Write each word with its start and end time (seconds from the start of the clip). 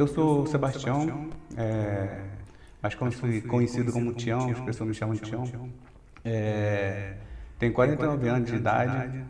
Eu 0.00 0.06
sou 0.06 0.46
Sebastião, 0.46 1.28
é, 1.58 2.22
mais 2.82 2.94
conhecido 2.94 3.92
como 3.92 4.14
Tião, 4.14 4.50
as 4.50 4.60
pessoas 4.60 4.88
me 4.88 4.94
chamam 4.94 5.14
de 5.14 5.20
Tião. 5.20 5.44
É, 6.24 7.16
tenho 7.58 7.74
49 7.74 8.26
anos 8.26 8.50
de 8.50 8.56
idade, 8.56 9.22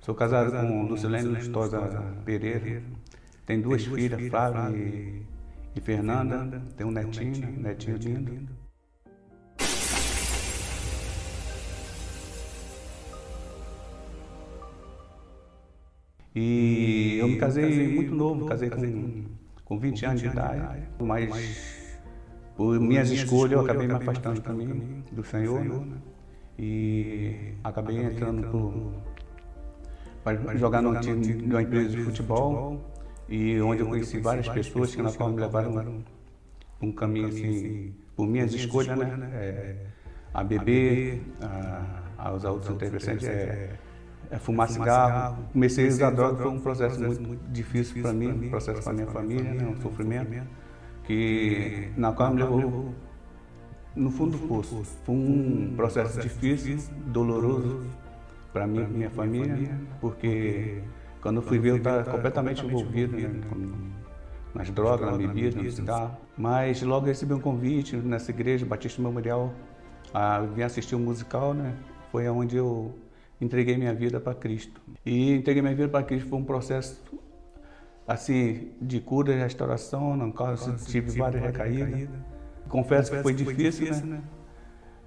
sou 0.00 0.14
casado 0.14 0.52
com 0.52 0.84
Lucilene 0.84 1.28
Lustosa 1.28 2.16
Pereira, 2.24 2.82
tenho 3.44 3.60
duas 3.60 3.84
filhas, 3.84 4.26
Flávia 4.30 4.74
e, 4.74 5.22
e 5.76 5.80
Fernanda, 5.82 6.62
tenho 6.78 6.88
um 6.88 6.92
netinho, 6.92 7.60
netinho 7.60 7.98
lindo. 7.98 8.48
E 16.34 17.18
eu 17.18 17.28
me 17.28 17.36
casei 17.36 17.94
muito 17.94 18.14
novo, 18.14 18.46
casei 18.46 18.70
com, 18.70 19.39
com 19.70 19.78
20 19.78 20.04
anos 20.04 20.20
de 20.20 20.26
idade, 20.26 20.82
mas 20.98 22.00
por 22.56 22.80
minhas 22.80 23.08
escolhas 23.08 23.52
eu 23.52 23.60
acabei 23.60 23.86
me 23.86 23.94
afastando 23.94 24.40
também 24.40 25.04
do 25.12 25.22
Senhor 25.22 25.64
né? 25.64 25.96
e 26.58 27.54
acabei 27.62 28.02
entrando 28.02 28.92
para 30.24 30.56
jogar 30.56 30.82
no 30.82 30.98
time 30.98 31.20
de 31.20 31.44
uma 31.44 31.62
empresa 31.62 31.88
de 31.88 32.02
futebol 32.02 32.84
e 33.28 33.60
onde 33.60 33.82
eu 33.82 33.86
conheci 33.86 34.18
várias 34.18 34.48
pessoas 34.48 34.92
que 34.92 35.02
na 35.02 35.12
qual 35.12 35.30
me 35.30 35.40
levaram 35.40 36.02
um 36.82 36.90
caminho 36.90 37.28
assim, 37.28 37.94
por 38.16 38.26
minhas 38.26 38.52
escolhas, 38.52 38.98
né? 38.98 39.30
É, 39.34 39.86
a 40.34 40.42
beber, 40.42 41.22
a, 41.40 42.02
a 42.18 42.32
usar 42.32 42.50
outros 42.50 42.74
interessantes, 42.74 43.28
é, 43.28 43.78
é 44.30 44.38
fumar 44.38 44.68
cigarro. 44.68 45.44
Comecei 45.52 45.86
a 45.86 45.88
usar 45.88 46.10
droga, 46.10 46.42
foi 46.42 46.52
um 46.52 46.60
processo 46.60 47.00
muito, 47.00 47.22
muito 47.22 47.50
difícil 47.50 48.00
para 48.02 48.12
mim, 48.12 48.46
um 48.46 48.50
processo 48.50 48.82
para 48.82 48.92
minha 48.92 49.06
família, 49.06 49.52
né, 49.54 49.66
um 49.66 49.80
sofrimento, 49.80 50.46
que 51.04 51.90
na 51.96 52.12
qual 52.12 52.32
me 52.32 52.42
levou 52.42 52.94
no 53.94 54.10
fundo 54.10 54.38
do 54.38 54.46
poço. 54.46 54.84
Foi 55.04 55.14
um 55.14 55.72
processo 55.76 56.20
difícil, 56.20 56.78
doloroso 57.06 57.84
para 58.52 58.66
mim 58.66 58.82
e 58.82 58.86
minha 58.86 59.10
família, 59.10 59.78
porque 60.00 60.82
quando 61.20 61.36
eu 61.36 61.42
fui 61.42 61.58
ver 61.58 61.70
eu 61.70 61.76
estava 61.76 62.04
completamente 62.04 62.64
envolvido 62.64 63.16
né, 63.16 63.30
nas 64.54 64.70
drogas, 64.70 65.10
na 65.10 65.16
bebida, 65.16 65.60
no 65.60 65.70
cigarro. 65.70 66.16
Mas 66.36 66.82
logo 66.82 67.06
recebi 67.06 67.34
um 67.34 67.40
convite 67.40 67.96
nessa 67.96 68.30
igreja, 68.30 68.64
Batista 68.64 69.02
Memorial, 69.02 69.52
a 70.14 70.40
vir 70.40 70.62
assistir 70.62 70.94
um 70.96 71.00
musical, 71.00 71.54
né? 71.54 71.74
Foi 72.10 72.28
onde 72.28 72.56
eu 72.56 72.92
entreguei 73.40 73.76
minha 73.76 73.94
vida 73.94 74.20
para 74.20 74.34
Cristo. 74.34 74.80
E 75.04 75.34
entreguei 75.34 75.62
minha 75.62 75.74
vida 75.74 75.88
para 75.88 76.04
Cristo 76.04 76.28
foi 76.28 76.38
um 76.38 76.44
processo 76.44 77.02
assim 78.06 78.72
de 78.80 79.00
cura 79.00 79.32
e 79.32 79.38
restauração, 79.38 80.30
qual 80.32 80.50
eu 80.50 80.76
tive 80.76 81.18
várias 81.18 81.42
recaídas. 81.42 82.08
Confesso 82.68 83.10
que 83.12 83.22
foi 83.22 83.34
difícil, 83.34 84.04
né? 84.04 84.20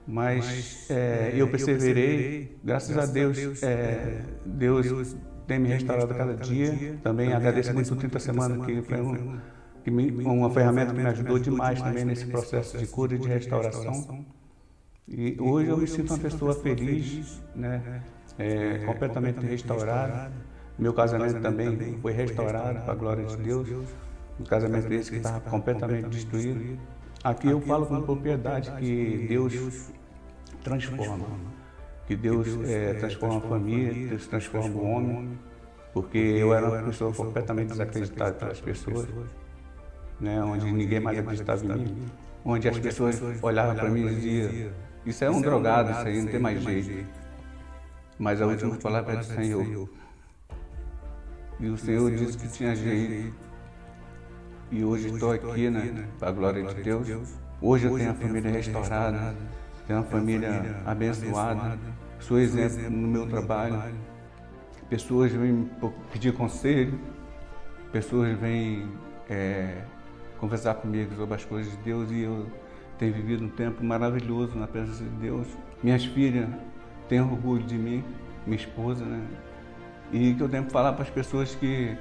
Mas 0.05 0.89
é, 0.89 1.31
eu 1.33 1.47
perseverei, 1.47 2.57
graças 2.63 2.97
a 2.97 3.05
Deus, 3.05 3.63
é, 3.63 4.21
Deus 4.45 5.15
tem 5.47 5.59
me 5.59 5.69
restaurado 5.69 6.13
cada 6.13 6.35
dia. 6.35 6.97
Também 7.01 7.31
agradeço 7.33 7.73
muito 7.73 7.93
o 7.93 7.95
30 7.95 8.19
Semanas, 8.19 8.65
que 8.65 8.81
foi 8.81 9.01
um, 9.01 9.39
que 9.83 9.91
me, 9.91 10.11
uma 10.11 10.49
ferramenta 10.49 10.93
que 10.93 10.99
me 10.99 11.07
ajudou 11.07 11.39
demais 11.39 11.81
também 11.81 12.05
nesse 12.05 12.25
processo 12.25 12.77
de 12.77 12.87
cura 12.87 13.15
e 13.15 13.17
de 13.17 13.27
restauração. 13.27 14.25
E 15.07 15.37
hoje 15.39 15.69
eu 15.69 15.77
me 15.77 15.87
sinto 15.87 16.13
uma 16.13 16.19
pessoa 16.19 16.53
feliz, 16.53 17.41
né? 17.55 18.01
É, 18.37 18.79
completamente 18.85 19.45
restaurado. 19.45 20.31
Meu 20.77 20.93
casamento 20.93 21.39
também 21.39 21.97
foi 22.01 22.11
restaurado, 22.13 22.79
para 22.81 22.93
a 22.93 22.95
glória 22.95 23.25
de 23.25 23.37
Deus. 23.37 23.69
Um 24.39 24.43
casamento 24.43 24.91
esse 24.91 25.11
que 25.11 25.17
estava 25.17 25.39
completamente 25.41 26.07
destruído. 26.09 26.79
Aqui 27.23 27.47
eu 27.47 27.61
falo 27.61 27.85
com 27.85 28.01
propriedade 28.01 28.71
que 28.79 29.27
Deus 29.29 29.91
transforma. 30.63 31.25
Que 32.07 32.15
Deus 32.15 32.47
é, 32.67 32.95
transforma 32.95 33.37
a 33.37 33.41
família, 33.41 34.09
Deus 34.09 34.27
transforma 34.27 34.75
o 34.75 34.85
homem. 34.85 35.39
Porque 35.93 36.17
eu 36.17 36.53
era 36.53 36.67
uma 36.67 36.81
pessoa 36.83 37.13
completamente 37.13 37.69
desacreditada 37.69 38.33
pelas 38.33 38.59
pessoas. 38.59 39.07
Né, 40.19 40.41
onde 40.43 40.71
ninguém 40.71 40.99
mais 40.99 41.19
acreditava 41.19 41.63
em 41.63 41.67
mim. 41.67 42.05
Onde 42.43 42.67
as 42.67 42.79
pessoas 42.79 43.21
olhavam 43.41 43.75
para 43.75 43.89
mim 43.89 44.07
e 44.07 44.15
diziam, 44.15 44.71
isso 45.05 45.23
é 45.23 45.29
um 45.29 45.41
drogado, 45.41 45.91
isso 45.91 46.07
aí 46.07 46.21
não 46.21 46.31
tem 46.31 46.39
mais 46.39 46.61
jeito. 46.61 47.22
Mas 48.23 48.41
a 48.41 48.47
última 48.47 48.77
palavra 48.77 49.15
é 49.15 49.17
do 49.17 49.25
Senhor. 49.25 49.89
E 51.59 51.67
o 51.67 51.77
Senhor 51.77 52.09
disse 52.09 52.37
que 52.37 52.47
tinha 52.47 52.73
jeito. 52.73 53.35
E 54.71 54.81
hoje 54.81 55.09
estou 55.09 55.33
aqui, 55.33 55.69
né? 55.69 56.07
Para 56.17 56.29
a 56.29 56.31
glória 56.31 56.63
de 56.63 56.81
Deus. 56.81 57.35
Hoje 57.61 57.85
eu 57.85 57.97
tenho 57.97 58.11
a 58.11 58.13
família 58.13 58.49
restaurada, 58.49 59.35
tenho 59.85 59.99
uma 59.99 60.05
família 60.05 60.81
abençoada. 60.85 61.77
Sou 62.21 62.39
exemplo 62.39 62.89
no 62.89 63.09
meu 63.09 63.27
trabalho. 63.27 63.93
Pessoas 64.89 65.29
vêm 65.33 65.69
pedir 66.13 66.33
conselho, 66.33 66.97
pessoas 67.91 68.37
vêm 68.39 68.87
é, 69.29 69.81
conversar 70.37 70.75
comigo 70.75 71.13
sobre 71.15 71.35
as 71.35 71.43
coisas 71.43 71.71
de 71.73 71.83
Deus 71.83 72.09
e 72.09 72.21
eu 72.21 72.47
tenho 72.97 73.13
vivido 73.13 73.43
um 73.43 73.49
tempo 73.49 73.83
maravilhoso 73.83 74.55
na 74.55 74.67
presença 74.67 75.03
de 75.03 75.09
Deus. 75.09 75.47
Minhas 75.81 76.05
filhas 76.05 76.47
tem 77.13 77.21
orgulho 77.21 77.63
de 77.63 77.77
mim, 77.77 78.03
minha 78.43 78.57
esposa, 78.57 79.05
né? 79.05 79.23
E 80.11 80.33
que 80.33 80.41
eu 80.41 80.49
tenho 80.49 80.65
que 80.65 80.71
falar 80.71 80.93
para 80.93 81.03
as 81.03 81.11
pessoas 81.11 81.53
que 81.53 81.95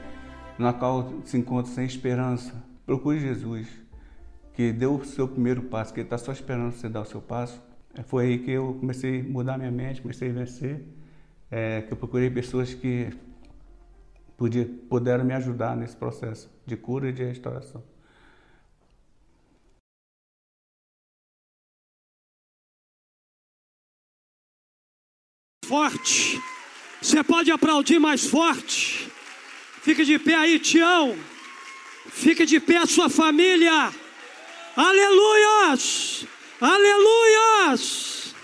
na 0.59 0.73
qual 0.73 1.13
se 1.27 1.37
encontram 1.37 1.71
sem 1.71 1.85
esperança, 1.85 2.65
procure 2.87 3.21
Jesus, 3.21 3.69
que 4.55 4.73
deu 4.73 4.95
o 4.95 5.05
seu 5.05 5.29
primeiro 5.29 5.65
passo, 5.65 5.93
que 5.93 6.01
ele 6.01 6.07
está 6.07 6.17
só 6.17 6.33
esperando 6.33 6.73
você 6.73 6.89
dar 6.89 7.03
o 7.03 7.05
seu 7.05 7.21
passo. 7.21 7.61
É, 7.95 8.03
foi 8.03 8.25
aí 8.25 8.39
que 8.39 8.53
eu 8.53 8.79
comecei 8.81 9.21
a 9.21 9.25
mudar 9.25 9.59
minha 9.59 9.71
mente, 9.71 10.01
comecei 10.01 10.31
a 10.31 10.33
vencer, 10.33 10.83
é, 11.51 11.83
que 11.83 11.93
eu 11.93 11.97
procurei 11.99 12.31
pessoas 12.31 12.73
que 12.73 13.11
podia, 14.39 14.67
puderam 14.89 15.27
me 15.27 15.35
ajudar 15.35 15.77
nesse 15.77 15.95
processo 15.95 16.51
de 16.65 16.75
cura 16.75 17.11
e 17.11 17.13
de 17.13 17.23
restauração. 17.23 17.83
Forte. 25.65 26.41
Você 27.01 27.23
pode 27.23 27.51
aplaudir 27.51 27.99
mais 27.99 28.25
forte. 28.25 29.11
Fique 29.83 30.05
de 30.05 30.19
pé 30.19 30.35
aí, 30.35 30.59
Tião. 30.59 31.19
Fique 32.11 32.45
de 32.45 32.61
pé 32.61 32.79
a 32.79 32.87
sua 32.87 33.09
família. 33.09 33.93
Aleluias! 34.77 36.27
Aleluias! 36.61 38.35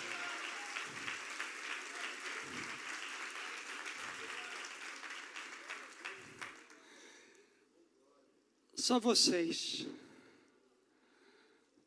Só 8.74 8.98
vocês 8.98 9.86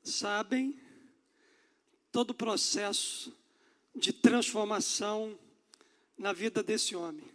sabem 0.03 0.79
todo 2.11 2.29
o 2.29 2.35
processo 2.35 3.33
de 3.95 4.13
transformação 4.13 5.37
na 6.17 6.33
vida 6.33 6.63
desse 6.63 6.95
homem. 6.95 7.29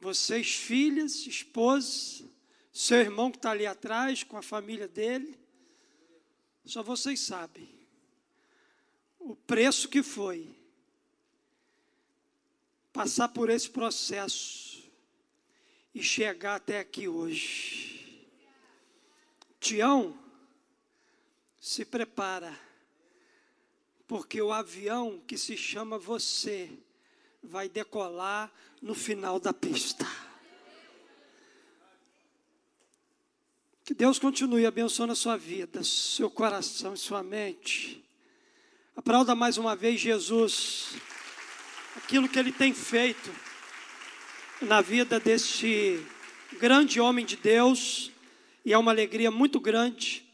Vocês, 0.00 0.54
filhas, 0.54 1.26
esposas, 1.26 2.24
seu 2.72 2.98
irmão 2.98 3.30
que 3.30 3.38
está 3.38 3.50
ali 3.50 3.66
atrás 3.66 4.22
com 4.22 4.36
a 4.36 4.42
família 4.42 4.86
dele, 4.86 5.38
só 6.64 6.82
vocês 6.82 7.20
sabem 7.20 7.68
o 9.18 9.34
preço 9.34 9.88
que 9.88 10.02
foi 10.02 10.54
passar 12.92 13.28
por 13.28 13.50
esse 13.50 13.68
processo 13.68 14.90
e 15.94 16.02
chegar 16.02 16.56
até 16.56 16.78
aqui 16.78 17.08
hoje. 17.08 18.28
Tião, 19.60 20.18
se 21.60 21.84
prepara 21.84 22.58
porque 24.08 24.40
o 24.40 24.50
avião 24.50 25.22
que 25.26 25.36
se 25.36 25.54
chama 25.54 25.98
você 25.98 26.70
vai 27.42 27.68
decolar 27.68 28.50
no 28.80 28.94
final 28.94 29.38
da 29.38 29.52
pista. 29.52 30.06
Que 33.84 33.92
Deus 33.92 34.18
continue 34.18 34.64
abençoando 34.64 35.12
a 35.12 35.16
sua 35.16 35.36
vida, 35.36 35.84
seu 35.84 36.30
coração 36.30 36.94
e 36.94 36.98
sua 36.98 37.22
mente. 37.22 38.02
Aplauda 38.96 39.34
mais 39.34 39.58
uma 39.58 39.76
vez 39.76 40.00
Jesus, 40.00 40.94
aquilo 41.96 42.28
que 42.28 42.38
Ele 42.38 42.50
tem 42.50 42.72
feito 42.72 43.30
na 44.62 44.80
vida 44.80 45.20
deste 45.20 46.02
grande 46.58 46.98
homem 46.98 47.24
de 47.24 47.36
Deus, 47.36 48.10
e 48.64 48.72
é 48.72 48.78
uma 48.78 48.90
alegria 48.90 49.30
muito 49.30 49.60
grande 49.60 50.27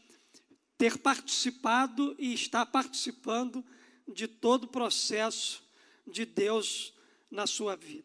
ter 0.77 0.97
participado 0.97 2.15
e 2.19 2.33
estar 2.33 2.65
participando 2.65 3.63
de 4.07 4.27
todo 4.27 4.65
o 4.65 4.67
processo 4.67 5.63
de 6.05 6.25
Deus 6.25 6.93
na 7.31 7.47
sua 7.47 7.75
vida. 7.75 8.03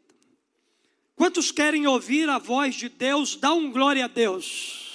Quantos 1.14 1.50
querem 1.50 1.87
ouvir 1.87 2.28
a 2.28 2.38
voz 2.38 2.75
de 2.75 2.88
Deus? 2.88 3.37
Dá 3.37 3.52
um 3.52 3.70
glória 3.70 4.06
a 4.06 4.08
Deus. 4.08 4.88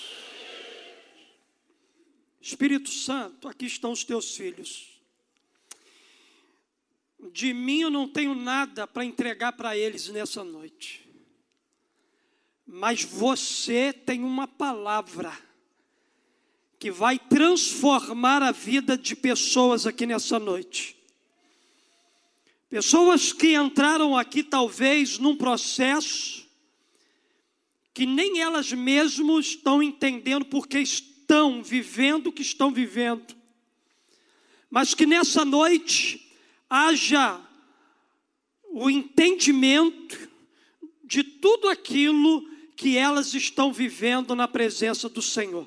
Espírito 2.42 2.90
Santo, 2.90 3.48
aqui 3.48 3.66
estão 3.66 3.92
os 3.92 4.04
teus 4.04 4.36
filhos. 4.36 5.00
De 7.32 7.54
mim 7.54 7.82
eu 7.82 7.90
não 7.90 8.08
tenho 8.08 8.36
nada 8.36 8.88
para 8.88 9.06
entregar 9.06 9.54
para 9.54 9.78
eles 9.78 10.10
nessa 10.10 10.44
noite. 10.44 11.08
Mas 12.66 13.04
você 13.04 13.94
tem 13.94 14.24
uma 14.24 14.48
palavra 14.48 15.36
que 16.80 16.92
vai 16.92 17.18
transformar 17.18 18.44
a 18.44 18.52
vida 18.52 18.98
de 18.98 19.16
pessoas 19.16 19.86
aqui 19.88 20.06
nessa 20.06 20.38
noite. 20.40 20.96
Pessoas 22.70 23.32
que 23.32 23.56
entraram 23.56 24.18
aqui 24.18 24.44
talvez 24.44 25.18
num 25.18 25.36
processo 25.36 26.46
que 27.94 28.06
nem 28.06 28.42
elas 28.42 28.74
mesmas 28.74 29.46
estão 29.46 29.82
entendendo 29.82 30.46
porque 30.46 30.80
estão 30.80 31.64
vivendo 31.64 32.28
o 32.28 32.32
que 32.32 32.42
estão 32.42 32.70
vivendo. 32.70 33.34
Mas 34.70 34.94
que 34.94 35.06
nessa 35.06 35.46
noite 35.46 36.30
haja 36.70 37.40
o 38.66 38.90
entendimento 38.90 40.30
de 41.06 41.24
tudo 41.24 41.70
aquilo 41.70 42.46
que 42.76 42.98
elas 42.98 43.34
estão 43.34 43.72
vivendo 43.72 44.36
na 44.36 44.50
presença 44.50 45.08
do 45.08 45.22
Senhor. 45.22 45.66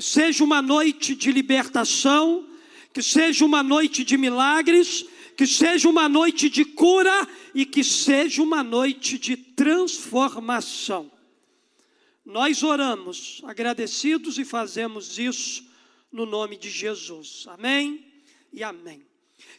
Que 0.00 0.06
seja 0.06 0.42
uma 0.42 0.62
noite 0.62 1.14
de 1.14 1.30
libertação, 1.30 2.48
que 2.90 3.02
seja 3.02 3.44
uma 3.44 3.62
noite 3.62 4.02
de 4.02 4.16
milagres, 4.16 5.04
que 5.36 5.46
seja 5.46 5.90
uma 5.90 6.08
noite 6.08 6.48
de 6.48 6.64
cura 6.64 7.28
e 7.54 7.66
que 7.66 7.84
seja 7.84 8.42
uma 8.42 8.62
noite 8.64 9.18
de 9.18 9.36
transformação. 9.36 11.12
Nós 12.24 12.62
oramos 12.62 13.42
agradecidos 13.44 14.38
e 14.38 14.44
fazemos 14.46 15.18
isso 15.18 15.70
no 16.10 16.24
nome 16.24 16.56
de 16.56 16.70
Jesus. 16.70 17.44
Amém 17.48 18.02
e 18.50 18.64
amém. 18.64 19.02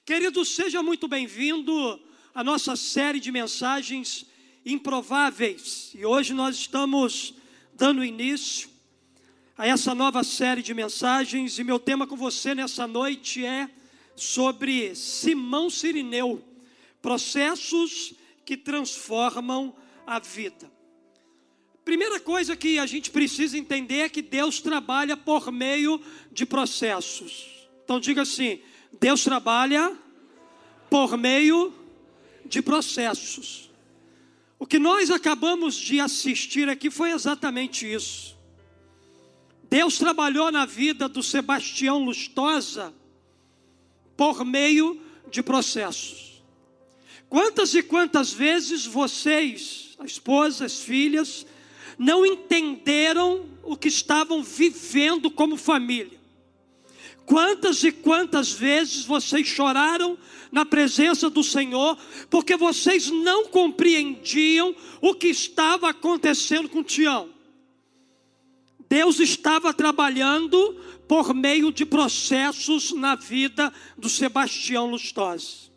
Querido, 0.03 0.43
seja 0.43 0.81
muito 0.81 1.07
bem-vindo 1.07 2.01
à 2.33 2.43
nossa 2.43 2.75
série 2.75 3.19
de 3.19 3.31
mensagens 3.31 4.25
improváveis. 4.65 5.91
E 5.93 6.03
hoje 6.03 6.33
nós 6.33 6.55
estamos 6.55 7.35
dando 7.75 8.03
início 8.03 8.70
a 9.57 9.67
essa 9.67 9.93
nova 9.93 10.23
série 10.23 10.61
de 10.61 10.73
mensagens. 10.73 11.59
E 11.59 11.63
meu 11.63 11.79
tema 11.79 12.07
com 12.07 12.15
você 12.15 12.55
nessa 12.55 12.87
noite 12.87 13.45
é 13.45 13.69
sobre 14.15 14.95
Simão 14.95 15.69
Sirineu 15.69 16.43
processos 17.01 18.13
que 18.45 18.55
transformam 18.55 19.75
a 20.05 20.19
vida. 20.19 20.71
Primeira 21.83 22.19
coisa 22.19 22.55
que 22.55 22.77
a 22.77 22.85
gente 22.85 23.09
precisa 23.09 23.57
entender 23.57 24.01
é 24.01 24.09
que 24.09 24.21
Deus 24.21 24.61
trabalha 24.61 25.17
por 25.17 25.51
meio 25.51 25.99
de 26.31 26.45
processos. 26.45 27.67
Então 27.83 27.99
diga 27.99 28.21
assim: 28.21 28.61
Deus 28.99 29.23
trabalha 29.23 29.97
por 30.89 31.17
meio 31.17 31.73
de 32.45 32.61
processos. 32.61 33.69
O 34.59 34.65
que 34.67 34.77
nós 34.77 35.09
acabamos 35.09 35.75
de 35.75 35.99
assistir 35.99 36.69
aqui 36.69 36.91
foi 36.91 37.11
exatamente 37.11 37.91
isso. 37.91 38.37
Deus 39.71 39.97
trabalhou 39.97 40.51
na 40.51 40.65
vida 40.65 41.07
do 41.07 41.23
Sebastião 41.23 42.03
Lustosa 42.03 42.93
por 44.17 44.43
meio 44.43 44.99
de 45.31 45.41
processos. 45.41 46.43
Quantas 47.29 47.73
e 47.73 47.81
quantas 47.81 48.33
vezes 48.33 48.85
vocês, 48.85 49.95
a 49.97 50.03
esposa, 50.03 50.65
as 50.65 50.81
filhas, 50.81 51.45
não 51.97 52.25
entenderam 52.25 53.45
o 53.63 53.77
que 53.77 53.87
estavam 53.87 54.43
vivendo 54.43 55.31
como 55.31 55.55
família? 55.55 56.19
Quantas 57.25 57.81
e 57.85 57.93
quantas 57.93 58.51
vezes 58.51 59.05
vocês 59.05 59.47
choraram 59.47 60.17
na 60.51 60.65
presença 60.65 61.29
do 61.29 61.45
Senhor, 61.45 61.97
porque 62.29 62.57
vocês 62.57 63.09
não 63.09 63.45
compreendiam 63.45 64.75
o 64.99 65.15
que 65.15 65.27
estava 65.27 65.91
acontecendo 65.91 66.67
com 66.67 66.83
Tião? 66.83 67.29
Deus 68.91 69.21
estava 69.21 69.73
trabalhando 69.73 70.77
por 71.07 71.33
meio 71.33 71.71
de 71.71 71.85
processos 71.85 72.91
na 72.91 73.15
vida 73.15 73.71
do 73.97 74.09
Sebastião 74.09 74.85
Lustosa. 74.85 75.71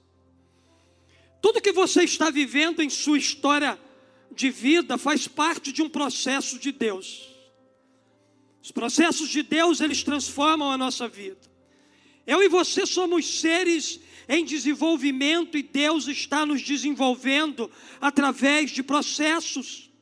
Tudo 1.41 1.61
que 1.61 1.71
você 1.71 2.03
está 2.03 2.29
vivendo 2.29 2.83
em 2.83 2.91
sua 2.91 3.17
história 3.17 3.79
de 4.33 4.51
vida 4.51 4.99
faz 4.99 5.29
parte 5.29 5.71
de 5.71 5.81
um 5.81 5.89
processo 5.89 6.59
de 6.59 6.73
Deus. 6.73 7.33
Os 8.61 8.73
processos 8.73 9.29
de 9.29 9.45
Deus, 9.45 9.81
eles 9.81 10.03
transformam 10.03 10.73
a 10.73 10.77
nossa 10.77 11.07
vida. 11.07 11.39
Eu 12.27 12.43
e 12.43 12.49
você 12.49 12.85
somos 12.85 13.39
seres 13.39 14.01
em 14.29 14.45
desenvolvimento 14.45 15.57
e 15.57 15.63
Deus 15.63 16.09
está 16.09 16.45
nos 16.45 16.63
desenvolvendo 16.63 17.71
através 18.01 18.73
de 18.73 18.83
processos. 18.83 19.94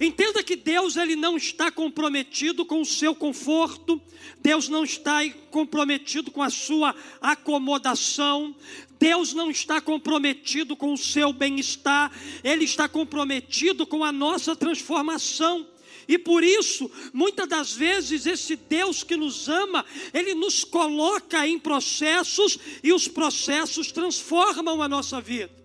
Entenda 0.00 0.42
que 0.42 0.56
Deus 0.56 0.96
ele 0.96 1.14
não 1.14 1.36
está 1.36 1.70
comprometido 1.70 2.64
com 2.64 2.80
o 2.80 2.86
seu 2.86 3.14
conforto, 3.14 4.00
Deus 4.40 4.66
não 4.66 4.82
está 4.82 5.20
comprometido 5.50 6.30
com 6.30 6.42
a 6.42 6.48
sua 6.48 6.94
acomodação, 7.20 8.56
Deus 8.98 9.34
não 9.34 9.50
está 9.50 9.78
comprometido 9.78 10.74
com 10.74 10.94
o 10.94 10.98
seu 10.98 11.34
bem-estar, 11.34 12.10
Ele 12.42 12.64
está 12.64 12.88
comprometido 12.88 13.86
com 13.86 14.02
a 14.02 14.10
nossa 14.10 14.56
transformação. 14.56 15.66
E 16.08 16.18
por 16.18 16.42
isso, 16.42 16.90
muitas 17.12 17.46
das 17.46 17.72
vezes, 17.74 18.24
esse 18.24 18.56
Deus 18.56 19.04
que 19.04 19.16
nos 19.16 19.48
ama, 19.48 19.84
ele 20.12 20.34
nos 20.34 20.64
coloca 20.64 21.46
em 21.46 21.56
processos 21.56 22.58
e 22.82 22.92
os 22.92 23.06
processos 23.06 23.92
transformam 23.92 24.82
a 24.82 24.88
nossa 24.88 25.20
vida. 25.20 25.60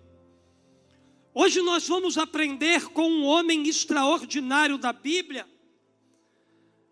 Hoje 1.35 1.61
nós 1.61 1.87
vamos 1.87 2.17
aprender 2.17 2.87
com 2.89 3.07
um 3.07 3.25
homem 3.25 3.67
extraordinário 3.67 4.77
da 4.77 4.91
Bíblia, 4.91 5.45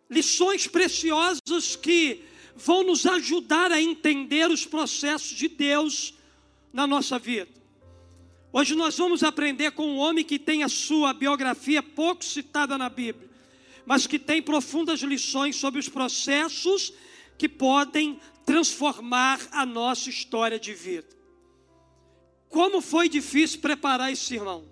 lições 0.07 0.67
preciosas 0.67 1.75
que 1.75 2.23
vão 2.55 2.83
nos 2.83 3.07
ajudar 3.07 3.71
a 3.71 3.81
entender 3.81 4.51
os 4.51 4.65
processos 4.65 5.35
de 5.35 5.47
Deus 5.47 6.13
na 6.71 6.85
nossa 6.85 7.17
vida. 7.17 7.49
Hoje 8.51 8.75
nós 8.75 8.95
vamos 8.95 9.23
aprender 9.23 9.71
com 9.71 9.87
um 9.87 9.97
homem 9.97 10.23
que 10.23 10.37
tem 10.37 10.61
a 10.61 10.69
sua 10.69 11.13
biografia 11.13 11.81
pouco 11.81 12.23
citada 12.23 12.77
na 12.77 12.89
Bíblia 12.89 13.33
mas 13.85 14.07
que 14.07 14.17
tem 14.17 14.41
profundas 14.41 15.01
lições 15.01 15.55
sobre 15.55 15.79
os 15.79 15.89
processos 15.89 16.93
que 17.37 17.49
podem 17.49 18.19
transformar 18.45 19.39
a 19.51 19.65
nossa 19.65 20.09
história 20.09 20.59
de 20.59 20.73
vida. 20.73 21.07
Como 22.53 22.81
foi 22.81 23.09
difícil 23.09 23.61
preparar 23.61 24.13
esse 24.13 24.35
irmão? 24.35 24.63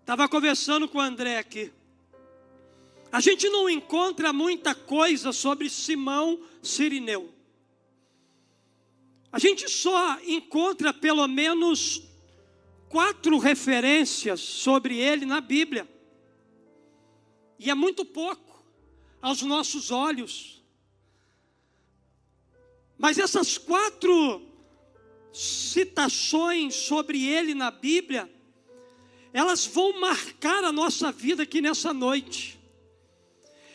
Estava 0.00 0.28
conversando 0.28 0.88
com 0.88 0.98
o 0.98 1.00
André 1.00 1.38
aqui. 1.38 1.72
A 3.12 3.20
gente 3.20 3.48
não 3.48 3.70
encontra 3.70 4.32
muita 4.32 4.74
coisa 4.74 5.30
sobre 5.30 5.70
Simão 5.70 6.42
Sirineu. 6.60 7.32
A 9.30 9.38
gente 9.38 9.68
só 9.68 10.18
encontra 10.24 10.92
pelo 10.92 11.28
menos 11.28 12.02
quatro 12.88 13.38
referências 13.38 14.40
sobre 14.40 14.98
ele 14.98 15.24
na 15.24 15.40
Bíblia. 15.40 15.88
E 17.56 17.70
é 17.70 17.74
muito 17.74 18.04
pouco 18.04 18.64
aos 19.22 19.42
nossos 19.42 19.92
olhos. 19.92 20.60
Mas 22.98 23.16
essas 23.16 23.56
quatro 23.56 24.53
citações 25.34 26.76
sobre 26.76 27.26
ele 27.26 27.54
na 27.54 27.70
Bíblia, 27.70 28.30
elas 29.32 29.66
vão 29.66 29.98
marcar 29.98 30.62
a 30.62 30.70
nossa 30.70 31.10
vida 31.10 31.42
aqui 31.42 31.60
nessa 31.60 31.92
noite. 31.92 32.56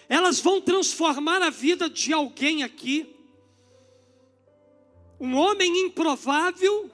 Elas 0.08 0.40
vão 0.40 0.62
transformar 0.62 1.42
a 1.42 1.50
vida 1.50 1.90
de 1.90 2.14
alguém 2.14 2.64
aqui. 2.64 3.14
Um 5.20 5.36
homem 5.36 5.86
improvável 5.86 6.90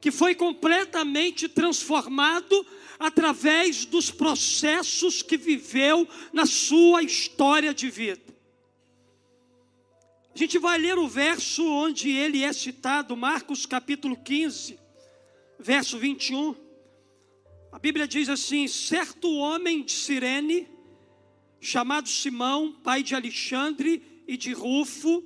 que 0.00 0.10
foi 0.10 0.34
completamente 0.34 1.48
transformado 1.48 2.66
através 2.98 3.84
dos 3.84 4.10
processos 4.10 5.22
que 5.22 5.36
viveu 5.36 6.08
na 6.32 6.46
sua 6.46 7.02
história 7.02 7.72
de 7.72 7.88
vida. 7.88 8.39
A 10.32 10.38
gente 10.38 10.58
vai 10.58 10.78
ler 10.78 10.96
o 10.96 11.08
verso 11.08 11.64
onde 11.64 12.08
ele 12.08 12.44
é 12.44 12.52
citado, 12.52 13.16
Marcos 13.16 13.66
capítulo 13.66 14.16
15, 14.16 14.78
verso 15.58 15.98
21. 15.98 16.54
A 17.72 17.78
Bíblia 17.80 18.06
diz 18.06 18.28
assim: 18.28 18.68
certo 18.68 19.28
homem 19.28 19.82
de 19.82 19.90
Cirene, 19.90 20.68
chamado 21.60 22.08
Simão, 22.08 22.72
pai 22.72 23.02
de 23.02 23.14
Alexandre 23.14 24.22
e 24.26 24.36
de 24.36 24.52
Rufo, 24.52 25.24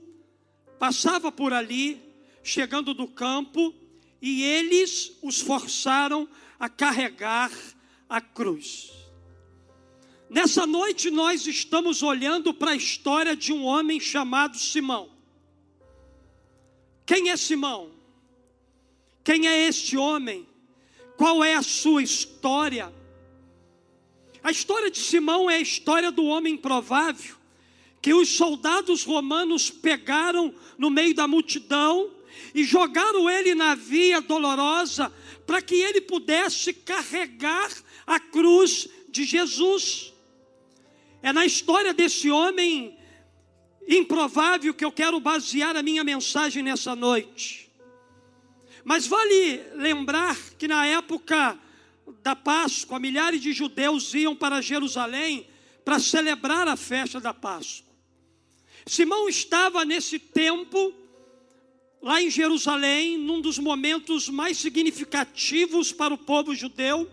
passava 0.78 1.30
por 1.30 1.52
ali, 1.52 2.00
chegando 2.42 2.94
do 2.94 3.06
campo, 3.06 3.74
e 4.22 4.42
eles 4.42 5.18
os 5.22 5.38
forçaram 5.38 6.26
a 6.58 6.66
carregar 6.66 7.52
a 8.08 8.22
cruz. 8.22 9.03
Nessa 10.34 10.66
noite 10.66 11.12
nós 11.12 11.46
estamos 11.46 12.02
olhando 12.02 12.52
para 12.52 12.72
a 12.72 12.76
história 12.76 13.36
de 13.36 13.52
um 13.52 13.64
homem 13.64 14.00
chamado 14.00 14.58
Simão. 14.58 15.08
Quem 17.06 17.30
é 17.30 17.36
Simão? 17.36 17.92
Quem 19.22 19.46
é 19.46 19.68
este 19.68 19.96
homem? 19.96 20.44
Qual 21.16 21.44
é 21.44 21.54
a 21.54 21.62
sua 21.62 22.02
história? 22.02 22.92
A 24.42 24.50
história 24.50 24.90
de 24.90 24.98
Simão 24.98 25.48
é 25.48 25.54
a 25.54 25.60
história 25.60 26.10
do 26.10 26.24
homem 26.24 26.56
provável 26.56 27.36
que 28.02 28.12
os 28.12 28.30
soldados 28.30 29.04
romanos 29.04 29.70
pegaram 29.70 30.52
no 30.76 30.90
meio 30.90 31.14
da 31.14 31.28
multidão 31.28 32.10
e 32.52 32.64
jogaram 32.64 33.30
ele 33.30 33.54
na 33.54 33.76
via 33.76 34.20
dolorosa 34.20 35.12
para 35.46 35.62
que 35.62 35.76
ele 35.76 36.00
pudesse 36.00 36.74
carregar 36.74 37.70
a 38.04 38.18
cruz 38.18 38.88
de 39.08 39.22
Jesus. 39.22 40.12
É 41.24 41.32
na 41.32 41.46
história 41.46 41.94
desse 41.94 42.30
homem 42.30 42.98
improvável 43.88 44.74
que 44.74 44.84
eu 44.84 44.92
quero 44.92 45.18
basear 45.18 45.74
a 45.74 45.82
minha 45.82 46.04
mensagem 46.04 46.62
nessa 46.62 46.94
noite. 46.94 47.72
Mas 48.84 49.06
vale 49.06 49.56
lembrar 49.74 50.36
que 50.58 50.68
na 50.68 50.86
época 50.86 51.58
da 52.22 52.36
Páscoa, 52.36 53.00
milhares 53.00 53.40
de 53.40 53.54
judeus 53.54 54.12
iam 54.12 54.36
para 54.36 54.60
Jerusalém 54.60 55.48
para 55.82 55.98
celebrar 55.98 56.68
a 56.68 56.76
festa 56.76 57.18
da 57.18 57.32
Páscoa. 57.32 57.94
Simão 58.84 59.26
estava 59.26 59.82
nesse 59.82 60.18
tempo, 60.18 60.92
lá 62.02 62.20
em 62.20 62.30
Jerusalém, 62.30 63.16
num 63.16 63.40
dos 63.40 63.58
momentos 63.58 64.28
mais 64.28 64.58
significativos 64.58 65.90
para 65.90 66.12
o 66.12 66.18
povo 66.18 66.54
judeu. 66.54 67.10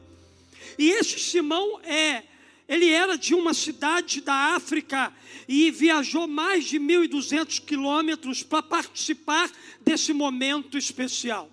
E 0.78 0.90
esse 0.90 1.18
Simão 1.18 1.80
é 1.86 2.24
ele 2.72 2.90
era 2.90 3.18
de 3.18 3.36
uma 3.36 3.54
cidade 3.54 4.22
da 4.22 4.56
África 4.56 5.14
e 5.46 5.70
viajou 5.72 6.26
mais 6.26 6.64
de 6.64 6.80
1.200 6.80 7.60
quilômetros 7.60 8.44
para 8.44 8.64
participar 8.64 9.52
desse 9.82 10.14
momento 10.14 10.78
especial. 10.78 11.52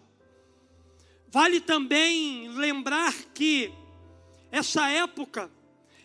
Vale 1.29 1.61
também 1.61 2.49
lembrar 2.51 3.13
que 3.35 3.73
essa 4.53 4.89
época 4.89 5.51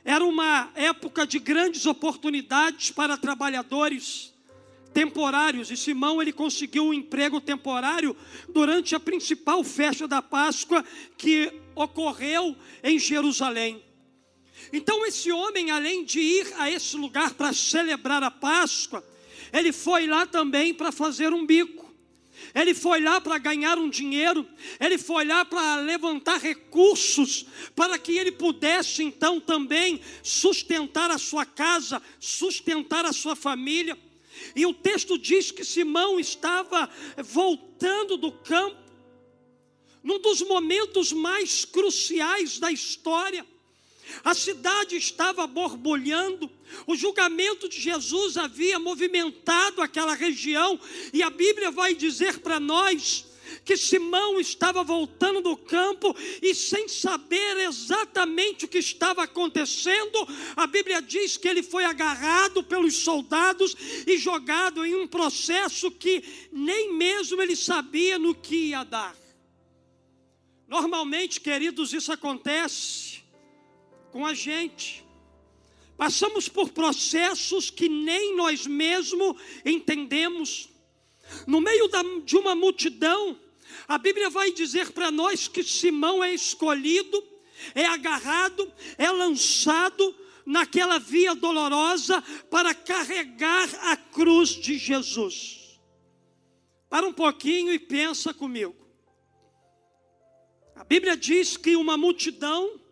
era 0.03 0.25
uma 0.25 0.72
época 0.74 1.27
de 1.27 1.38
grandes 1.38 1.86
oportunidades 1.86 2.89
para 2.89 3.15
trabalhadores 3.15 4.34
temporários 4.96 5.70
e 5.70 5.77
Simão 5.77 6.24
ele 6.24 6.34
conseguiu 6.34 6.86
um 6.86 6.93
emprego 6.93 7.39
temporário 7.39 8.17
durante 8.50 8.96
a 8.96 9.00
principal 9.00 9.63
festa 9.63 10.08
da 10.08 10.24
Páscoa 10.24 10.84
que 11.15 11.53
ocorreu 11.75 12.58
em 12.84 12.98
Jerusalém. 12.98 13.93
Então, 14.72 15.05
esse 15.05 15.32
homem, 15.32 15.72
além 15.72 16.03
de 16.03 16.20
ir 16.20 16.53
a 16.58 16.70
esse 16.70 16.96
lugar 16.96 17.34
para 17.34 17.53
celebrar 17.53 18.24
a 18.24 18.32
Páscoa, 18.32 19.03
ele 19.51 19.72
foi 19.72 20.08
lá 20.08 20.25
também 20.25 20.74
para 20.74 20.91
fazer 20.91 21.34
um 21.34 21.46
bico. 21.46 21.84
Ele 22.53 22.74
foi 22.74 23.00
lá 23.00 23.22
para 23.22 23.38
ganhar 23.38 23.77
um 23.77 23.89
dinheiro, 23.89 24.48
ele 24.79 24.98
foi 24.98 25.25
lá 25.25 25.43
para 25.46 25.77
levantar 25.77 26.39
recursos, 26.39 27.46
para 27.75 27.98
que 27.98 28.17
ele 28.17 28.32
pudesse 28.32 29.03
então 29.03 29.39
também 29.39 30.00
sustentar 30.22 31.10
a 31.10 31.17
sua 31.17 31.46
casa, 31.46 32.01
sustentar 32.20 33.05
a 33.05 33.13
sua 33.13 33.36
família. 33.36 33.98
E 34.55 34.65
o 34.65 34.74
texto 34.74 35.17
diz 35.17 35.51
que 35.51 35.63
Simão 35.63 36.20
estava 36.20 36.89
voltando 37.17 38.17
do 38.17 38.32
campo, 38.32 38.77
num 40.03 40.20
dos 40.20 40.41
momentos 40.41 41.12
mais 41.13 41.65
cruciais 41.65 42.60
da 42.60 42.72
história. 42.72 43.46
A 44.24 44.34
cidade 44.34 44.96
estava 44.96 45.48
borbulhando, 45.48 46.50
o 46.86 46.96
julgamento 46.96 47.70
de 47.70 47.79
Jesus 47.79 48.38
havia 48.38 48.77
movimentado 48.77 49.82
aquela 49.82 50.13
região, 50.13 50.79
e 51.13 51.24
a 51.24 51.29
Bíblia 51.29 51.72
vai 51.72 51.93
dizer 51.93 52.39
para 52.39 52.60
nós 52.60 53.25
que 53.63 53.77
Simão 53.77 54.39
estava 54.39 54.84
voltando 54.84 55.41
do 55.41 55.55
campo 55.55 56.15
e 56.41 56.55
sem 56.55 56.88
saber 56.88 57.58
exatamente 57.58 58.65
o 58.65 58.67
que 58.67 58.79
estava 58.79 59.24
acontecendo, 59.24 60.27
a 60.55 60.65
Bíblia 60.67 61.01
diz 61.01 61.38
que 61.38 61.48
ele 61.48 61.63
foi 61.63 61.86
agarrado 61.86 62.63
pelos 62.63 62.96
soldados 62.96 63.75
e 64.08 64.17
jogado 64.17 64.86
em 64.86 64.96
um 64.96 65.08
processo 65.08 65.91
que 65.91 66.24
nem 66.51 66.93
mesmo 66.93 67.41
ele 67.41 67.55
sabia 67.55 68.17
no 68.17 68.34
que 68.34 68.70
ia 68.70 68.84
dar. 68.84 69.15
Normalmente, 70.67 71.39
queridos, 71.39 71.93
isso 71.93 72.12
acontece 72.12 73.02
com 74.13 74.24
a 74.27 74.36
gente. 74.36 75.03
Passamos 75.98 76.48
por 76.48 76.70
processos 76.70 77.72
que 77.72 77.89
nem 77.89 78.36
nós 78.36 78.67
mesmos 78.67 79.36
entendemos. 79.65 80.70
No 81.48 81.60
meio 81.60 81.88
da, 81.88 82.03
de 82.24 82.38
uma 82.38 82.53
multidão, 82.53 83.39
a 83.88 83.98
Bíblia 83.98 84.29
vai 84.29 84.51
dizer 84.51 84.91
para 84.91 85.10
nós 85.10 85.48
que 85.48 85.63
Simão 85.63 86.24
é 86.24 86.32
escolhido, 86.32 87.24
é 87.74 87.86
agarrado, 87.86 88.72
é 89.00 89.10
lançado 89.10 90.15
naquela 90.46 91.00
via 91.00 91.34
dolorosa 91.34 92.22
para 92.51 92.75
carregar 92.75 93.67
a 93.91 93.98
cruz 93.98 94.50
de 94.50 94.77
Jesus. 94.77 95.79
Para 96.88 97.08
um 97.08 97.13
pouquinho 97.13 97.74
e 97.74 97.79
pensa 97.79 98.32
comigo. 98.32 98.75
A 100.75 100.84
Bíblia 100.84 101.17
diz 101.17 101.58
que 101.58 101.75
uma 101.75 101.98
multidão 101.98 102.83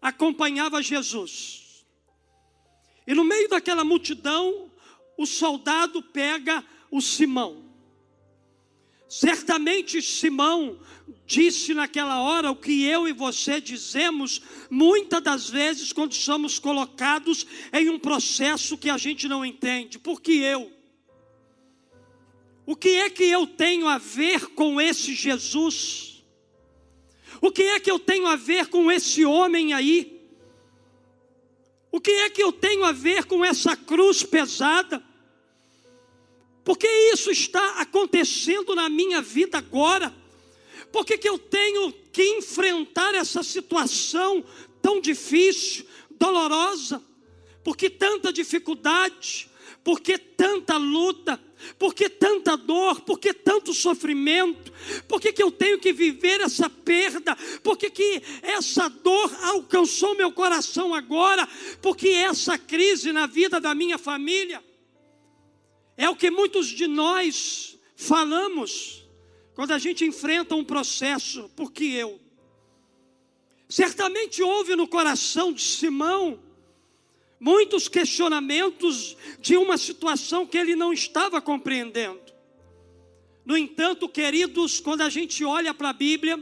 acompanhava 0.00 0.82
Jesus. 0.82 1.84
E 3.06 3.14
no 3.14 3.24
meio 3.24 3.48
daquela 3.48 3.84
multidão, 3.84 4.70
o 5.16 5.26
soldado 5.26 6.02
pega 6.02 6.64
o 6.90 7.00
Simão. 7.00 7.64
Certamente 9.08 10.02
Simão 10.02 10.78
disse 11.24 11.72
naquela 11.72 12.20
hora 12.20 12.50
o 12.50 12.56
que 12.56 12.84
eu 12.84 13.06
e 13.06 13.12
você 13.12 13.60
dizemos 13.60 14.42
muitas 14.68 15.22
das 15.22 15.48
vezes 15.48 15.92
quando 15.92 16.14
somos 16.14 16.58
colocados 16.58 17.46
em 17.72 17.88
um 17.88 17.98
processo 17.98 18.76
que 18.76 18.90
a 18.90 18.98
gente 18.98 19.28
não 19.28 19.44
entende. 19.44 19.98
Porque 19.98 20.32
eu? 20.32 20.72
O 22.64 22.74
que 22.74 22.88
é 22.96 23.08
que 23.08 23.24
eu 23.24 23.46
tenho 23.46 23.86
a 23.86 23.96
ver 23.96 24.48
com 24.48 24.80
esse 24.80 25.14
Jesus? 25.14 26.15
O 27.40 27.50
que 27.50 27.62
é 27.62 27.80
que 27.80 27.90
eu 27.90 27.98
tenho 27.98 28.26
a 28.26 28.36
ver 28.36 28.68
com 28.68 28.90
esse 28.90 29.24
homem 29.24 29.72
aí? 29.72 30.16
O 31.90 32.00
que 32.00 32.10
é 32.10 32.30
que 32.30 32.42
eu 32.42 32.52
tenho 32.52 32.84
a 32.84 32.92
ver 32.92 33.24
com 33.24 33.44
essa 33.44 33.76
cruz 33.76 34.22
pesada? 34.22 35.02
Porque 36.64 36.86
isso 37.12 37.30
está 37.30 37.80
acontecendo 37.80 38.74
na 38.74 38.88
minha 38.88 39.22
vida 39.22 39.58
agora? 39.58 40.14
Por 40.90 41.04
que, 41.04 41.16
que 41.16 41.28
eu 41.28 41.38
tenho 41.38 41.92
que 42.12 42.22
enfrentar 42.38 43.14
essa 43.14 43.42
situação 43.42 44.44
tão 44.82 45.00
difícil, 45.00 45.86
dolorosa? 46.10 47.02
Por 47.62 47.76
que 47.76 47.88
tanta 47.88 48.32
dificuldade? 48.32 49.50
Por 49.84 50.00
que 50.00 50.18
tanta 50.18 50.76
luta? 50.76 51.40
Por 51.78 51.94
que 51.94 52.08
tanta 52.08 52.56
dor? 52.56 53.00
Por 53.00 53.18
que 53.18 53.32
tanto 53.32 53.72
sofrimento? 53.72 54.72
Por 55.08 55.20
que, 55.20 55.32
que 55.32 55.42
eu 55.42 55.50
tenho 55.50 55.78
que 55.78 55.92
viver 55.92 56.40
essa 56.40 56.68
perda? 56.68 57.36
Por 57.62 57.76
que, 57.76 57.90
que 57.90 58.22
essa 58.42 58.88
dor 58.88 59.34
alcançou 59.44 60.14
meu 60.14 60.30
coração 60.32 60.94
agora? 60.94 61.48
Porque 61.80 62.08
essa 62.08 62.58
crise 62.58 63.12
na 63.12 63.26
vida 63.26 63.60
da 63.60 63.74
minha 63.74 63.98
família 63.98 64.62
é 65.96 66.08
o 66.10 66.16
que 66.16 66.30
muitos 66.30 66.66
de 66.68 66.86
nós 66.86 67.78
falamos 67.96 69.04
quando 69.54 69.72
a 69.72 69.78
gente 69.78 70.04
enfrenta 70.04 70.54
um 70.54 70.64
processo, 70.64 71.50
porque 71.56 71.84
eu. 71.84 72.20
Certamente 73.68 74.42
houve 74.42 74.76
no 74.76 74.86
coração 74.86 75.52
de 75.52 75.62
Simão 75.62 76.45
muitos 77.38 77.88
questionamentos 77.88 79.16
de 79.40 79.56
uma 79.56 79.76
situação 79.76 80.46
que 80.46 80.58
ele 80.58 80.74
não 80.74 80.92
estava 80.92 81.40
compreendendo. 81.40 82.20
No 83.44 83.56
entanto, 83.56 84.08
queridos, 84.08 84.80
quando 84.80 85.02
a 85.02 85.08
gente 85.08 85.44
olha 85.44 85.72
para 85.72 85.90
a 85.90 85.92
Bíblia, 85.92 86.36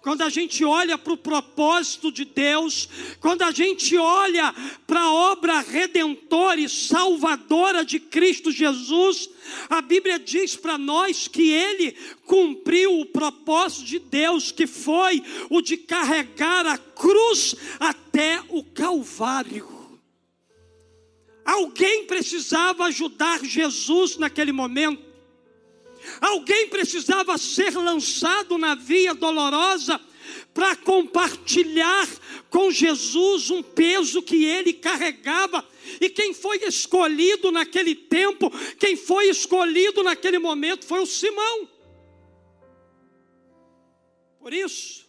quando 0.00 0.22
a 0.22 0.28
gente 0.28 0.64
olha 0.64 0.98
para 0.98 1.12
o 1.12 1.16
propósito 1.16 2.10
de 2.10 2.24
Deus, 2.24 2.88
quando 3.20 3.42
a 3.42 3.52
gente 3.52 3.96
olha 3.96 4.52
para 4.84 5.02
a 5.02 5.12
obra 5.12 5.60
redentora 5.60 6.60
e 6.60 6.68
salvadora 6.68 7.84
de 7.84 8.00
Cristo 8.00 8.50
Jesus, 8.50 9.30
a 9.70 9.80
Bíblia 9.80 10.18
diz 10.18 10.56
para 10.56 10.76
nós 10.76 11.28
que 11.28 11.52
ele 11.52 11.92
cumpriu 12.26 13.00
o 13.00 13.06
propósito 13.06 13.84
de 13.84 14.00
Deus, 14.00 14.50
que 14.50 14.66
foi 14.66 15.22
o 15.48 15.60
de 15.60 15.76
carregar 15.76 16.66
a 16.66 16.76
cruz 16.76 17.54
até 17.78 18.42
o 18.48 18.64
Calvário. 18.64 19.77
Alguém 21.48 22.04
precisava 22.04 22.84
ajudar 22.84 23.42
Jesus 23.42 24.18
naquele 24.18 24.52
momento. 24.52 25.02
Alguém 26.20 26.68
precisava 26.68 27.38
ser 27.38 27.70
lançado 27.70 28.58
na 28.58 28.74
via 28.74 29.14
dolorosa 29.14 29.98
para 30.52 30.76
compartilhar 30.76 32.06
com 32.50 32.70
Jesus 32.70 33.48
um 33.48 33.62
peso 33.62 34.20
que 34.20 34.44
ele 34.44 34.74
carregava. 34.74 35.66
E 35.98 36.10
quem 36.10 36.34
foi 36.34 36.58
escolhido 36.64 37.50
naquele 37.50 37.94
tempo, 37.94 38.50
quem 38.78 38.94
foi 38.94 39.30
escolhido 39.30 40.02
naquele 40.02 40.38
momento 40.38 40.84
foi 40.84 41.00
o 41.00 41.06
Simão. 41.06 41.66
Por 44.38 44.52
isso, 44.52 45.06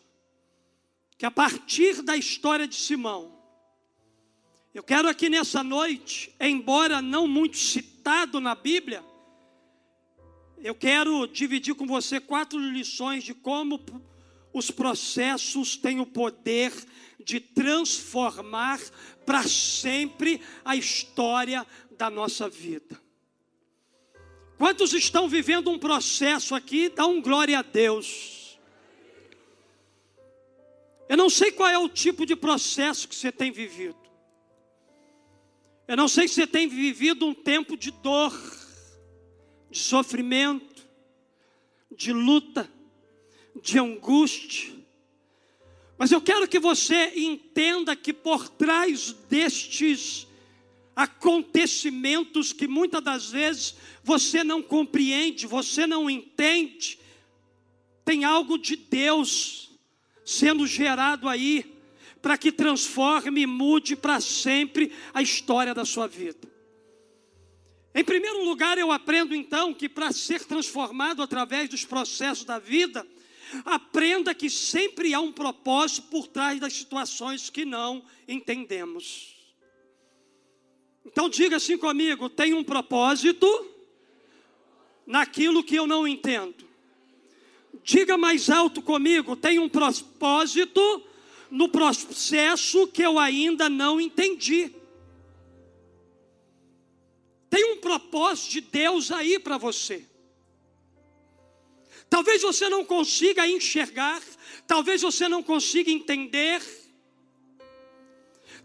que 1.17 1.25
a 1.25 1.31
partir 1.31 2.01
da 2.01 2.15
história 2.15 2.65
de 2.65 2.75
Simão, 2.75 3.38
eu 4.79 4.83
quero 4.83 5.09
aqui 5.09 5.27
nessa 5.27 5.62
noite, 5.62 6.33
embora 6.39 7.01
não 7.01 7.27
muito 7.27 7.57
citado 7.57 8.39
na 8.39 8.55
Bíblia, 8.55 9.03
eu 10.57 10.74
quero 10.74 11.27
dividir 11.27 11.75
com 11.75 11.86
você 11.86 12.17
quatro 12.17 12.57
lições 12.57 13.25
de 13.25 13.33
como 13.33 13.81
os 14.53 14.71
processos 14.71 15.75
têm 15.75 16.00
o 16.00 16.05
poder 16.05 16.71
de 17.21 17.41
transformar 17.41 18.79
para 19.25 19.43
sempre 19.43 20.39
a 20.63 20.77
história 20.77 21.67
da 21.98 22.09
nossa 22.09 22.48
vida. 22.48 22.98
Quantos 24.57 24.93
estão 24.93 25.27
vivendo 25.27 25.69
um 25.69 25.77
processo 25.77 26.55
aqui? 26.55 26.88
Dá 26.88 27.05
um 27.05 27.21
glória 27.21 27.59
a 27.59 27.63
Deus. 27.63 28.57
Eu 31.09 31.17
não 31.17 31.29
sei 31.29 31.51
qual 31.51 31.67
é 31.67 31.77
o 31.77 31.89
tipo 31.89 32.25
de 32.25 32.33
processo 32.33 33.09
que 33.09 33.15
você 33.15 33.29
tem 33.29 33.51
vivido. 33.51 34.09
Eu 35.89 35.98
não 35.98 36.08
sei 36.08 36.27
se 36.27 36.36
você 36.36 36.46
tem 36.46 36.67
vivido 36.67 37.25
um 37.25 37.34
tempo 37.34 37.75
de 37.75 37.89
dor 37.89 38.31
de 39.72 39.79
sofrimento, 39.79 40.88
de 41.91 42.13
luta, 42.13 42.72
de 43.60 43.79
angústia. 43.79 44.72
Mas 45.98 46.12
eu 46.12 46.22
quero 46.22 46.48
que 46.48 46.60
você 46.60 47.12
entenda 47.15 47.96
que 47.96 48.13
por 48.13 48.48
trás 48.50 49.13
destes 49.27 50.27
acontecimentos 50.96 52.53
que 52.53 52.67
muitas 52.67 53.03
das 53.03 53.31
vezes 53.31 53.74
você 54.03 54.43
não 54.43 54.62
compreende, 54.62 55.48
você 55.48 55.88
não 55.88 56.08
entende, 56.08 57.00
tem 58.05 58.24
algo 58.25 58.60
de 58.60 58.75
Deus 58.75 59.72
sendo 60.24 60.67
gerado 60.67 61.27
aí 61.27 61.78
para 62.21 62.38
que 62.38 62.51
transforme 62.51 63.41
e 63.41 63.47
mude 63.47 63.95
para 63.95 64.19
sempre 64.19 64.91
a 65.13 65.21
história 65.21 65.73
da 65.73 65.85
sua 65.85 66.07
vida. 66.07 66.47
Em 67.93 68.03
primeiro 68.03 68.43
lugar, 68.43 68.77
eu 68.77 68.91
aprendo 68.91 69.33
então 69.33 69.73
que 69.73 69.89
para 69.89 70.11
ser 70.11 70.45
transformado 70.45 71.21
através 71.21 71.69
dos 71.69 71.85
processos 71.85 72.45
da 72.45 72.59
vida, 72.59 73.05
aprenda 73.65 74.33
que 74.33 74.49
sempre 74.49 75.13
há 75.13 75.19
um 75.19 75.31
propósito 75.31 76.07
por 76.09 76.27
trás 76.27 76.59
das 76.59 76.73
situações 76.73 77.49
que 77.49 77.65
não 77.65 78.03
entendemos. 78.27 79.35
Então 81.05 81.27
diga 81.27 81.55
assim 81.55 81.77
comigo: 81.77 82.29
tem 82.29 82.53
um 82.53 82.63
propósito 82.63 83.47
naquilo 85.05 85.63
que 85.63 85.75
eu 85.75 85.88
não 85.88 86.07
entendo. 86.07 86.67
Diga 87.83 88.17
mais 88.17 88.49
alto 88.49 88.81
comigo: 88.81 89.35
tem 89.35 89.57
um 89.57 89.69
propósito 89.69 91.03
no 91.50 91.70
processo 91.70 92.88
que 92.88 93.01
eu 93.01 93.18
ainda 93.18 93.70
não 93.70 94.00
entendi. 94.00 94.74
Tem 97.50 97.74
um 97.74 97.77
propósito 97.77 98.51
de 98.51 98.62
Deus 98.62 99.12
aí 99.12 99.39
para 99.39 99.58
você. 99.58 100.06
Talvez 102.10 102.41
você 102.41 102.70
não 102.70 102.84
consiga 102.84 103.48
enxergar, 103.48 104.22
talvez 104.68 105.01
você 105.01 105.27
não 105.27 105.44
consiga 105.44 105.91
entender. 105.91 106.62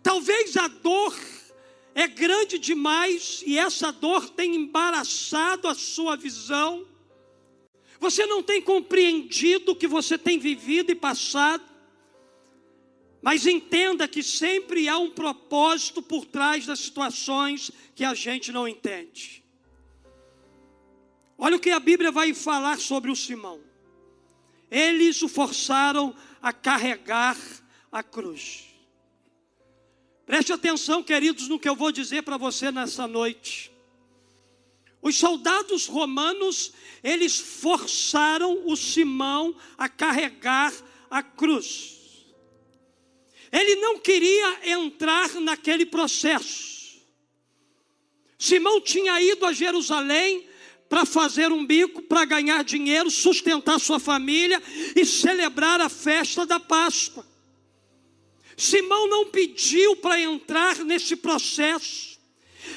Talvez 0.03 0.57
a 0.57 0.69
dor 0.69 1.15
é 1.95 2.07
grande 2.07 2.59
demais 2.59 3.43
e 3.47 3.59
essa 3.59 3.91
dor 3.91 4.29
tem 4.31 4.55
embaraçado 4.55 5.69
a 5.69 5.75
sua 5.75 6.17
visão. 6.17 6.87
Você 8.01 8.27
não 8.27 8.43
tem 8.43 8.61
compreendido 8.61 9.73
o 9.73 9.77
que 9.77 9.87
você 9.87 10.19
tem 10.19 10.39
vivido 10.39 10.91
e 10.91 10.95
passado. 10.95 11.74
Mas 13.25 13.47
entenda 13.47 14.07
que 14.07 14.23
sempre 14.23 14.87
há 14.87 14.99
um 14.99 15.09
propósito 15.09 16.03
por 16.03 16.27
trás 16.27 16.67
das 16.67 16.79
situações 16.79 17.71
que 17.95 18.05
a 18.05 18.13
gente 18.13 18.53
não 18.53 18.69
entende. 18.69 19.43
Olha 21.39 21.57
o 21.57 21.59
que 21.59 21.71
a 21.71 21.81
Bíblia 21.81 22.13
vai 22.13 22.35
falar 22.35 22.79
sobre 22.79 23.11
o 23.11 23.17
Simão. 23.17 23.63
Eles 24.71 25.23
o 25.23 25.29
forçaram 25.29 26.15
a 26.43 26.53
carregar 26.53 27.39
a 27.91 28.03
cruz. 28.03 28.65
Preste 30.27 30.53
atenção, 30.53 31.03
queridos, 31.03 31.49
no 31.49 31.59
que 31.59 31.69
eu 31.69 31.75
vou 31.75 31.91
dizer 31.91 32.25
para 32.25 32.37
você 32.37 32.71
nessa 32.71 33.07
noite. 33.07 33.73
Os 35.01 35.17
soldados 35.17 35.87
romanos, 35.87 36.75
eles 37.03 37.41
forçaram 37.41 38.67
o 38.67 38.77
Simão 38.77 39.57
a 39.79 39.89
carregar 39.89 40.75
a 41.11 41.23
cruz. 41.23 41.94
Ele 43.55 43.77
não 43.77 44.01
queria 44.01 44.73
entrar 44.73 45.33
naquele 45.41 45.87
processo. 45.87 46.99
Simão 48.37 48.81
tinha 48.81 49.21
ido 49.21 49.47
a 49.47 49.53
Jerusalém 49.53 50.45
para 50.89 51.07
fazer 51.07 51.53
um 51.53 51.65
bico, 51.65 52.03
para 52.03 52.25
ganhar 52.25 52.65
dinheiro, 52.65 53.09
sustentar 53.13 53.79
sua 53.79 54.01
família 54.01 54.61
e 54.97 55.07
celebrar 55.07 55.81
a 55.81 55.89
festa 55.89 56.45
da 56.45 56.59
Páscoa. 56.59 57.25
Simão 58.57 59.09
não 59.09 59.27
pediu 59.27 59.95
para 59.99 60.21
entrar 60.21 60.79
nesse 60.79 61.15
processo. 61.15 62.14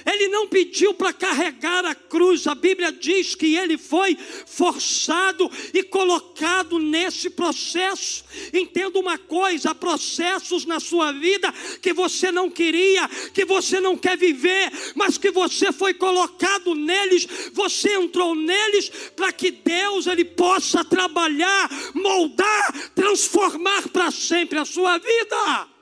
Ele 0.05 0.27
não 0.27 0.47
pediu 0.47 0.93
para 0.93 1.13
carregar 1.13 1.85
a 1.85 1.95
cruz, 1.95 2.47
a 2.47 2.55
Bíblia 2.55 2.91
diz 2.91 3.35
que 3.35 3.55
ele 3.55 3.77
foi 3.77 4.17
forçado 4.45 5.49
e 5.73 5.83
colocado 5.83 6.79
nesse 6.79 7.29
processo. 7.29 8.23
Entenda 8.53 8.99
uma 8.99 9.17
coisa: 9.17 9.71
há 9.71 9.75
processos 9.75 10.65
na 10.65 10.79
sua 10.79 11.11
vida 11.11 11.53
que 11.81 11.93
você 11.93 12.31
não 12.31 12.49
queria, 12.49 13.07
que 13.33 13.45
você 13.45 13.79
não 13.79 13.97
quer 13.97 14.17
viver, 14.17 14.71
mas 14.95 15.17
que 15.17 15.31
você 15.31 15.71
foi 15.71 15.93
colocado 15.93 16.73
neles, 16.75 17.27
você 17.53 17.93
entrou 17.95 18.35
neles 18.35 18.89
para 19.15 19.31
que 19.31 19.51
Deus 19.51 20.07
ele 20.07 20.25
possa 20.25 20.83
trabalhar, 20.83 21.69
moldar, 21.93 22.91
transformar 22.95 23.89
para 23.89 24.11
sempre 24.11 24.59
a 24.59 24.65
sua 24.65 24.97
vida. 24.97 25.76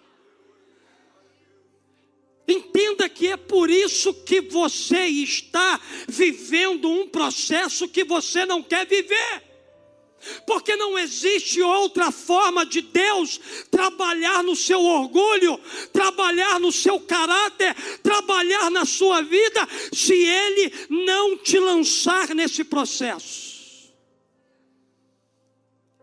Entenda 2.47 3.09
que 3.09 3.27
é 3.27 3.37
por 3.37 3.69
isso 3.69 4.13
que 4.13 4.39
você 4.41 5.05
está 5.07 5.79
vivendo 6.07 6.89
um 6.89 7.07
processo 7.07 7.87
que 7.87 8.03
você 8.03 8.45
não 8.45 8.61
quer 8.61 8.85
viver. 8.85 9.43
Porque 10.45 10.75
não 10.75 10.97
existe 10.97 11.61
outra 11.61 12.11
forma 12.11 12.65
de 12.65 12.81
Deus 12.81 13.39
trabalhar 13.69 14.43
no 14.43 14.55
seu 14.55 14.81
orgulho, 14.81 15.59
trabalhar 15.91 16.59
no 16.59 16.71
seu 16.71 16.99
caráter, 16.99 17.75
trabalhar 18.01 18.71
na 18.71 18.85
sua 18.85 19.21
vida, 19.21 19.67
se 19.93 20.13
Ele 20.13 20.73
não 20.89 21.37
te 21.37 21.59
lançar 21.59 22.33
nesse 22.33 22.63
processo. 22.63 23.93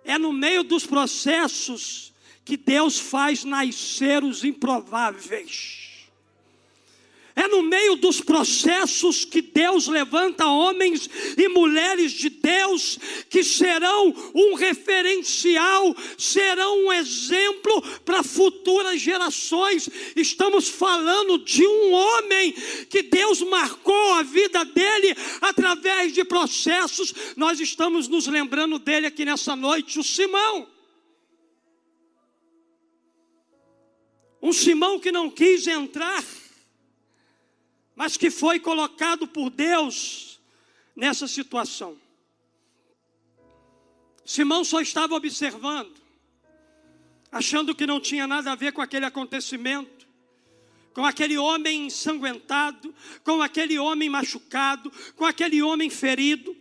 É 0.04 0.18
no 0.18 0.32
meio 0.32 0.64
dos 0.64 0.86
processos 0.86 2.12
que 2.44 2.56
Deus 2.56 2.98
faz 2.98 3.44
nascer 3.44 4.24
os 4.24 4.44
improváveis. 4.44 5.81
É 7.42 7.48
no 7.48 7.60
meio 7.60 7.96
dos 7.96 8.20
processos 8.20 9.24
que 9.24 9.42
Deus 9.42 9.88
levanta 9.88 10.46
homens 10.46 11.10
e 11.36 11.48
mulheres 11.48 12.12
de 12.12 12.30
Deus 12.30 13.00
que 13.28 13.42
serão 13.42 14.14
um 14.32 14.54
referencial, 14.54 15.92
serão 16.16 16.84
um 16.86 16.92
exemplo 16.92 17.82
para 18.04 18.22
futuras 18.22 19.00
gerações. 19.00 19.90
Estamos 20.14 20.68
falando 20.68 21.36
de 21.38 21.66
um 21.66 21.90
homem 21.90 22.52
que 22.88 23.02
Deus 23.02 23.42
marcou 23.42 24.12
a 24.12 24.22
vida 24.22 24.64
dele 24.64 25.16
através 25.40 26.12
de 26.12 26.22
processos. 26.22 27.12
Nós 27.36 27.58
estamos 27.58 28.06
nos 28.06 28.28
lembrando 28.28 28.78
dele 28.78 29.08
aqui 29.08 29.24
nessa 29.24 29.56
noite, 29.56 29.98
o 29.98 30.04
Simão. 30.04 30.68
Um 34.40 34.52
Simão 34.52 35.00
que 35.00 35.10
não 35.10 35.28
quis 35.28 35.66
entrar 35.66 36.22
mas 37.94 38.16
que 38.16 38.30
foi 38.30 38.58
colocado 38.58 39.26
por 39.26 39.50
Deus 39.50 40.40
nessa 40.96 41.26
situação. 41.26 41.98
Simão 44.24 44.64
só 44.64 44.80
estava 44.80 45.14
observando, 45.14 46.00
achando 47.30 47.74
que 47.74 47.86
não 47.86 48.00
tinha 48.00 48.26
nada 48.26 48.52
a 48.52 48.54
ver 48.54 48.72
com 48.72 48.80
aquele 48.80 49.04
acontecimento, 49.04 50.06
com 50.94 51.04
aquele 51.04 51.36
homem 51.38 51.86
ensanguentado, 51.86 52.94
com 53.24 53.42
aquele 53.42 53.78
homem 53.78 54.08
machucado, 54.08 54.92
com 55.16 55.24
aquele 55.24 55.62
homem 55.62 55.90
ferido. 55.90 56.56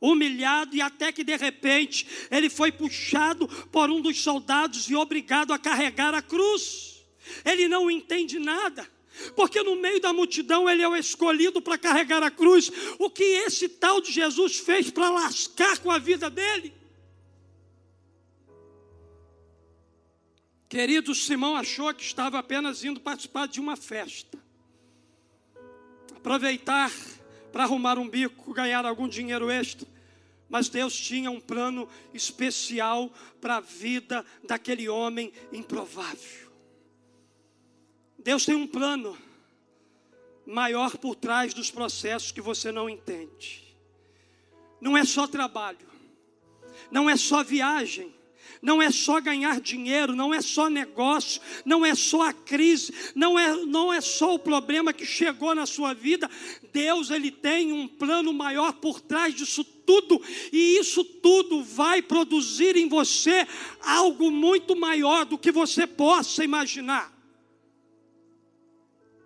humilhado, 0.00 0.74
e 0.74 0.82
até 0.82 1.12
que 1.12 1.22
de 1.22 1.36
repente 1.36 2.04
ele 2.28 2.50
foi 2.50 2.72
puxado 2.72 3.46
por 3.70 3.88
um 3.88 4.00
dos 4.00 4.20
soldados 4.20 4.90
e 4.90 4.96
obrigado 4.96 5.52
a 5.52 5.58
carregar 5.60 6.12
a 6.12 6.20
cruz. 6.20 7.04
Ele 7.44 7.68
não 7.68 7.88
entende 7.88 8.40
nada. 8.40 8.90
Porque 9.36 9.62
no 9.62 9.76
meio 9.76 10.00
da 10.00 10.12
multidão 10.12 10.68
ele 10.68 10.82
é 10.82 10.88
o 10.88 10.96
escolhido 10.96 11.60
para 11.60 11.78
carregar 11.78 12.22
a 12.22 12.30
cruz. 12.30 12.70
O 12.98 13.10
que 13.10 13.22
esse 13.22 13.68
tal 13.68 14.00
de 14.00 14.10
Jesus 14.10 14.58
fez 14.58 14.90
para 14.90 15.10
lascar 15.10 15.78
com 15.78 15.90
a 15.90 15.98
vida 15.98 16.30
dele? 16.30 16.74
Querido, 20.68 21.14
Simão 21.14 21.54
achou 21.54 21.92
que 21.92 22.02
estava 22.02 22.38
apenas 22.38 22.82
indo 22.82 22.98
participar 22.98 23.46
de 23.46 23.60
uma 23.60 23.76
festa. 23.76 24.38
Aproveitar 26.16 26.90
para 27.52 27.64
arrumar 27.64 27.98
um 27.98 28.08
bico, 28.08 28.54
ganhar 28.54 28.86
algum 28.86 29.06
dinheiro 29.06 29.50
extra. 29.50 29.86
Mas 30.48 30.68
Deus 30.68 30.94
tinha 30.94 31.30
um 31.30 31.40
plano 31.40 31.88
especial 32.14 33.12
para 33.40 33.56
a 33.56 33.60
vida 33.60 34.24
daquele 34.44 34.88
homem 34.88 35.32
improvável. 35.52 36.51
Deus 38.22 38.44
tem 38.44 38.54
um 38.54 38.66
plano 38.66 39.18
maior 40.46 40.96
por 40.96 41.14
trás 41.14 41.52
dos 41.52 41.70
processos 41.70 42.32
que 42.32 42.40
você 42.40 42.70
não 42.70 42.88
entende. 42.88 43.62
Não 44.80 44.96
é 44.96 45.04
só 45.04 45.26
trabalho, 45.26 45.86
não 46.90 47.08
é 47.08 47.16
só 47.16 47.42
viagem, 47.42 48.12
não 48.60 48.80
é 48.80 48.90
só 48.90 49.20
ganhar 49.20 49.60
dinheiro, 49.60 50.14
não 50.14 50.32
é 50.32 50.40
só 50.40 50.68
negócio, 50.68 51.40
não 51.64 51.84
é 51.84 51.94
só 51.94 52.22
a 52.22 52.32
crise, 52.32 52.92
não 53.14 53.38
é, 53.38 53.56
não 53.64 53.92
é 53.92 54.00
só 54.00 54.34
o 54.34 54.38
problema 54.38 54.92
que 54.92 55.04
chegou 55.04 55.54
na 55.54 55.66
sua 55.66 55.92
vida. 55.92 56.30
Deus 56.72 57.10
ele 57.10 57.30
tem 57.30 57.72
um 57.72 57.88
plano 57.88 58.32
maior 58.32 58.74
por 58.74 59.00
trás 59.00 59.34
disso 59.34 59.64
tudo, 59.64 60.22
e 60.52 60.78
isso 60.78 61.04
tudo 61.04 61.62
vai 61.64 62.00
produzir 62.00 62.76
em 62.76 62.88
você 62.88 63.46
algo 63.80 64.30
muito 64.30 64.76
maior 64.76 65.24
do 65.24 65.36
que 65.36 65.50
você 65.50 65.86
possa 65.86 66.44
imaginar. 66.44 67.21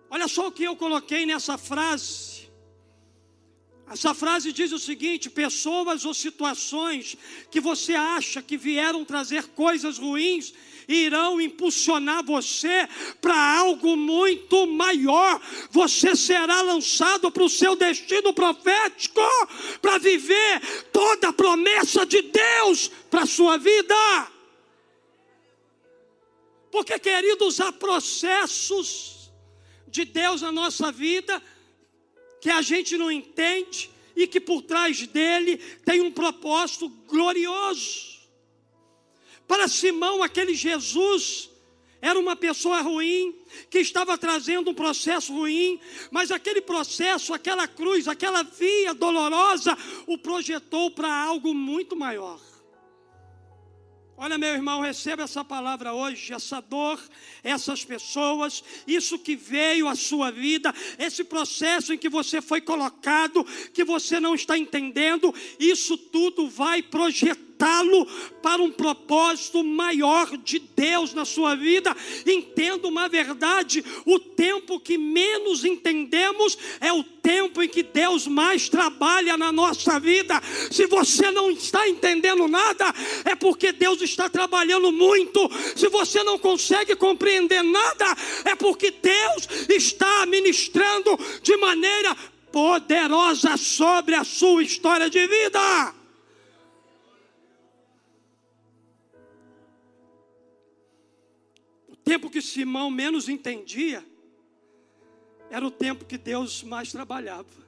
Olha 0.09 0.27
só 0.27 0.47
o 0.47 0.51
que 0.51 0.63
eu 0.63 0.75
coloquei 0.75 1.25
nessa 1.25 1.57
frase. 1.57 2.37
Essa 3.89 4.13
frase 4.13 4.51
diz 4.51 4.71
o 4.71 4.79
seguinte: 4.79 5.29
pessoas 5.29 6.05
ou 6.05 6.13
situações 6.13 7.17
que 7.49 7.59
você 7.59 7.93
acha 7.93 8.41
que 8.41 8.57
vieram 8.57 9.05
trazer 9.05 9.47
coisas 9.49 9.97
ruins 9.97 10.53
irão 10.87 11.39
impulsionar 11.39 12.23
você 12.23 12.87
para 13.21 13.59
algo 13.59 13.95
muito 13.95 14.65
maior. 14.67 15.41
Você 15.71 16.15
será 16.15 16.61
lançado 16.61 17.29
para 17.31 17.43
o 17.43 17.49
seu 17.49 17.75
destino 17.75 18.33
profético, 18.33 19.21
para 19.81 19.97
viver 19.97 20.61
toda 20.91 21.29
a 21.29 21.33
promessa 21.33 22.05
de 22.05 22.21
Deus 22.21 22.89
para 23.09 23.23
a 23.23 23.27
sua 23.27 23.57
vida. 23.57 24.31
Porque, 26.71 26.99
queridos, 26.99 27.59
há 27.59 27.71
processos 27.71 29.16
de 29.97 30.05
Deus 30.05 30.41
na 30.41 30.51
nossa 30.51 30.91
vida 30.91 31.41
que 32.39 32.49
a 32.51 32.61
gente 32.61 32.95
não 32.97 33.11
entende 33.11 33.89
e 34.15 34.27
que 34.27 34.39
por 34.39 34.61
trás 34.61 35.07
dele 35.07 35.57
tem 35.83 36.01
um 36.01 36.11
propósito 36.11 36.87
glorioso. 37.07 38.17
Para 39.47 39.67
Simão, 39.67 40.21
aquele 40.21 40.53
Jesus 40.53 41.49
era 41.99 42.19
uma 42.19 42.35
pessoa 42.35 42.79
ruim, 42.81 43.35
que 43.71 43.79
estava 43.79 44.15
trazendo 44.19 44.69
um 44.69 44.73
processo 44.73 45.33
ruim, 45.33 45.79
mas 46.11 46.29
aquele 46.29 46.61
processo, 46.61 47.33
aquela 47.33 47.67
cruz, 47.67 48.07
aquela 48.07 48.43
via 48.43 48.93
dolorosa, 48.93 49.75
o 50.05 50.15
projetou 50.15 50.91
para 50.91 51.11
algo 51.11 51.55
muito 51.55 51.95
maior. 51.95 52.39
Olha, 54.19 54.35
meu 54.35 54.49
irmão, 54.49 54.81
receba 54.81 55.21
essa 55.21 55.45
palavra 55.45 55.93
hoje, 55.93 56.33
essa 56.33 56.59
dor, 56.59 56.99
essas 57.43 57.85
pessoas, 57.85 58.63
isso 58.87 59.19
que 59.19 59.35
veio 59.35 59.87
à 59.87 59.95
sua 59.95 60.31
vida, 60.31 60.73
esse 60.97 61.23
processo 61.23 61.93
em 61.93 61.99
que 61.99 62.09
você 62.09 62.41
foi 62.41 62.59
colocado, 62.59 63.43
que 63.71 63.83
você 63.83 64.19
não 64.19 64.33
está 64.33 64.57
entendendo, 64.57 65.31
isso 65.59 65.95
tudo 65.95 66.49
vai 66.49 66.81
projetar 66.81 67.46
voltá-lo 67.57 68.05
para 68.41 68.61
um 68.61 68.71
propósito 68.71 69.63
maior 69.63 70.37
de 70.37 70.59
Deus 70.59 71.13
na 71.13 71.25
sua 71.25 71.55
vida. 71.55 71.95
Entenda 72.25 72.87
uma 72.87 73.09
verdade: 73.09 73.83
o 74.05 74.19
tempo 74.19 74.79
que 74.79 74.97
menos 74.97 75.65
entendemos 75.65 76.57
é 76.79 76.93
o 76.93 77.03
tempo 77.03 77.61
em 77.61 77.67
que 77.67 77.83
Deus 77.83 78.27
mais 78.27 78.69
trabalha 78.69 79.35
na 79.35 79.51
nossa 79.51 79.99
vida. 79.99 80.41
Se 80.71 80.85
você 80.85 81.31
não 81.31 81.49
está 81.49 81.89
entendendo 81.89 82.47
nada, 82.47 82.93
é 83.25 83.35
porque 83.35 83.71
Deus 83.71 84.01
está 84.01 84.29
trabalhando 84.29 84.91
muito. 84.91 85.49
Se 85.75 85.89
você 85.89 86.23
não 86.23 86.37
consegue 86.37 86.95
compreender 86.95 87.63
nada, 87.63 88.05
é 88.45 88.55
porque 88.55 88.91
Deus 88.91 89.47
está 89.67 90.25
ministrando 90.27 91.17
de 91.41 91.57
maneira 91.57 92.15
poderosa 92.51 93.57
sobre 93.57 94.15
a 94.15 94.23
sua 94.23 94.63
história 94.63 95.09
de 95.09 95.27
vida. 95.27 95.96
Tempo 102.07 102.29
que 102.29 102.41
Simão 102.41 102.89
menos 102.89 103.27
entendia, 103.27 104.01
era 105.49 105.67
o 105.67 105.69
tempo 105.69 106.05
que 106.05 106.17
Deus 106.17 106.63
mais 106.63 106.89
trabalhava. 106.89 107.67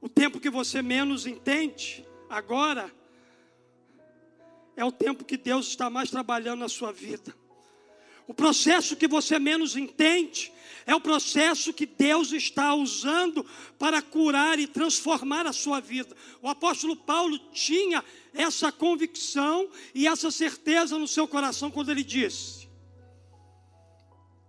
O 0.00 0.08
tempo 0.08 0.40
que 0.40 0.50
você 0.50 0.82
menos 0.82 1.24
entende, 1.24 2.04
agora, 2.28 2.92
é 4.76 4.84
o 4.84 4.90
tempo 4.90 5.24
que 5.24 5.36
Deus 5.36 5.68
está 5.68 5.88
mais 5.88 6.10
trabalhando 6.10 6.60
na 6.60 6.68
sua 6.68 6.92
vida. 6.92 7.32
O 8.26 8.34
processo 8.34 8.96
que 8.96 9.06
você 9.06 9.38
menos 9.38 9.76
entende 9.76 10.52
é 10.84 10.94
o 10.94 11.00
processo 11.00 11.72
que 11.72 11.84
Deus 11.84 12.32
está 12.32 12.74
usando 12.74 13.44
para 13.78 14.00
curar 14.00 14.58
e 14.58 14.66
transformar 14.66 15.46
a 15.46 15.52
sua 15.52 15.80
vida. 15.80 16.16
O 16.40 16.48
apóstolo 16.48 16.96
Paulo 16.96 17.38
tinha 17.52 18.04
essa 18.32 18.70
convicção 18.70 19.68
e 19.94 20.06
essa 20.06 20.30
certeza 20.30 20.98
no 20.98 21.08
seu 21.08 21.26
coração 21.26 21.70
quando 21.70 21.90
ele 21.90 22.04
disse: 22.04 22.68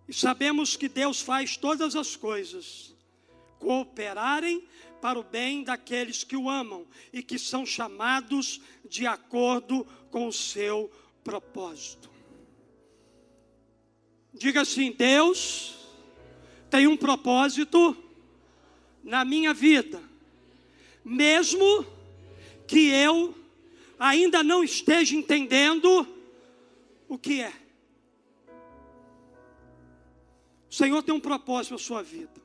E 0.07 0.13
sabemos 0.13 0.75
que 0.75 0.87
Deus 0.87 1.21
faz 1.21 1.57
todas 1.57 1.95
as 1.95 2.15
coisas 2.15 2.95
cooperarem 3.59 4.63
para 5.01 5.19
o 5.19 5.23
bem 5.23 5.63
daqueles 5.63 6.23
que 6.23 6.35
o 6.35 6.49
amam 6.49 6.85
e 7.11 7.23
que 7.23 7.39
são 7.39 7.65
chamados 7.65 8.61
de 8.87 9.07
acordo 9.07 9.85
com 10.11 10.27
o 10.27 10.33
seu 10.33 10.91
propósito. 11.23 12.16
Diga 14.37 14.61
assim: 14.61 14.91
Deus 14.91 15.75
tem 16.69 16.87
um 16.87 16.97
propósito 16.97 17.95
na 19.03 19.23
minha 19.23 19.53
vida, 19.53 20.01
mesmo 21.03 21.85
que 22.67 22.89
eu 22.89 23.33
ainda 23.97 24.43
não 24.43 24.63
esteja 24.63 25.15
entendendo 25.15 26.07
o 27.07 27.17
que 27.17 27.41
é. 27.41 27.53
O 30.69 30.73
Senhor 30.73 31.01
tem 31.01 31.15
um 31.15 31.19
propósito 31.19 31.71
na 31.71 31.79
sua 31.79 32.03
vida. 32.03 32.41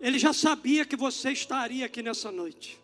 Ele 0.00 0.18
já 0.18 0.32
sabia 0.32 0.84
que 0.84 0.96
você 0.96 1.30
estaria 1.30 1.86
aqui 1.86 2.02
nessa 2.02 2.32
noite. 2.32 2.81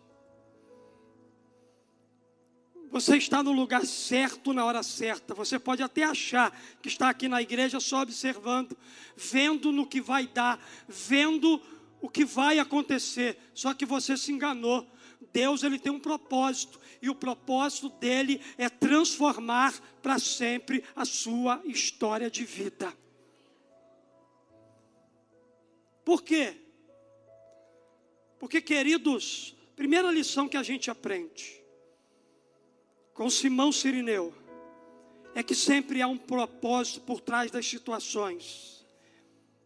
Você 2.91 3.17
está 3.17 3.43
no 3.43 3.51
lugar 3.51 3.85
certo 3.85 4.51
na 4.51 4.65
hora 4.65 4.81
certa. 4.81 5.35
Você 5.35 5.59
pode 5.59 5.83
até 5.83 6.03
achar 6.03 6.57
que 6.81 6.87
está 6.87 7.09
aqui 7.09 7.27
na 7.27 7.41
igreja 7.41 7.79
só 7.79 8.01
observando, 8.01 8.75
vendo 9.15 9.71
no 9.71 9.85
que 9.85 10.01
vai 10.01 10.25
dar, 10.25 10.59
vendo 10.87 11.61
o 12.01 12.09
que 12.09 12.25
vai 12.25 12.57
acontecer. 12.57 13.37
Só 13.53 13.73
que 13.75 13.85
você 13.85 14.17
se 14.17 14.31
enganou. 14.31 14.87
Deus 15.31 15.61
ele 15.61 15.77
tem 15.77 15.91
um 15.91 15.99
propósito 15.99 16.79
e 17.01 17.09
o 17.09 17.15
propósito 17.15 17.89
dele 17.89 18.41
é 18.57 18.67
transformar 18.69 19.73
para 20.01 20.17
sempre 20.17 20.83
a 20.95 21.05
sua 21.05 21.61
história 21.65 22.29
de 22.29 22.43
vida. 22.43 22.91
Por 26.03 26.23
quê? 26.23 26.55
Porque, 28.39 28.61
queridos, 28.61 29.55
primeira 29.75 30.11
lição 30.11 30.47
que 30.47 30.57
a 30.57 30.63
gente 30.63 30.89
aprende 30.89 31.58
com 33.19 33.29
Simão 33.29 33.69
Sirineu 33.69 34.33
é 35.35 35.43
que 35.43 35.53
sempre 35.53 36.01
há 36.01 36.07
um 36.07 36.17
propósito 36.17 37.01
por 37.01 37.19
trás 37.19 37.51
das 37.51 37.67
situações 37.67 38.87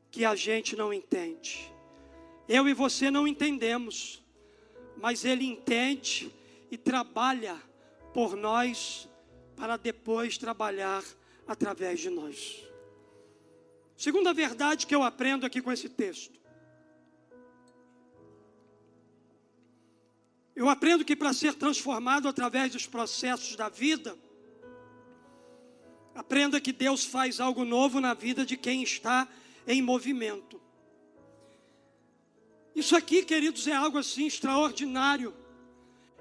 que 0.10 0.26
a 0.26 0.34
gente 0.36 0.76
não 0.76 0.92
entende. 0.92 1.72
Eu 2.50 2.68
e 2.68 2.74
você 2.74 3.12
não 3.12 3.28
entendemos, 3.28 4.24
mas 4.98 5.24
Ele 5.24 5.46
entende 5.46 6.34
e 6.72 6.80
trabalha 6.80 7.62
por 8.12 8.36
nós 8.36 9.08
para 9.56 9.78
depois 9.78 10.36
trabalhar 10.36 11.04
através 11.46 12.00
de 12.00 12.10
nós. 12.10 12.68
Segunda 13.96 14.34
verdade 14.34 14.88
que 14.88 14.96
eu 14.96 15.04
aprendo 15.04 15.46
aqui 15.46 15.62
com 15.62 15.72
esse 15.72 15.90
texto. 15.90 16.40
Eu 20.56 20.70
aprendo 20.70 21.04
que 21.04 21.16
para 21.16 21.34
ser 21.34 21.56
transformado 21.56 22.28
através 22.28 22.72
dos 22.72 22.86
processos 22.86 23.56
da 23.56 23.70
vida, 23.70 24.18
aprenda 26.14 26.62
que 26.62 26.72
Deus 26.72 27.04
faz 27.04 27.40
algo 27.40 27.66
novo 27.66 28.00
na 28.00 28.14
vida 28.14 28.46
de 28.46 28.56
quem 28.56 28.84
está 28.84 29.28
em 29.68 29.82
movimento. 29.82 30.62
Isso 32.76 32.96
aqui, 32.96 33.24
queridos, 33.24 33.68
é 33.68 33.74
algo 33.74 33.98
assim 33.98 34.26
extraordinário. 34.26 35.34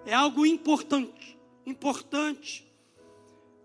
É 0.05 0.13
algo 0.13 0.45
importante, 0.45 1.39
importante. 1.65 2.67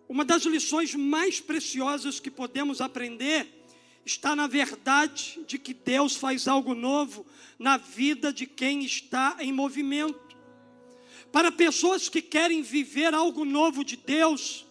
Uma 0.08 0.24
das 0.24 0.44
lições 0.44 0.94
mais 0.96 1.40
preciosas 1.40 2.20
que 2.20 2.32
podemos 2.32 2.80
aprender 2.80 3.54
está 4.06 4.36
na 4.36 4.48
verdade 4.48 5.44
de 5.46 5.58
que 5.58 5.74
Deus 5.74 6.16
faz 6.16 6.48
algo 6.48 6.74
novo 6.74 7.26
na 7.60 7.76
vida 7.76 8.32
de 8.32 8.46
quem 8.46 8.86
está 8.86 9.36
em 9.40 9.52
movimento. 9.52 10.27
Para 11.32 11.52
pessoas 11.52 12.10
que 12.10 12.22
querem 12.22 12.62
viver 12.62 13.14
algo 13.14 13.46
novo 13.46 13.84
de 13.84 13.96
Deus, 13.96 14.66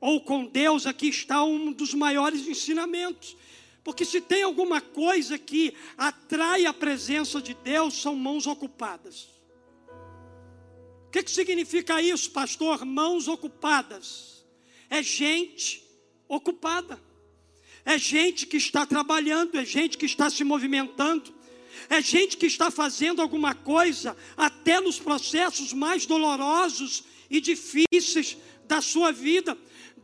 ou 0.00 0.20
com 0.20 0.44
Deus, 0.44 0.86
aqui 0.86 1.08
está 1.08 1.42
um 1.44 1.72
dos 1.72 1.94
maiores 1.94 2.46
ensinamentos. 2.46 3.36
Porque 3.82 4.04
se 4.04 4.20
tem 4.20 4.42
alguma 4.42 4.80
coisa 4.80 5.38
que 5.38 5.72
atrai 5.96 6.66
a 6.66 6.72
presença 6.72 7.40
de 7.40 7.54
Deus, 7.54 7.94
são 8.00 8.16
mãos 8.16 8.46
ocupadas. 8.46 9.28
O 11.06 11.10
que, 11.10 11.22
que 11.22 11.30
significa 11.30 12.02
isso, 12.02 12.30
pastor? 12.30 12.84
Mãos 12.84 13.28
ocupadas. 13.28 14.44
É 14.90 15.02
gente 15.02 15.84
ocupada. 16.28 17.00
É 17.84 17.96
gente 17.96 18.46
que 18.46 18.56
está 18.56 18.84
trabalhando, 18.84 19.56
é 19.56 19.64
gente 19.64 19.96
que 19.96 20.06
está 20.06 20.28
se 20.28 20.42
movimentando, 20.42 21.32
é 21.88 22.00
gente 22.00 22.36
que 22.36 22.46
está 22.46 22.70
fazendo 22.70 23.22
alguma 23.22 23.54
coisa, 23.54 24.16
até 24.36 24.80
nos 24.80 24.98
processos 24.98 25.72
mais 25.72 26.06
dolorosos 26.06 27.04
e 27.30 27.40
difíceis 27.40 28.36
da 28.66 28.80
sua 28.80 29.12
vida. 29.12 29.56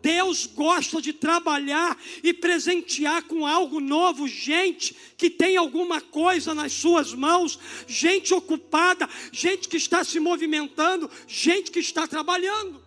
Deus 0.03 0.47
gosta 0.47 1.01
de 1.01 1.13
trabalhar 1.13 1.97
e 2.25 2.35
presentear 2.35 3.23
com 3.23 3.47
algo 3.47 3.79
novo 3.79 4.27
gente 4.27 4.97
que 5.17 5.31
tem 5.31 5.57
alguma 5.57 6.01
coisa 6.01 6.53
nas 6.53 6.73
suas 6.73 7.15
mãos, 7.15 7.59
gente 7.87 8.35
ocupada, 8.35 9.09
gente 9.31 9.69
que 9.69 9.77
está 9.77 10.03
se 10.03 10.19
movimentando, 10.19 11.09
gente 11.29 11.71
que 11.71 11.79
está 11.79 12.09
trabalhando. 12.09 12.83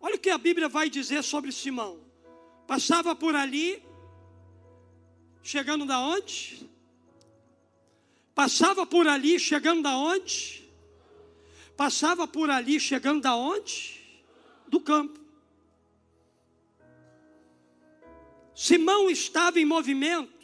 Olha 0.00 0.16
o 0.16 0.18
que 0.18 0.30
a 0.30 0.38
Bíblia 0.38 0.68
vai 0.68 0.90
dizer 0.90 1.22
sobre 1.22 1.52
Simão. 1.52 2.00
Passava 2.66 3.14
por 3.14 3.36
ali, 3.36 3.82
chegando 5.42 5.84
da 5.86 5.98
onde? 5.98 6.68
Passava 8.34 8.86
por 8.86 9.06
ali, 9.06 9.38
chegando 9.38 9.82
da 9.82 9.96
onde? 9.96 10.68
Passava 11.76 12.26
por 12.26 12.50
ali, 12.50 12.78
chegando 12.78 13.22
da 13.22 13.34
onde? 13.34 14.00
Do 14.68 14.80
campo. 14.80 15.18
Simão 18.54 19.10
estava 19.10 19.58
em 19.58 19.64
movimento. 19.64 20.40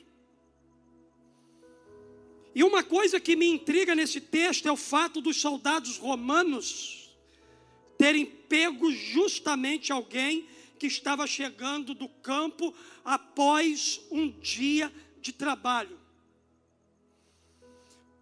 E 2.54 2.64
uma 2.64 2.82
coisa 2.82 3.20
que 3.20 3.36
me 3.36 3.46
intriga 3.46 3.94
nesse 3.94 4.18
texto 4.18 4.66
é 4.66 4.72
o 4.72 4.76
fato 4.76 5.20
dos 5.20 5.38
soldados 5.38 5.98
romanos 5.98 7.14
terem 7.98 8.24
pego 8.24 8.90
justamente 8.90 9.92
alguém 9.92 10.46
que 10.78 10.86
estava 10.86 11.26
chegando 11.26 11.94
do 11.94 12.08
campo 12.08 12.74
após 13.04 14.00
um 14.10 14.30
dia 14.30 14.92
de 15.20 15.32
trabalho. 15.32 15.98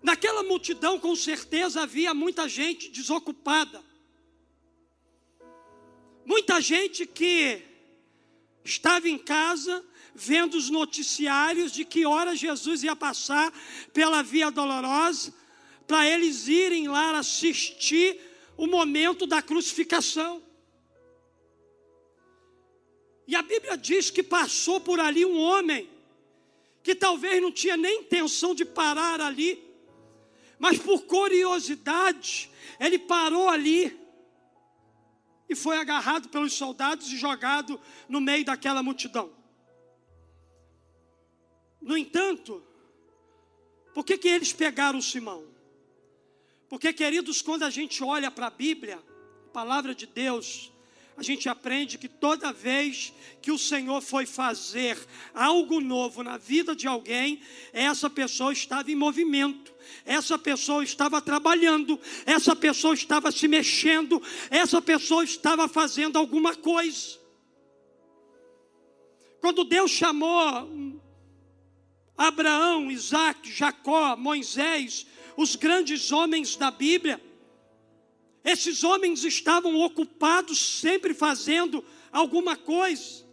Naquela 0.02 0.42
multidão, 0.42 1.00
com 1.00 1.16
certeza, 1.16 1.82
havia 1.82 2.12
muita 2.12 2.48
gente 2.48 2.90
desocupada. 2.90 3.82
Muita 6.26 6.60
gente 6.60 7.06
que 7.06 7.62
estava 8.64 9.08
em 9.08 9.18
casa 9.18 9.84
vendo 10.14 10.56
os 10.56 10.70
noticiários 10.70 11.72
de 11.72 11.84
que 11.84 12.06
hora 12.06 12.36
Jesus 12.36 12.84
ia 12.84 12.94
passar 12.94 13.52
pela 13.92 14.22
Via 14.22 14.50
Dolorosa, 14.50 15.34
para 15.86 16.08
eles 16.08 16.46
irem 16.46 16.86
lá 16.86 17.18
assistir 17.18 18.18
o 18.56 18.66
momento 18.66 19.26
da 19.26 19.42
crucificação. 19.42 20.42
E 23.26 23.34
a 23.34 23.42
Bíblia 23.42 23.76
diz 23.76 24.10
que 24.10 24.22
passou 24.22 24.80
por 24.80 25.00
ali 25.00 25.24
um 25.24 25.38
homem 25.38 25.88
que 26.82 26.94
talvez 26.94 27.40
não 27.40 27.50
tinha 27.50 27.76
nem 27.76 28.00
intenção 28.00 28.54
de 28.54 28.64
parar 28.64 29.20
ali, 29.20 29.62
mas 30.58 30.78
por 30.78 31.02
curiosidade, 31.04 32.50
ele 32.78 32.98
parou 32.98 33.48
ali 33.48 33.98
e 35.48 35.54
foi 35.54 35.78
agarrado 35.78 36.28
pelos 36.28 36.52
soldados 36.52 37.10
e 37.10 37.16
jogado 37.16 37.80
no 38.08 38.20
meio 38.20 38.44
daquela 38.44 38.82
multidão. 38.82 39.32
No 41.80 41.96
entanto, 41.96 42.62
por 43.94 44.04
que, 44.04 44.18
que 44.18 44.28
eles 44.28 44.52
pegaram 44.52 45.00
Simão? 45.00 45.46
Porque, 46.68 46.92
queridos, 46.92 47.40
quando 47.40 47.62
a 47.62 47.70
gente 47.70 48.02
olha 48.02 48.30
para 48.30 48.48
a 48.48 48.50
Bíblia, 48.50 49.02
a 49.46 49.50
palavra 49.52 49.94
de 49.94 50.06
Deus, 50.06 50.72
a 51.16 51.22
gente 51.22 51.48
aprende 51.48 51.96
que 51.96 52.08
toda 52.08 52.52
vez 52.52 53.12
que 53.40 53.52
o 53.52 53.58
Senhor 53.58 54.00
foi 54.00 54.26
fazer 54.26 54.98
algo 55.32 55.80
novo 55.80 56.22
na 56.24 56.36
vida 56.36 56.74
de 56.74 56.88
alguém, 56.88 57.40
essa 57.72 58.10
pessoa 58.10 58.52
estava 58.52 58.90
em 58.90 58.96
movimento, 58.96 59.72
essa 60.04 60.36
pessoa 60.36 60.82
estava 60.82 61.22
trabalhando, 61.22 62.00
essa 62.26 62.56
pessoa 62.56 62.94
estava 62.94 63.30
se 63.30 63.46
mexendo, 63.46 64.20
essa 64.50 64.82
pessoa 64.82 65.22
estava 65.22 65.68
fazendo 65.68 66.18
alguma 66.18 66.56
coisa. 66.56 67.18
Quando 69.40 69.62
Deus 69.62 69.92
chamou 69.92 70.98
Abraão, 72.16 72.90
Isaac, 72.90 73.52
Jacó, 73.52 74.16
Moisés, 74.16 75.06
os 75.36 75.54
grandes 75.54 76.10
homens 76.10 76.56
da 76.56 76.70
Bíblia, 76.70 77.20
esses 78.44 78.84
homens 78.84 79.24
estavam 79.24 79.74
ocupados 79.80 80.58
sempre 80.80 81.14
fazendo 81.14 81.82
alguma 82.12 82.56
coisa. 82.56 83.24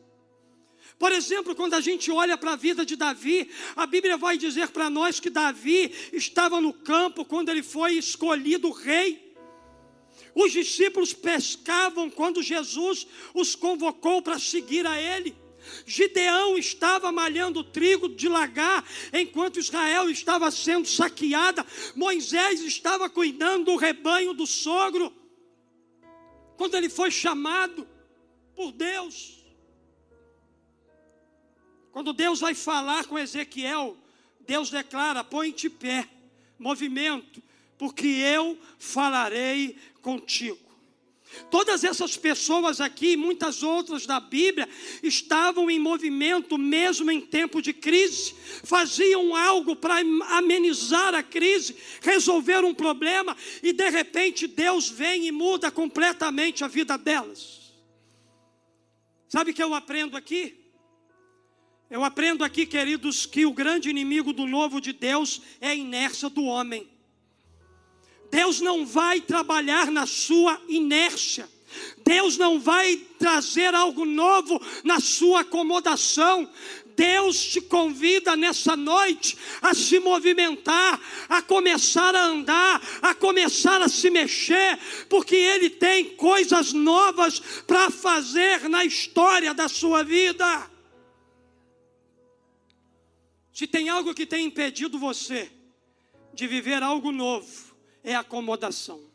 Por 0.98 1.12
exemplo, 1.12 1.56
quando 1.56 1.74
a 1.74 1.82
gente 1.82 2.12
olha 2.12 2.38
para 2.38 2.54
a 2.54 2.56
vida 2.56 2.86
de 2.86 2.96
Davi, 2.96 3.50
a 3.76 3.86
Bíblia 3.86 4.18
vai 4.18 4.38
dizer 4.38 4.70
para 4.70 4.90
nós 4.90 5.20
que 5.20 5.30
Davi 5.30 5.92
estava 6.14 6.62
no 6.62 6.72
campo 6.72 7.26
quando 7.26 7.50
ele 7.50 7.64
foi 7.64 7.94
escolhido 7.94 8.72
rei. 8.72 9.36
Os 10.34 10.52
discípulos 10.52 11.12
pescavam 11.12 12.10
quando 12.10 12.42
Jesus 12.42 13.06
os 13.34 13.56
convocou 13.56 14.22
para 14.22 14.40
seguir 14.40 14.86
a 14.86 15.00
ele. 15.02 15.36
Gideão 15.86 16.58
estava 16.58 17.12
malhando 17.12 17.64
trigo 17.64 18.10
de 18.10 18.28
lagar 18.28 18.84
enquanto 19.14 19.60
Israel 19.60 20.10
estava 20.10 20.50
sendo 20.52 20.88
saqueada. 20.88 21.66
Moisés 21.96 22.62
estava 22.62 23.10
cuidando 23.10 23.66
do 23.66 23.76
rebanho 23.76 24.34
do 24.34 24.48
sogro. 24.48 25.14
Quando 26.58 26.76
ele 26.76 26.90
foi 26.90 27.12
chamado 27.12 27.88
por 28.56 28.72
Deus. 28.72 29.44
Quando 31.92 32.14
Deus 32.14 32.40
vai 32.40 32.54
falar 32.54 33.06
com 33.06 33.20
Ezequiel, 33.20 33.98
Deus 34.42 34.70
declara: 34.70 35.24
põe-te 35.24 35.70
pé, 35.70 36.08
movimento, 36.58 37.42
porque 37.78 38.08
eu 38.08 38.58
falarei 38.78 39.78
contigo. 40.02 40.71
Todas 41.50 41.84
essas 41.84 42.18
pessoas 42.18 42.82
aqui, 42.82 43.16
muitas 43.16 43.64
outras 43.64 44.06
da 44.06 44.20
Bíblia, 44.20 44.68
estavam 45.02 45.70
em 45.70 45.80
movimento 45.80 46.58
mesmo 46.58 47.10
em 47.10 47.22
tempo 47.22 47.62
de 47.62 47.74
crise, 47.74 48.36
faziam 48.64 49.36
algo 49.36 49.76
para 49.76 50.00
amenizar 50.38 51.16
a 51.16 51.24
crise, 51.24 51.76
resolver 52.02 52.64
um 52.64 52.74
problema, 52.74 53.36
e 53.64 53.72
de 53.72 53.90
repente 53.90 54.48
Deus 54.48 54.90
vem 54.90 55.28
e 55.28 55.32
muda 55.32 55.72
completamente 55.72 56.64
a 56.64 56.68
vida 56.68 56.98
delas. 56.98 57.62
Sabe 59.30 59.52
o 59.52 59.54
que 59.54 59.64
eu 59.64 59.74
aprendo 59.74 60.18
aqui? 60.18 60.58
Eu 61.90 62.04
aprendo 62.04 62.44
aqui, 62.44 62.66
queridos, 62.66 63.26
que 63.26 63.46
o 63.46 63.54
grande 63.54 63.90
inimigo 63.90 64.34
do 64.34 64.46
novo 64.46 64.82
de 64.82 64.92
Deus 64.92 65.42
é 65.60 65.70
a 65.70 65.76
inércia 65.76 66.30
do 66.30 66.44
homem. 66.44 66.91
Deus 68.32 68.62
não 68.62 68.86
vai 68.86 69.20
trabalhar 69.20 69.92
na 69.92 70.06
sua 70.08 70.60
inércia. 70.70 71.48
Deus 72.04 72.38
não 72.38 72.60
vai 72.60 72.96
trazer 73.20 73.74
algo 73.76 74.06
novo 74.06 74.60
na 74.84 75.00
sua 75.00 75.42
acomodação. 75.42 76.50
Deus 76.96 77.44
te 77.46 77.62
convida 77.62 78.36
nessa 78.36 78.76
noite 78.76 79.38
a 79.62 79.74
se 79.74 80.00
movimentar, 80.00 81.00
a 81.28 81.42
começar 81.42 82.16
a 82.16 82.26
andar, 82.26 82.82
a 83.02 83.14
começar 83.16 83.82
a 83.82 83.90
se 83.90 84.10
mexer, 84.10 84.78
porque 85.10 85.36
Ele 85.36 85.70
tem 85.70 86.16
coisas 86.16 86.74
novas 86.74 87.40
para 87.66 87.90
fazer 87.90 88.70
na 88.70 88.86
história 88.86 89.54
da 89.54 89.68
sua 89.68 90.04
vida. 90.04 90.70
Se 93.54 93.68
tem 93.68 93.90
algo 93.90 94.14
que 94.14 94.26
tem 94.26 94.46
impedido 94.46 94.98
você 94.98 95.52
de 96.34 96.48
viver 96.48 96.82
algo 96.82 97.12
novo, 97.12 97.71
é 98.04 98.16
acomodação. 98.16 99.12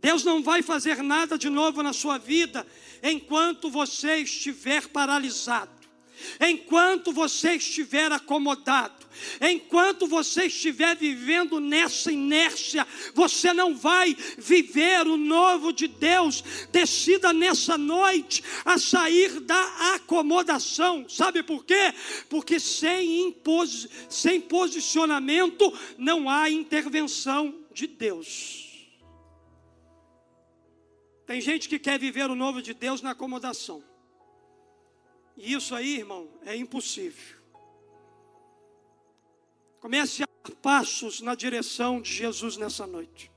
Deus 0.00 0.24
não 0.24 0.42
vai 0.42 0.62
fazer 0.62 1.02
nada 1.02 1.36
de 1.36 1.50
novo 1.50 1.82
na 1.82 1.92
sua 1.92 2.16
vida 2.18 2.66
enquanto 3.02 3.70
você 3.70 4.16
estiver 4.16 4.88
paralisado, 4.88 5.70
enquanto 6.40 7.12
você 7.12 7.54
estiver 7.54 8.10
acomodado, 8.10 9.06
enquanto 9.40 10.06
você 10.06 10.44
estiver 10.44 10.96
vivendo 10.96 11.60
nessa 11.60 12.10
inércia, 12.10 12.86
você 13.14 13.52
não 13.52 13.76
vai 13.76 14.16
viver 14.38 15.06
o 15.06 15.18
novo 15.18 15.70
de 15.70 15.86
Deus. 15.86 16.42
Decida 16.72 17.32
nessa 17.32 17.76
noite 17.76 18.42
a 18.64 18.78
sair 18.78 19.40
da 19.40 19.94
acomodação, 19.94 21.06
sabe 21.08 21.42
por 21.42 21.62
quê? 21.64 21.92
Porque 22.30 22.58
sem, 22.58 23.28
impos 23.28 23.86
sem 24.08 24.40
posicionamento 24.40 25.72
não 25.98 26.28
há 26.28 26.48
intervenção 26.48 27.59
de 27.72 27.86
Deus. 27.86 28.90
Tem 31.26 31.40
gente 31.40 31.68
que 31.68 31.78
quer 31.78 31.98
viver 31.98 32.28
o 32.28 32.34
novo 32.34 32.60
de 32.60 32.74
Deus 32.74 33.00
na 33.02 33.10
acomodação. 33.10 33.84
E 35.36 35.52
isso 35.52 35.74
aí, 35.74 35.98
irmão, 35.98 36.28
é 36.44 36.56
impossível. 36.56 37.38
Comece 39.80 40.22
a 40.22 40.26
dar 40.26 40.54
passos 40.56 41.20
na 41.20 41.34
direção 41.34 42.00
de 42.02 42.12
Jesus 42.12 42.56
nessa 42.56 42.86
noite. 42.86 43.30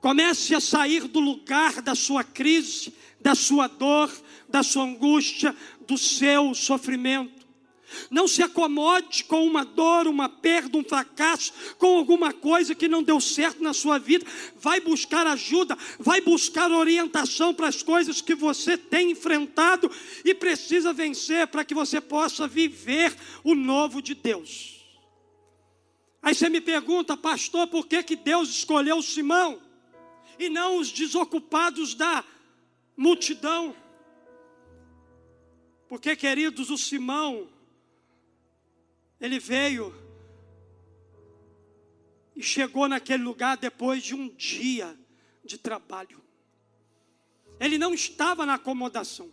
Comece 0.00 0.54
a 0.54 0.60
sair 0.60 1.06
do 1.08 1.20
lugar 1.20 1.82
da 1.82 1.94
sua 1.94 2.22
crise, 2.24 2.94
da 3.20 3.34
sua 3.34 3.66
dor, 3.66 4.10
da 4.48 4.62
sua 4.62 4.84
angústia, 4.84 5.54
do 5.86 5.98
seu 5.98 6.54
sofrimento. 6.54 7.37
Não 8.10 8.28
se 8.28 8.42
acomode 8.42 9.24
com 9.24 9.46
uma 9.46 9.64
dor, 9.64 10.06
uma 10.06 10.28
perda, 10.28 10.78
um 10.78 10.84
fracasso, 10.84 11.52
com 11.78 11.96
alguma 11.96 12.32
coisa 12.32 12.74
que 12.74 12.88
não 12.88 13.02
deu 13.02 13.20
certo 13.20 13.62
na 13.62 13.72
sua 13.72 13.98
vida. 13.98 14.24
Vai 14.56 14.80
buscar 14.80 15.26
ajuda, 15.26 15.76
vai 15.98 16.20
buscar 16.20 16.70
orientação 16.70 17.54
para 17.54 17.68
as 17.68 17.82
coisas 17.82 18.20
que 18.20 18.34
você 18.34 18.76
tem 18.76 19.12
enfrentado 19.12 19.90
e 20.24 20.34
precisa 20.34 20.92
vencer 20.92 21.46
para 21.46 21.64
que 21.64 21.74
você 21.74 22.00
possa 22.00 22.46
viver 22.46 23.14
o 23.42 23.54
novo 23.54 24.02
de 24.02 24.14
Deus. 24.14 24.78
Aí 26.20 26.34
você 26.34 26.48
me 26.48 26.60
pergunta, 26.60 27.16
pastor, 27.16 27.68
por 27.68 27.86
que, 27.86 28.02
que 28.02 28.16
Deus 28.16 28.48
escolheu 28.50 29.00
Simão 29.00 29.60
e 30.38 30.48
não 30.48 30.76
os 30.76 30.90
desocupados 30.90 31.94
da 31.94 32.24
multidão? 32.96 33.74
Porque, 35.88 36.14
queridos, 36.14 36.68
o 36.70 36.76
Simão 36.76 37.48
ele 39.20 39.38
veio 39.38 39.94
e 42.36 42.42
chegou 42.42 42.88
naquele 42.88 43.22
lugar 43.22 43.56
depois 43.56 44.02
de 44.02 44.14
um 44.14 44.28
dia 44.28 44.96
de 45.44 45.58
trabalho. 45.58 46.22
Ele 47.58 47.78
não 47.78 47.92
estava 47.92 48.46
na 48.46 48.54
acomodação. 48.54 49.30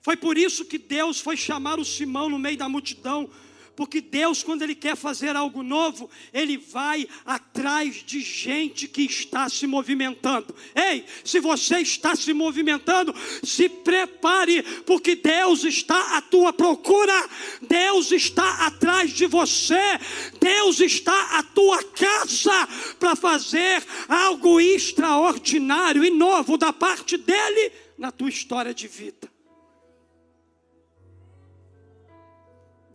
Foi 0.00 0.16
por 0.16 0.36
isso 0.36 0.64
que 0.64 0.78
Deus 0.78 1.20
foi 1.20 1.36
chamar 1.36 1.78
o 1.78 1.84
Simão 1.84 2.28
no 2.28 2.38
meio 2.38 2.56
da 2.56 2.68
multidão 2.68 3.30
porque 3.76 4.00
Deus, 4.00 4.42
quando 4.42 4.62
Ele 4.62 4.74
quer 4.74 4.96
fazer 4.96 5.36
algo 5.36 5.62
novo, 5.62 6.10
Ele 6.32 6.56
vai 6.56 7.06
atrás 7.24 8.02
de 8.04 8.20
gente 8.20 8.88
que 8.88 9.02
está 9.02 9.48
se 9.48 9.66
movimentando. 9.66 10.54
Ei, 10.74 11.04
se 11.22 11.38
você 11.38 11.80
está 11.80 12.16
se 12.16 12.32
movimentando, 12.32 13.14
se 13.44 13.68
prepare, 13.68 14.62
porque 14.84 15.14
Deus 15.14 15.62
está 15.64 16.16
à 16.16 16.22
tua 16.22 16.52
procura, 16.52 17.28
Deus 17.60 18.10
está 18.10 18.66
atrás 18.66 19.10
de 19.12 19.26
você, 19.26 20.00
Deus 20.40 20.80
está 20.80 21.38
à 21.38 21.42
tua 21.42 21.82
casa 21.82 22.68
para 22.98 23.14
fazer 23.14 23.84
algo 24.08 24.58
extraordinário 24.58 26.02
e 26.02 26.10
novo 26.10 26.56
da 26.56 26.72
parte 26.72 27.18
dEle 27.18 27.72
na 27.98 28.10
tua 28.10 28.30
história 28.30 28.72
de 28.72 28.88
vida. 28.88 29.35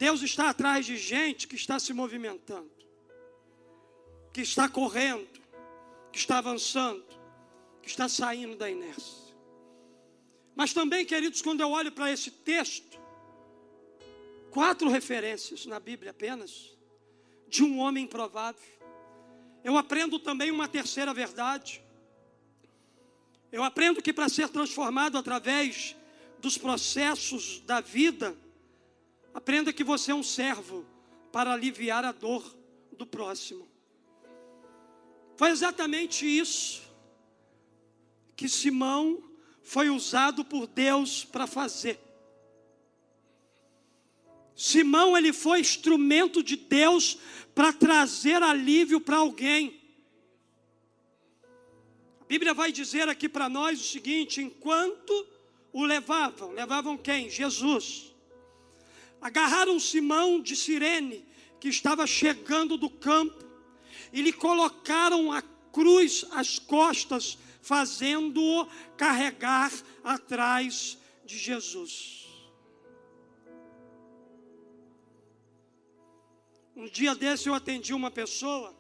Deus 0.01 0.23
está 0.23 0.49
atrás 0.49 0.83
de 0.83 0.97
gente 0.97 1.47
que 1.47 1.53
está 1.55 1.77
se 1.77 1.93
movimentando, 1.93 2.71
que 4.33 4.41
está 4.41 4.67
correndo, 4.67 5.39
que 6.11 6.17
está 6.17 6.39
avançando, 6.39 7.05
que 7.83 7.87
está 7.87 8.09
saindo 8.09 8.55
da 8.55 8.67
inércia. 8.67 9.35
Mas 10.55 10.73
também, 10.73 11.05
queridos, 11.05 11.43
quando 11.43 11.61
eu 11.61 11.69
olho 11.69 11.91
para 11.91 12.11
esse 12.11 12.31
texto, 12.31 12.99
quatro 14.49 14.89
referências 14.89 15.67
na 15.67 15.79
Bíblia 15.79 16.09
apenas, 16.09 16.75
de 17.47 17.63
um 17.63 17.77
homem 17.77 18.05
improvável. 18.05 18.59
Eu 19.63 19.77
aprendo 19.77 20.17
também 20.17 20.49
uma 20.49 20.67
terceira 20.67 21.13
verdade. 21.13 21.79
Eu 23.51 23.63
aprendo 23.63 24.01
que 24.01 24.11
para 24.11 24.27
ser 24.27 24.49
transformado 24.49 25.15
através 25.15 25.95
dos 26.39 26.57
processos 26.57 27.59
da 27.67 27.81
vida, 27.81 28.35
Aprenda 29.33 29.71
que 29.71 29.83
você 29.83 30.11
é 30.11 30.15
um 30.15 30.23
servo 30.23 30.85
para 31.31 31.53
aliviar 31.53 32.03
a 32.03 32.11
dor 32.11 32.55
do 32.91 33.05
próximo. 33.05 33.67
Foi 35.37 35.49
exatamente 35.49 36.25
isso 36.25 36.81
que 38.35 38.49
Simão 38.49 39.23
foi 39.63 39.89
usado 39.89 40.43
por 40.43 40.67
Deus 40.67 41.23
para 41.23 41.47
fazer. 41.47 41.99
Simão 44.55 45.17
ele 45.17 45.31
foi 45.31 45.61
instrumento 45.61 46.43
de 46.43 46.55
Deus 46.55 47.17
para 47.55 47.71
trazer 47.71 48.43
alívio 48.43 48.99
para 48.99 49.17
alguém. 49.17 49.79
A 52.19 52.25
Bíblia 52.25 52.53
vai 52.53 52.71
dizer 52.71 53.07
aqui 53.09 53.27
para 53.29 53.49
nós 53.49 53.79
o 53.79 53.83
seguinte: 53.83 54.41
enquanto 54.41 55.27
o 55.71 55.83
levavam, 55.83 56.51
levavam 56.51 56.97
quem? 56.97 57.29
Jesus 57.29 58.10
agarraram 59.21 59.79
Simão 59.79 60.41
de 60.41 60.55
Sirene, 60.55 61.25
que 61.59 61.69
estava 61.69 62.07
chegando 62.07 62.75
do 62.75 62.89
campo, 62.89 63.45
e 64.11 64.21
lhe 64.21 64.33
colocaram 64.33 65.31
a 65.31 65.41
cruz 65.71 66.25
às 66.31 66.57
costas, 66.57 67.37
fazendo-o 67.61 68.67
carregar 68.97 69.71
atrás 70.03 70.97
de 71.23 71.37
Jesus. 71.37 72.25
Um 76.75 76.87
dia 76.87 77.13
desse 77.13 77.47
eu 77.47 77.53
atendi 77.53 77.93
uma 77.93 78.09
pessoa 78.09 78.75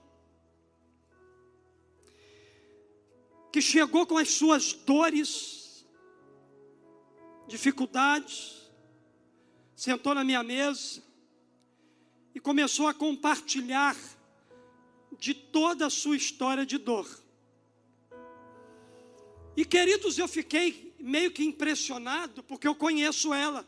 que 3.51 3.61
chegou 3.61 4.07
com 4.07 4.17
as 4.17 4.29
suas 4.29 4.73
dores, 4.73 5.85
dificuldades, 7.47 8.60
sentou 9.81 10.13
na 10.13 10.23
minha 10.23 10.43
mesa 10.43 11.01
e 12.35 12.39
começou 12.39 12.87
a 12.87 12.93
compartilhar 12.93 13.97
de 15.17 15.33
toda 15.33 15.87
a 15.87 15.89
sua 15.89 16.15
história 16.15 16.63
de 16.63 16.77
dor. 16.77 17.09
E 19.57 19.65
queridos, 19.65 20.19
eu 20.19 20.27
fiquei 20.27 20.93
meio 20.99 21.31
que 21.31 21.43
impressionado, 21.43 22.43
porque 22.43 22.67
eu 22.67 22.75
conheço 22.75 23.33
ela. 23.33 23.67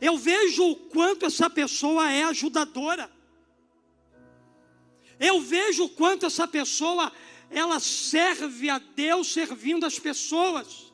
Eu 0.00 0.16
vejo 0.16 0.70
o 0.70 0.76
quanto 0.76 1.26
essa 1.26 1.50
pessoa 1.50 2.08
é 2.12 2.22
ajudadora. 2.22 3.10
Eu 5.18 5.40
vejo 5.40 5.86
o 5.86 5.90
quanto 5.90 6.24
essa 6.24 6.46
pessoa 6.46 7.12
ela 7.50 7.80
serve 7.80 8.70
a 8.70 8.78
Deus 8.78 9.32
servindo 9.32 9.84
as 9.84 9.98
pessoas. 9.98 10.92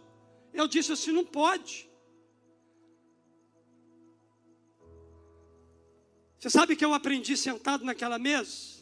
Eu 0.55 0.66
disse 0.66 0.90
assim, 0.90 1.12
não 1.12 1.26
pode. 1.26 1.89
Você 6.41 6.49
sabe 6.49 6.74
que 6.74 6.82
eu 6.82 6.95
aprendi 6.95 7.36
sentado 7.36 7.84
naquela 7.84 8.18
mesa? 8.18 8.80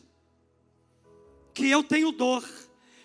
Que 1.52 1.68
eu 1.68 1.82
tenho 1.82 2.12
dor, 2.12 2.48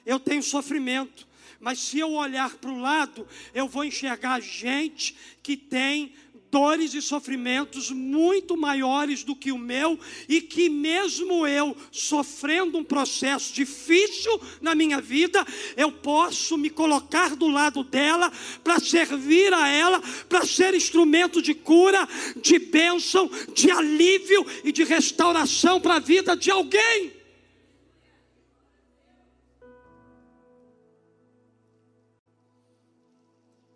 eu 0.05 0.19
tenho 0.19 0.43
sofrimento, 0.43 1.27
mas 1.59 1.79
se 1.79 1.97
eu 1.97 2.11
olhar 2.11 2.53
para 2.57 2.69
o 2.69 2.79
lado, 2.79 3.27
eu 3.51 3.67
vou 3.67 3.83
enxergar 3.83 4.39
gente 4.39 5.17
que 5.41 5.57
tem 5.57 6.13
dores 6.53 6.93
e 6.93 7.01
sofrimentos 7.01 7.89
muito 7.89 8.55
maiores 8.55 9.23
do 9.23 9.35
que 9.35 9.51
o 9.51 9.57
meu, 9.57 9.99
e 10.29 10.39
que 10.39 10.69
mesmo 10.69 11.47
eu 11.47 11.75
sofrendo 11.91 12.77
um 12.77 12.83
processo 12.83 13.51
difícil 13.51 14.39
na 14.61 14.75
minha 14.75 15.01
vida, 15.01 15.43
eu 15.75 15.91
posso 15.91 16.55
me 16.55 16.69
colocar 16.69 17.35
do 17.35 17.47
lado 17.47 17.83
dela 17.83 18.31
para 18.63 18.79
servir 18.79 19.51
a 19.51 19.67
ela, 19.67 19.99
para 20.29 20.45
ser 20.45 20.75
instrumento 20.75 21.41
de 21.41 21.55
cura, 21.55 22.07
de 22.39 22.59
bênção, 22.59 23.27
de 23.55 23.71
alívio 23.71 24.45
e 24.63 24.71
de 24.71 24.83
restauração 24.83 25.81
para 25.81 25.95
a 25.95 25.99
vida 25.99 26.37
de 26.37 26.51
alguém. 26.51 27.22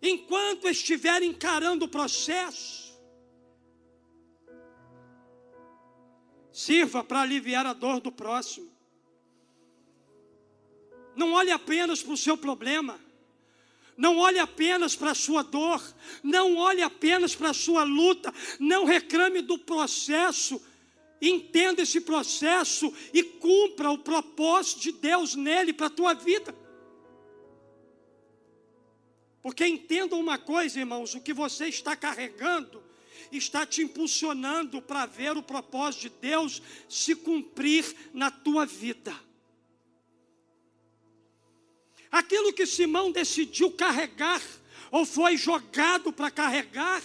Enquanto 0.02 0.68
estiver 0.68 1.22
encarando 1.22 1.84
o 1.84 1.88
processo, 1.88 2.88
Sirva 6.58 7.04
para 7.04 7.20
aliviar 7.20 7.64
a 7.66 7.72
dor 7.72 8.00
do 8.00 8.10
próximo. 8.10 8.68
Não 11.14 11.34
olhe 11.34 11.52
apenas 11.52 12.02
para 12.02 12.12
o 12.12 12.16
seu 12.16 12.36
problema. 12.36 12.98
Não 13.96 14.18
olhe 14.18 14.40
apenas 14.40 14.96
para 14.96 15.12
a 15.12 15.14
sua 15.14 15.44
dor. 15.44 15.80
Não 16.20 16.56
olhe 16.56 16.82
apenas 16.82 17.32
para 17.32 17.50
a 17.50 17.54
sua 17.54 17.84
luta. 17.84 18.34
Não 18.58 18.84
reclame 18.84 19.40
do 19.40 19.56
processo. 19.56 20.60
Entenda 21.22 21.82
esse 21.82 22.00
processo 22.00 22.92
e 23.14 23.22
cumpra 23.22 23.92
o 23.92 23.98
propósito 23.98 24.80
de 24.80 24.90
Deus 24.90 25.36
nele 25.36 25.72
para 25.72 25.86
a 25.86 25.90
tua 25.90 26.12
vida. 26.12 26.52
Porque 29.42 29.66
entenda 29.66 30.16
uma 30.16 30.38
coisa, 30.38 30.78
irmãos: 30.78 31.14
o 31.14 31.20
que 31.20 31.32
você 31.32 31.68
está 31.68 31.96
carregando 31.96 32.82
está 33.30 33.66
te 33.66 33.82
impulsionando 33.82 34.80
para 34.80 35.06
ver 35.06 35.36
o 35.36 35.42
propósito 35.42 36.02
de 36.02 36.08
Deus 36.20 36.62
se 36.88 37.14
cumprir 37.14 37.84
na 38.12 38.30
tua 38.30 38.64
vida. 38.64 39.14
Aquilo 42.10 42.52
que 42.52 42.66
Simão 42.66 43.12
decidiu 43.12 43.70
carregar, 43.70 44.42
ou 44.90 45.04
foi 45.04 45.36
jogado 45.36 46.12
para 46.12 46.30
carregar, 46.30 47.02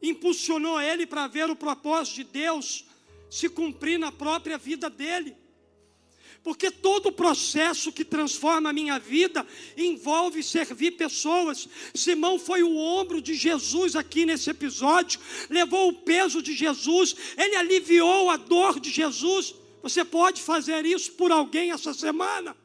impulsionou 0.00 0.80
ele 0.80 1.06
para 1.06 1.26
ver 1.26 1.50
o 1.50 1.56
propósito 1.56 2.16
de 2.16 2.24
Deus 2.24 2.84
se 3.28 3.48
cumprir 3.48 3.98
na 3.98 4.12
própria 4.12 4.56
vida 4.56 4.88
dele. 4.88 5.36
Porque 6.46 6.70
todo 6.70 7.06
o 7.06 7.12
processo 7.12 7.90
que 7.90 8.04
transforma 8.04 8.70
a 8.70 8.72
minha 8.72 9.00
vida 9.00 9.44
envolve 9.76 10.44
servir 10.44 10.92
pessoas. 10.92 11.68
Simão 11.92 12.38
foi 12.38 12.62
o 12.62 12.76
ombro 12.76 13.20
de 13.20 13.34
Jesus 13.34 13.96
aqui 13.96 14.24
nesse 14.24 14.48
episódio, 14.50 15.18
levou 15.50 15.88
o 15.88 15.92
peso 15.92 16.40
de 16.40 16.54
Jesus, 16.54 17.16
ele 17.36 17.56
aliviou 17.56 18.30
a 18.30 18.36
dor 18.36 18.78
de 18.78 18.92
Jesus. 18.92 19.56
Você 19.82 20.04
pode 20.04 20.40
fazer 20.40 20.86
isso 20.86 21.14
por 21.14 21.32
alguém 21.32 21.72
essa 21.72 21.92
semana? 21.92 22.56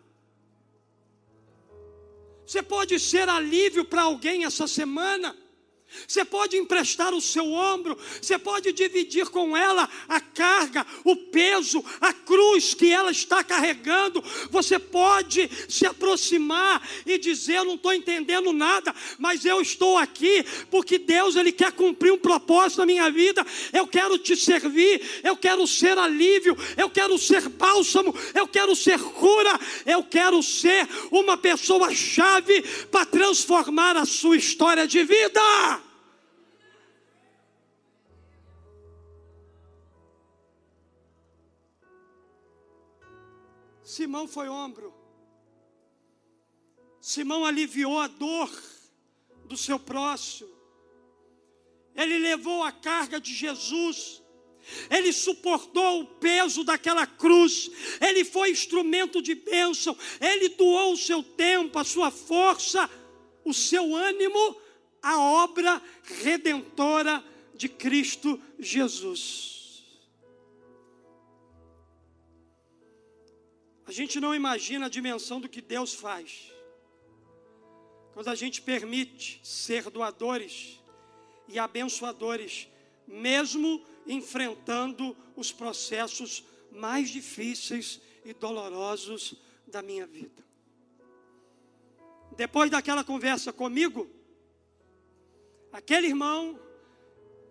Você 2.46 2.62
pode 2.62 3.00
ser 3.00 3.28
alívio 3.28 3.84
para 3.84 4.04
alguém 4.04 4.46
essa 4.46 4.68
semana? 4.68 5.36
Você 6.08 6.26
pode 6.26 6.58
emprestar 6.58 7.14
o 7.14 7.22
seu 7.22 7.52
ombro, 7.52 7.98
você 8.22 8.38
pode 8.38 8.72
dividir 8.72 9.28
com 9.28 9.56
ela 9.56 9.90
a 10.08 10.20
carga, 10.20 10.86
o 11.04 11.16
peso, 11.16 11.84
a 12.00 12.14
cruz 12.14 12.74
que 12.74 12.92
ela 12.92 13.12
está 13.12 13.44
carregando. 13.44 14.24
Você 14.50 14.80
pode 14.80 15.50
se 15.70 15.86
aproximar 15.86 16.88
e 17.06 17.18
dizer: 17.18 17.58
Eu 17.58 17.66
não 17.66 17.76
estou 17.76 17.94
entendendo 17.94 18.54
nada, 18.54 18.94
mas 19.18 19.46
eu 19.46 19.62
estou 19.62 19.98
aqui 19.98 20.44
porque 20.70 20.98
Deus 20.98 21.36
ele 21.36 21.52
quer 21.52 21.72
cumprir 21.72 22.12
um 22.12 22.18
propósito 22.18 22.80
na 22.80 22.86
minha 22.86 23.10
vida. 23.10 23.46
Eu 23.74 23.88
quero 23.88 24.18
te 24.18 24.36
servir, 24.36 25.22
eu 25.24 25.36
quero 25.36 25.66
ser 25.68 25.98
alívio, 25.98 26.58
eu 26.78 26.90
quero 26.90 27.18
ser 27.18 27.48
bálsamo, 27.50 28.14
eu 28.34 28.48
quero 28.48 28.76
ser 28.76 29.00
cura, 29.00 29.60
eu 29.86 30.04
quero 30.04 30.42
ser 30.42 30.88
uma 31.12 31.38
pessoa-chave 31.38 32.62
para 32.92 33.06
transformar 33.06 33.98
a 33.98 34.06
sua 34.06 34.38
história 34.38 34.88
de 34.88 35.04
vida. 35.04 35.81
Simão 43.92 44.26
foi 44.26 44.48
ombro. 44.48 44.94
Simão 47.02 47.44
aliviou 47.44 48.00
a 48.00 48.08
dor 48.08 48.50
do 49.44 49.58
seu 49.58 49.78
próximo. 49.78 50.50
Ele 51.94 52.18
levou 52.18 52.64
a 52.64 52.72
carga 52.72 53.20
de 53.20 53.34
Jesus. 53.34 54.24
Ele 54.90 55.12
suportou 55.12 56.00
o 56.00 56.06
peso 56.06 56.64
daquela 56.64 57.06
cruz. 57.06 57.70
Ele 58.00 58.24
foi 58.24 58.52
instrumento 58.52 59.22
de 59.22 59.36
bênção. 59.36 59.98
Ele 60.22 60.48
doou 60.48 60.94
o 60.94 60.98
seu 60.98 61.22
tempo, 61.22 61.78
a 61.78 61.84
sua 61.84 62.10
força, 62.10 62.90
o 63.44 63.54
seu 63.54 63.94
ânimo 63.94 64.56
à 65.04 65.20
obra 65.20 65.82
redentora 66.02 67.22
de 67.54 67.68
Cristo 67.68 68.42
Jesus. 68.58 69.61
A 73.92 73.94
gente 73.94 74.22
não 74.22 74.34
imagina 74.34 74.86
a 74.86 74.90
dimensão 74.90 75.42
do 75.42 75.50
que 75.50 75.60
Deus 75.60 75.94
faz. 75.94 76.50
Quando 78.14 78.30
a 78.30 78.36
gente 78.36 78.62
permite 78.62 79.42
ser 79.44 79.90
doadores 79.90 80.80
e 81.46 81.60
abençoadores, 81.60 82.70
mesmo 83.06 83.86
enfrentando 84.08 85.14
os 85.36 85.52
processos 85.52 86.42
mais 86.72 87.10
difíceis 87.10 88.00
e 88.24 88.34
dolorosos 88.34 89.36
da 89.68 89.82
minha 89.82 90.08
vida. 90.08 90.42
Depois 92.38 92.72
daquela 92.72 93.04
conversa 93.04 93.52
comigo, 93.52 94.10
aquele 95.70 96.08
irmão 96.08 96.58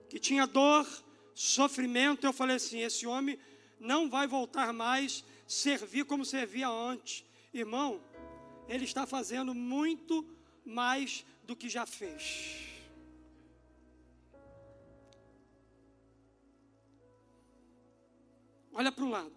que 0.09 0.19
tinha 0.19 0.47
dor, 0.47 0.87
sofrimento, 1.35 2.25
eu 2.25 2.33
falei 2.33 2.57
assim: 2.57 2.81
esse 2.81 3.07
homem 3.07 3.39
não 3.79 4.09
vai 4.09 4.27
voltar 4.27 4.73
mais 4.73 5.23
servir 5.51 6.05
como 6.05 6.25
servia 6.25 6.69
antes. 6.69 7.25
Irmão, 7.53 8.01
ele 8.69 8.85
está 8.85 9.05
fazendo 9.05 9.53
muito 9.53 10.25
mais 10.65 11.27
do 11.43 11.57
que 11.57 11.69
já 11.69 11.85
fez. 11.85 12.69
Olha 18.73 18.93
para 18.93 19.05
o 19.05 19.09
lado. 19.09 19.33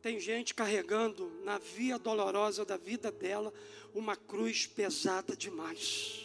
Tem 0.00 0.18
gente 0.18 0.54
carregando 0.54 1.28
na 1.44 1.58
via 1.58 1.98
dolorosa 1.98 2.64
da 2.64 2.78
vida 2.78 3.12
dela 3.12 3.52
uma 3.92 4.16
cruz 4.16 4.66
pesada 4.66 5.36
demais. 5.36 6.24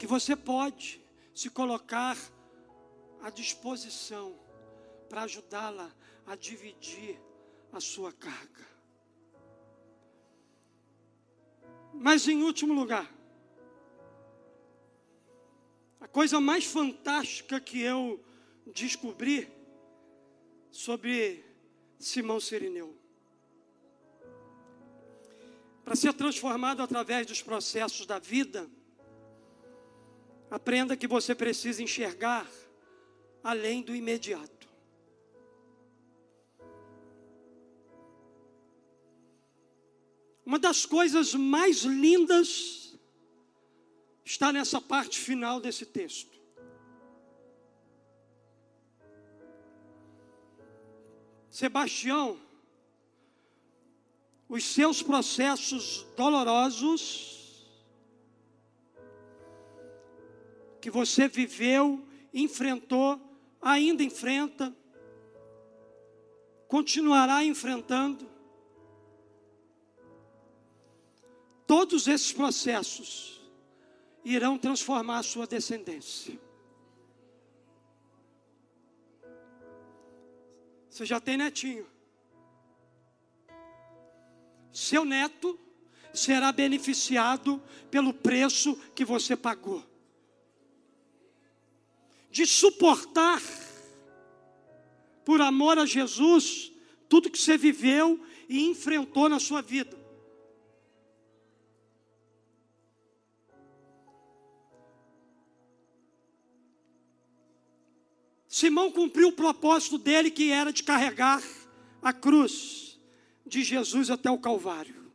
Que 0.00 0.06
você 0.06 0.34
pode 0.34 1.00
se 1.32 1.48
colocar 1.48 2.18
à 3.22 3.30
disposição 3.30 4.42
para 5.12 5.24
ajudá-la 5.24 5.94
a 6.26 6.34
dividir 6.34 7.20
a 7.70 7.80
sua 7.80 8.10
carga. 8.14 8.66
Mas 11.92 12.26
em 12.26 12.42
último 12.42 12.72
lugar, 12.72 13.12
a 16.00 16.08
coisa 16.08 16.40
mais 16.40 16.64
fantástica 16.64 17.60
que 17.60 17.78
eu 17.78 18.24
descobri 18.68 19.52
sobre 20.70 21.44
Simão 21.98 22.40
Sirineu. 22.40 22.96
Para 25.84 25.94
ser 25.94 26.14
transformado 26.14 26.80
através 26.80 27.26
dos 27.26 27.42
processos 27.42 28.06
da 28.06 28.18
vida, 28.18 28.66
aprenda 30.50 30.96
que 30.96 31.06
você 31.06 31.34
precisa 31.34 31.82
enxergar 31.82 32.50
além 33.44 33.82
do 33.82 33.94
imediato. 33.94 34.61
Uma 40.44 40.58
das 40.58 40.84
coisas 40.84 41.34
mais 41.34 41.82
lindas 41.82 42.98
está 44.24 44.52
nessa 44.52 44.80
parte 44.80 45.18
final 45.18 45.60
desse 45.60 45.86
texto. 45.86 46.32
Sebastião, 51.50 52.40
os 54.48 54.64
seus 54.64 55.02
processos 55.02 56.06
dolorosos 56.16 57.32
que 60.80 60.90
você 60.90 61.28
viveu, 61.28 62.04
enfrentou, 62.34 63.20
ainda 63.60 64.02
enfrenta, 64.02 64.74
continuará 66.66 67.44
enfrentando, 67.44 68.31
Todos 71.66 72.06
esses 72.06 72.32
processos 72.32 73.40
irão 74.24 74.58
transformar 74.58 75.18
a 75.18 75.22
sua 75.22 75.46
descendência. 75.46 76.38
Você 80.88 81.06
já 81.06 81.18
tem 81.18 81.36
netinho. 81.36 81.86
Seu 84.70 85.04
neto 85.04 85.58
será 86.12 86.52
beneficiado 86.52 87.62
pelo 87.90 88.12
preço 88.12 88.76
que 88.94 89.04
você 89.04 89.36
pagou. 89.36 89.82
De 92.30 92.46
suportar, 92.46 93.40
por 95.24 95.40
amor 95.40 95.78
a 95.78 95.86
Jesus, 95.86 96.72
tudo 97.08 97.30
que 97.30 97.38
você 97.38 97.56
viveu 97.56 98.24
e 98.48 98.66
enfrentou 98.66 99.28
na 99.28 99.38
sua 99.38 99.62
vida. 99.62 100.01
Simão 108.62 108.92
cumpriu 108.92 109.26
o 109.26 109.32
propósito 109.32 109.98
dele, 109.98 110.30
que 110.30 110.52
era 110.52 110.72
de 110.72 110.84
carregar 110.84 111.42
a 112.00 112.12
cruz 112.12 112.96
de 113.44 113.64
Jesus 113.64 114.08
até 114.08 114.30
o 114.30 114.38
Calvário. 114.38 115.12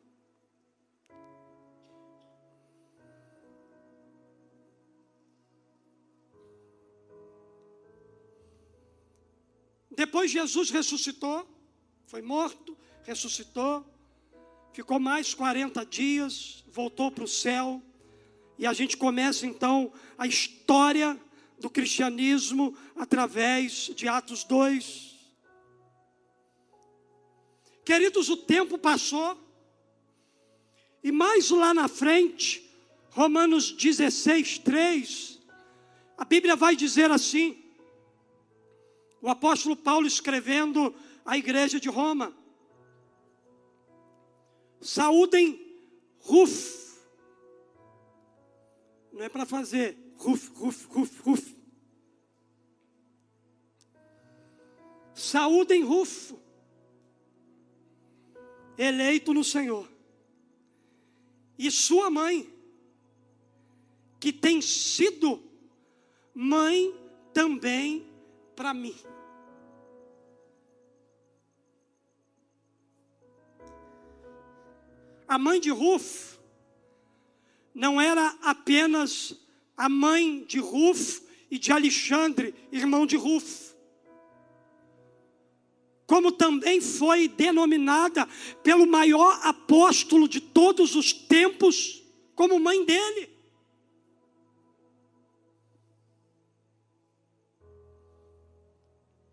Depois 9.92 10.30
Jesus 10.30 10.70
ressuscitou, 10.70 11.48
foi 12.06 12.22
morto, 12.22 12.78
ressuscitou, 13.04 13.86
ficou 14.74 15.00
mais 15.00 15.34
40 15.34 15.86
dias, 15.86 16.66
voltou 16.68 17.10
para 17.10 17.24
o 17.24 17.28
céu, 17.30 17.82
e 18.60 18.68
a 18.68 18.74
gente 18.74 18.98
começa 18.98 19.48
então 19.48 19.94
a 20.18 20.28
história 20.28 21.18
do 21.60 21.70
cristianismo 21.70 22.76
através 22.96 23.92
de 23.96 24.08
Atos 24.08 24.44
2. 24.44 25.16
Queridos, 27.84 28.30
o 28.30 28.38
tempo 28.38 28.78
passou, 28.78 29.38
e 31.04 31.12
mais 31.12 31.50
lá 31.50 31.74
na 31.74 31.88
frente, 31.88 32.70
Romanos 33.12 33.72
16, 33.72 34.60
3, 34.60 35.40
a 36.18 36.26
Bíblia 36.26 36.56
vai 36.56 36.76
dizer 36.76 37.10
assim: 37.12 37.64
o 39.22 39.30
apóstolo 39.30 39.76
Paulo 39.76 40.06
escrevendo 40.06 40.94
à 41.26 41.38
igreja 41.38 41.80
de 41.80 41.90
Roma. 41.90 42.36
Saúdem 44.82 45.60
Ruf. 46.20 46.88
Não 49.12 49.24
é 49.24 49.30
para 49.30 49.46
fazer 49.46 49.98
Ruf, 50.18 50.50
Ruf, 50.56 50.86
Ruf, 50.86 51.22
Ruf. 51.22 51.56
Saúdem 55.14 55.84
Rufo, 55.84 56.40
eleito 58.78 59.34
no 59.34 59.44
Senhor, 59.44 59.90
e 61.58 61.72
sua 61.72 62.10
mãe, 62.12 62.48
que 64.20 64.32
tem 64.32 64.62
sido 64.62 65.42
mãe 66.36 66.94
também 67.34 68.08
para 68.56 68.76
mim. 68.76 68.96
A 75.28 75.38
mãe 75.38 75.60
de 75.60 75.72
Ruf 75.72 76.40
não 77.74 78.00
era 78.00 78.38
apenas 78.42 79.36
a 79.78 79.88
mãe 79.88 80.44
de 80.44 80.60
Ruf 80.60 81.22
e 81.52 81.60
de 81.60 81.72
Alexandre, 81.72 82.54
irmão 82.72 83.06
de 83.06 83.16
Ruf. 83.16 83.76
Como 86.08 86.32
também 86.32 86.82
foi 86.82 87.28
denominada 87.28 88.28
pelo 88.64 88.88
maior 88.88 89.40
apóstolo 89.44 90.28
de 90.28 90.42
todos 90.42 90.96
os 90.96 91.14
tempos, 91.14 92.04
como 92.34 92.60
mãe 92.60 92.84
dele. 92.84 93.30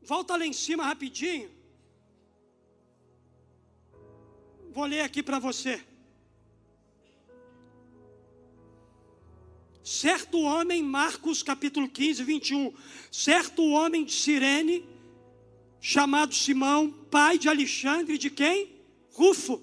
Volta 0.02 0.36
lá 0.36 0.44
em 0.44 0.52
cima 0.52 0.84
rapidinho. 0.84 1.50
Vou 4.70 4.84
ler 4.84 5.00
aqui 5.00 5.22
para 5.22 5.38
você. 5.38 5.82
Certo 9.84 10.40
homem, 10.40 10.82
Marcos 10.82 11.42
capítulo 11.42 11.86
15, 11.86 12.24
21. 12.24 12.72
Certo 13.12 13.62
homem 13.68 14.02
de 14.02 14.14
Cirene, 14.14 14.82
chamado 15.78 16.34
Simão, 16.34 16.90
pai 17.10 17.36
de 17.36 17.50
Alexandre, 17.50 18.16
de 18.16 18.30
quem? 18.30 18.72
Rufo. 19.12 19.60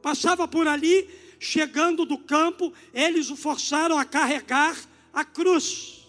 Passava 0.00 0.48
por 0.48 0.66
ali, 0.66 1.06
chegando 1.38 2.06
do 2.06 2.16
campo, 2.16 2.72
eles 2.94 3.28
o 3.28 3.36
forçaram 3.36 3.98
a 3.98 4.04
carregar 4.06 4.74
a 5.12 5.26
cruz. 5.26 6.06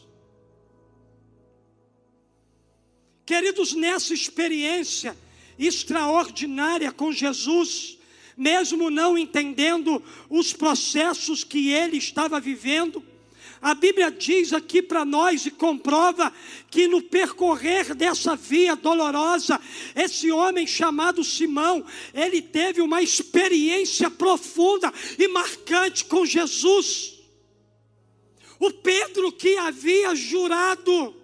Queridos, 3.25 3.73
nessa 3.73 4.13
experiência 4.13 5.17
extraordinária 5.59 6.89
com 6.89 7.11
Jesus, 7.11 7.97
mesmo 8.37 8.89
não 8.89 9.17
entendendo 9.17 10.01
os 10.29 10.53
processos 10.53 11.43
que 11.43 11.71
ele 11.71 11.97
estava 11.97 12.39
vivendo, 12.39 13.03
a 13.61 13.75
Bíblia 13.75 14.09
diz 14.09 14.53
aqui 14.53 14.81
para 14.81 15.05
nós 15.05 15.45
e 15.45 15.51
comprova 15.51 16.33
que 16.71 16.87
no 16.87 16.99
percorrer 16.99 17.93
dessa 17.93 18.35
via 18.35 18.75
dolorosa, 18.75 19.61
esse 19.95 20.31
homem 20.31 20.65
chamado 20.65 21.23
Simão, 21.23 21.85
ele 22.11 22.41
teve 22.41 22.81
uma 22.81 23.03
experiência 23.03 24.09
profunda 24.09 24.91
e 25.17 25.27
marcante 25.27 26.05
com 26.05 26.25
Jesus. 26.25 27.19
O 28.57 28.71
Pedro 28.71 29.31
que 29.31 29.55
havia 29.57 30.15
jurado 30.15 31.15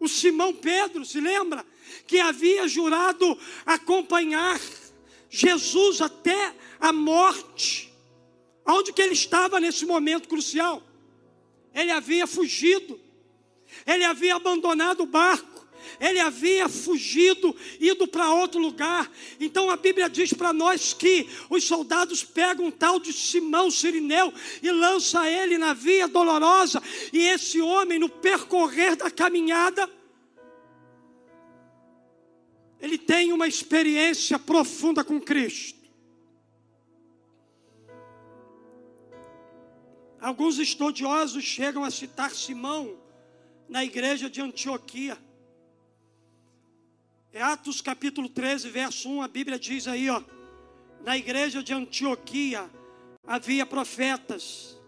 o 0.00 0.08
Simão 0.08 0.52
Pedro, 0.52 1.04
se 1.04 1.20
lembra? 1.20 1.64
Que 2.06 2.18
havia 2.18 2.66
jurado 2.66 3.38
acompanhar 3.64 4.60
Jesus 5.34 6.00
até 6.00 6.54
a 6.78 6.92
morte. 6.92 7.92
Onde 8.64 8.92
que 8.92 9.02
ele 9.02 9.14
estava 9.14 9.58
nesse 9.58 9.84
momento 9.84 10.28
crucial? 10.28 10.82
Ele 11.74 11.90
havia 11.90 12.26
fugido. 12.26 13.00
Ele 13.84 14.04
havia 14.04 14.36
abandonado 14.36 15.02
o 15.02 15.06
barco 15.06 15.54
ele 16.00 16.18
havia 16.18 16.68
fugido, 16.68 17.54
ido 17.78 18.06
para 18.06 18.32
outro 18.32 18.60
lugar. 18.60 19.10
Então 19.38 19.70
a 19.70 19.76
Bíblia 19.76 20.08
diz 20.08 20.32
para 20.32 20.52
nós 20.52 20.92
que 20.92 21.28
os 21.50 21.64
soldados 21.64 22.24
pegam 22.24 22.66
um 22.66 22.70
tal 22.70 22.98
de 22.98 23.12
Simão 23.12 23.70
Sirineu 23.70 24.32
e 24.62 24.70
lança 24.70 25.28
ele 25.28 25.58
na 25.58 25.72
via 25.72 26.08
dolorosa. 26.08 26.82
E 27.12 27.20
esse 27.20 27.60
homem, 27.60 27.98
no 27.98 28.08
percorrer 28.08 28.96
da 28.96 29.10
caminhada, 29.10 29.88
ele 32.84 32.98
tem 32.98 33.32
uma 33.32 33.48
experiência 33.48 34.38
profunda 34.38 35.02
com 35.02 35.18
Cristo. 35.18 35.88
Alguns 40.20 40.58
estudiosos 40.58 41.42
chegam 41.42 41.82
a 41.82 41.90
citar 41.90 42.30
Simão 42.30 42.98
na 43.70 43.82
igreja 43.82 44.28
de 44.28 44.42
Antioquia. 44.42 45.16
É 47.32 47.40
Atos 47.40 47.80
capítulo 47.80 48.28
13, 48.28 48.68
verso 48.68 49.08
1, 49.08 49.22
a 49.22 49.28
Bíblia 49.28 49.58
diz 49.58 49.88
aí, 49.88 50.10
ó, 50.10 50.22
na 51.02 51.16
igreja 51.16 51.62
de 51.62 51.72
Antioquia 51.72 52.68
havia 53.26 53.64
profetas 53.64 54.78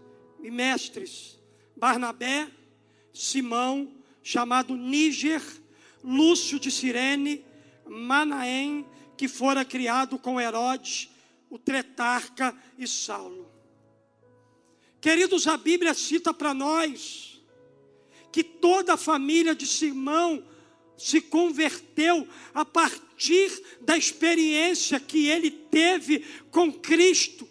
e 0.43 0.51
mestres, 0.51 1.41
Barnabé, 1.75 2.47
Simão, 3.11 3.91
chamado 4.23 4.77
Níger, 4.77 5.43
Lúcio 6.05 6.61
de 6.61 6.71
Cirene, 6.71 7.46
Manaém, 7.89 8.87
que 9.17 9.29
fora 9.29 9.65
criado 9.65 10.19
com 10.19 10.41
Herodes, 10.41 11.09
o 11.49 11.59
tretarca 11.59 12.57
e 12.79 12.87
Saulo. 12.87 13.51
Queridos, 15.01 15.47
a 15.47 15.57
Bíblia 15.57 15.95
cita 15.95 16.35
para 16.35 16.53
nós 16.53 17.41
que 18.33 18.43
toda 18.43 18.95
a 18.95 18.99
família 18.99 19.55
de 19.55 19.67
Simão 19.67 20.45
se 20.97 21.21
converteu 21.21 22.27
a 22.53 22.65
partir 22.65 23.51
da 23.81 23.97
experiência 23.97 24.99
que 24.99 25.29
ele 25.29 25.51
teve 25.51 26.25
com 26.51 26.73
Cristo. 26.73 27.49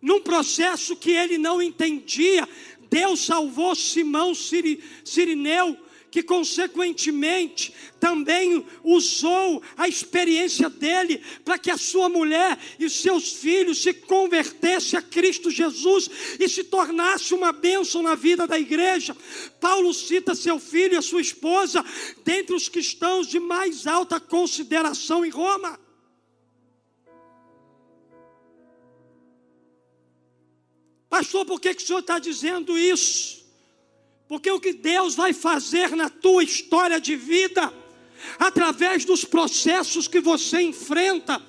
Num 0.00 0.20
processo 0.20 0.96
que 0.96 1.10
ele 1.10 1.38
não 1.38 1.62
entendia, 1.62 2.48
Deus 2.90 3.24
salvou 3.24 3.74
Simão 3.74 4.32
Sirineu 4.34 5.78
que 6.14 6.22
consequentemente 6.22 7.74
também 7.98 8.64
usou 8.84 9.60
a 9.76 9.88
experiência 9.88 10.70
dele 10.70 11.20
para 11.44 11.58
que 11.58 11.72
a 11.72 11.76
sua 11.76 12.08
mulher 12.08 12.56
e 12.78 12.88
seus 12.88 13.32
filhos 13.32 13.82
se 13.82 13.92
convertessem 13.92 14.96
a 14.96 15.02
Cristo 15.02 15.50
Jesus 15.50 16.08
e 16.38 16.48
se 16.48 16.62
tornasse 16.62 17.34
uma 17.34 17.50
bênção 17.50 18.00
na 18.00 18.14
vida 18.14 18.46
da 18.46 18.56
igreja. 18.56 19.16
Paulo 19.60 19.92
cita 19.92 20.36
seu 20.36 20.60
filho 20.60 20.94
e 20.94 20.98
a 20.98 21.02
sua 21.02 21.20
esposa 21.20 21.84
dentre 22.24 22.54
os 22.54 22.68
cristãos 22.68 23.26
de 23.26 23.40
mais 23.40 23.84
alta 23.84 24.20
consideração 24.20 25.24
em 25.24 25.30
Roma. 25.30 25.80
Pastor, 31.10 31.44
por 31.44 31.60
que, 31.60 31.74
que 31.74 31.82
o 31.82 31.86
senhor 31.88 31.98
está 31.98 32.20
dizendo 32.20 32.78
isso? 32.78 33.43
Porque 34.28 34.50
o 34.50 34.60
que 34.60 34.72
Deus 34.72 35.14
vai 35.14 35.32
fazer 35.32 35.94
na 35.94 36.08
tua 36.08 36.42
história 36.42 37.00
de 37.00 37.14
vida, 37.14 37.72
através 38.38 39.04
dos 39.04 39.24
processos 39.24 40.08
que 40.08 40.20
você 40.20 40.60
enfrenta, 40.62 41.42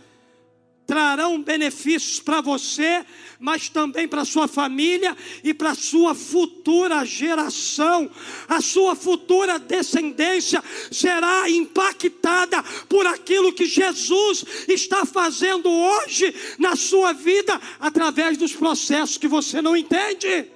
trarão 0.86 1.42
benefícios 1.42 2.20
para 2.20 2.42
você, 2.42 3.04
mas 3.40 3.70
também 3.70 4.08
para 4.08 4.24
sua 4.24 4.48
família 4.48 5.16
e 5.44 5.54
para 5.54 5.74
sua 5.74 6.14
futura 6.14 7.04
geração. 7.06 8.10
A 8.48 8.62
sua 8.62 8.96
futura 8.96 9.58
descendência 9.58 10.64
será 10.92 11.50
impactada 11.50 12.62
por 12.88 13.06
aquilo 13.08 13.54
que 13.54 13.66
Jesus 13.66 14.46
está 14.68 15.06
fazendo 15.06 15.70
hoje 15.70 16.34
na 16.60 16.76
sua 16.76 17.14
vida 17.14 17.60
através 17.80 18.38
dos 18.38 18.54
processos 18.54 19.18
que 19.18 19.28
você 19.28 19.62
não 19.62 19.76
entende. 19.76 20.55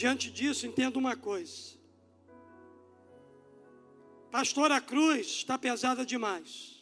Diante 0.00 0.30
disso, 0.30 0.66
entenda 0.66 0.98
uma 0.98 1.14
coisa. 1.14 1.76
Pastor, 4.30 4.72
a 4.72 4.80
cruz 4.80 5.26
está 5.26 5.58
pesada 5.58 6.06
demais. 6.06 6.80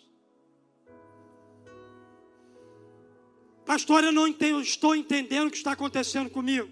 Pastor, 3.66 4.04
eu 4.04 4.12
não 4.12 4.28
entendo, 4.28 4.60
estou 4.60 4.94
entendendo 4.94 5.48
o 5.48 5.50
que 5.50 5.56
está 5.56 5.72
acontecendo 5.72 6.30
comigo. 6.30 6.70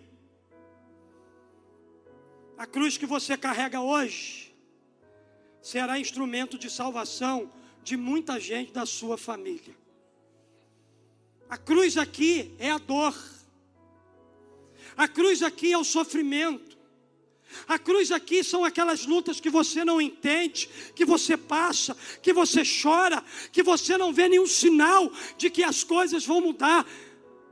A 2.57 2.64
cruz 2.64 2.97
que 2.97 3.07
você 3.07 3.36
carrega 3.36 3.80
hoje 3.80 4.55
será 5.61 5.99
instrumento 5.99 6.57
de 6.57 6.70
salvação 6.70 7.53
de 7.82 7.97
muita 7.97 8.38
gente 8.38 8.70
da 8.72 8.86
sua 8.86 9.18
família. 9.18 9.76
A 11.51 11.59
cruz 11.59 11.97
aqui 11.97 12.55
é 12.61 12.70
a 12.70 12.78
dor. 12.78 13.36
A 14.97 15.07
cruz 15.07 15.42
aqui 15.42 15.72
é 15.72 15.78
o 15.78 15.84
sofrimento. 15.84 16.76
A 17.68 17.78
cruz 17.78 18.11
aqui 18.11 18.42
são 18.42 18.64
aquelas 18.64 19.07
lutas 19.07 19.40
que 19.40 19.51
você 19.51 19.84
não 19.84 20.01
entende, 20.01 20.68
que 20.94 21.05
você 21.05 21.36
passa, 21.36 21.97
que 22.22 22.32
você 22.32 22.62
chora, 22.64 23.22
que 23.53 23.62
você 23.62 23.97
não 23.97 24.12
vê 24.12 24.28
nenhum 24.28 24.47
sinal 24.47 25.11
de 25.36 25.49
que 25.51 25.62
as 25.62 25.84
coisas 25.84 26.24
vão 26.24 26.40
mudar. 26.40 26.86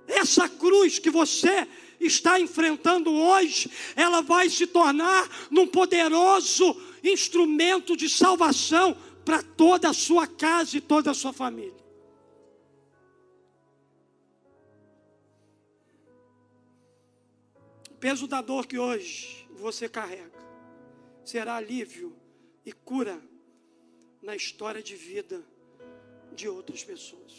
Essa 0.06 0.48
cruz 0.48 0.98
que 0.98 1.10
você 1.10 1.66
está 2.00 2.38
enfrentando 2.40 3.12
hoje, 3.12 3.70
ela 3.96 4.20
vai 4.20 4.48
se 4.50 4.66
tornar 4.66 5.28
num 5.50 5.66
poderoso 5.66 6.76
instrumento 7.02 7.96
de 7.96 8.08
salvação 8.08 8.96
para 9.24 9.42
toda 9.42 9.88
a 9.88 9.94
sua 9.94 10.26
casa 10.26 10.76
e 10.76 10.80
toda 10.80 11.10
a 11.10 11.14
sua 11.14 11.32
família. 11.32 11.83
Peso 18.04 18.28
da 18.28 18.42
dor 18.42 18.66
que 18.66 18.78
hoje 18.78 19.48
você 19.52 19.88
carrega 19.88 20.38
será 21.24 21.56
alívio 21.56 22.14
e 22.62 22.70
cura 22.70 23.18
na 24.20 24.36
história 24.36 24.82
de 24.82 24.94
vida 24.94 25.42
de 26.34 26.46
outras 26.46 26.84
pessoas. 26.84 27.32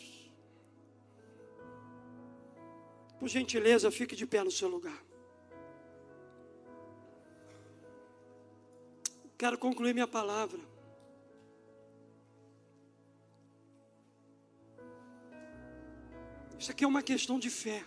Por 3.19 3.27
gentileza, 3.27 3.91
fique 3.91 4.15
de 4.15 4.25
pé 4.25 4.43
no 4.43 4.49
seu 4.49 4.67
lugar. 4.67 4.99
Quero 9.37 9.59
concluir 9.59 9.93
minha 9.93 10.07
palavra. 10.07 10.61
Isso 16.57 16.71
aqui 16.71 16.83
é 16.83 16.87
uma 16.87 17.03
questão 17.03 17.37
de 17.37 17.51
fé. 17.51 17.85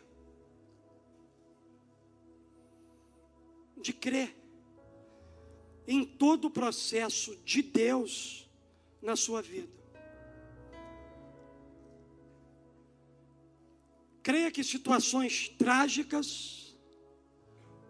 De 3.80 3.92
crer 3.92 4.36
em 5.86 6.04
todo 6.04 6.46
o 6.46 6.50
processo 6.50 7.36
de 7.44 7.62
Deus 7.62 8.48
na 9.00 9.16
sua 9.16 9.40
vida. 9.40 9.78
Creia 14.22 14.50
que 14.50 14.62
situações 14.62 15.48
trágicas, 15.58 16.76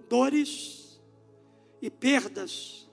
dores 0.08 1.00
e 1.82 1.90
perdas, 1.90 2.88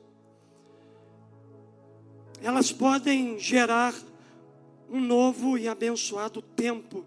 elas 2.41 2.71
podem 2.71 3.37
gerar 3.39 3.93
um 4.89 4.99
novo 4.99 5.57
e 5.57 5.67
abençoado 5.67 6.41
tempo 6.41 7.05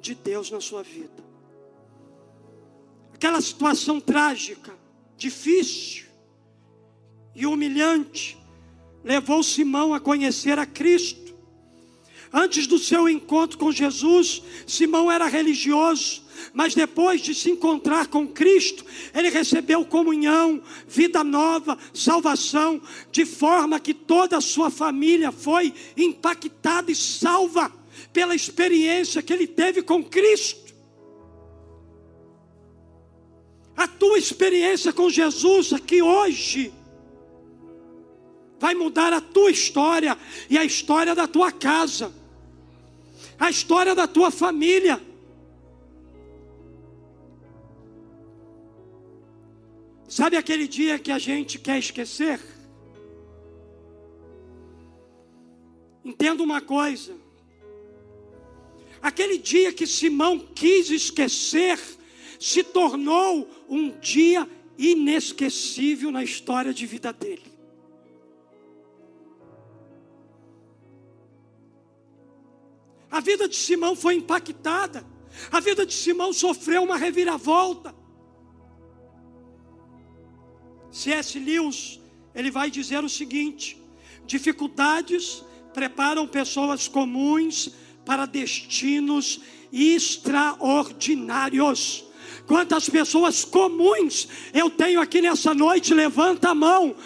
de 0.00 0.14
Deus 0.14 0.50
na 0.50 0.60
sua 0.60 0.82
vida. 0.82 1.24
Aquela 3.14 3.40
situação 3.40 4.00
trágica, 4.00 4.74
difícil 5.18 6.06
e 7.34 7.44
humilhante, 7.44 8.38
levou 9.04 9.42
Simão 9.42 9.92
a 9.92 10.00
conhecer 10.00 10.58
a 10.58 10.64
Cristo. 10.64 11.36
Antes 12.32 12.66
do 12.66 12.78
seu 12.78 13.08
encontro 13.08 13.58
com 13.58 13.72
Jesus, 13.72 14.42
Simão 14.66 15.10
era 15.10 15.26
religioso, 15.26 16.22
mas 16.52 16.74
depois 16.74 17.20
de 17.20 17.34
se 17.34 17.50
encontrar 17.50 18.06
com 18.06 18.28
Cristo, 18.28 18.84
ele 19.14 19.30
recebeu 19.30 19.84
comunhão, 19.84 20.62
vida 20.86 21.24
nova, 21.24 21.76
salvação, 21.92 22.80
de 23.10 23.24
forma 23.24 23.80
que 23.80 23.94
toda 23.94 24.36
a 24.36 24.42
sua 24.42 24.70
família 24.70 25.32
foi 25.32 25.74
impactada 25.96 26.92
e 26.92 26.94
salva 26.94 27.72
pela 28.12 28.34
experiência 28.34 29.22
que 29.22 29.32
ele 29.32 29.46
teve 29.46 29.82
com 29.82 30.04
Cristo. 30.04 30.67
A 33.78 33.86
tua 33.86 34.18
experiência 34.18 34.92
com 34.92 35.08
Jesus 35.08 35.72
aqui 35.72 36.02
hoje 36.02 36.74
vai 38.58 38.74
mudar 38.74 39.12
a 39.12 39.20
tua 39.20 39.52
história 39.52 40.18
e 40.50 40.58
a 40.58 40.64
história 40.64 41.14
da 41.14 41.28
tua 41.28 41.52
casa, 41.52 42.12
a 43.38 43.48
história 43.48 43.94
da 43.94 44.08
tua 44.08 44.32
família. 44.32 45.00
Sabe 50.08 50.36
aquele 50.36 50.66
dia 50.66 50.98
que 50.98 51.12
a 51.12 51.18
gente 51.20 51.56
quer 51.56 51.78
esquecer? 51.78 52.40
Entenda 56.04 56.42
uma 56.42 56.60
coisa. 56.60 57.14
Aquele 59.00 59.38
dia 59.38 59.72
que 59.72 59.86
Simão 59.86 60.36
quis 60.40 60.90
esquecer, 60.90 61.78
se 62.38 62.62
tornou 62.62 63.48
um 63.68 63.90
dia 63.98 64.48
inesquecível 64.78 66.10
na 66.10 66.22
história 66.22 66.72
de 66.72 66.86
vida 66.86 67.12
dele. 67.12 67.58
A 73.10 73.20
vida 73.20 73.46
de 73.48 73.56
Simão 73.56 73.96
foi 73.96 74.14
impactada. 74.14 75.04
A 75.50 75.58
vida 75.60 75.84
de 75.84 75.94
Simão 75.94 76.32
sofreu 76.32 76.84
uma 76.84 76.96
reviravolta. 76.96 77.94
C.S. 80.90 81.38
Lewis, 81.38 82.00
ele 82.34 82.50
vai 82.50 82.70
dizer 82.70 83.04
o 83.04 83.08
seguinte: 83.08 83.80
dificuldades 84.26 85.44
preparam 85.72 86.26
pessoas 86.26 86.88
comuns 86.88 87.70
para 88.04 88.26
destinos 88.26 89.40
extraordinários. 89.72 92.07
Quantas 92.48 92.88
pessoas 92.88 93.44
comuns 93.44 94.26
eu 94.54 94.70
tenho 94.70 95.02
aqui 95.02 95.20
nessa 95.20 95.52
noite? 95.54 95.92
Levanta 95.92 96.48
a 96.48 96.54
mão. 96.54 96.96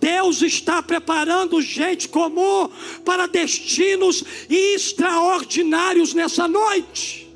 Deus 0.00 0.42
está 0.42 0.80
preparando 0.80 1.60
gente 1.60 2.08
comum 2.08 2.70
para 3.04 3.26
destinos 3.26 4.22
extraordinários 4.48 6.14
nessa 6.14 6.46
noite. 6.46 7.28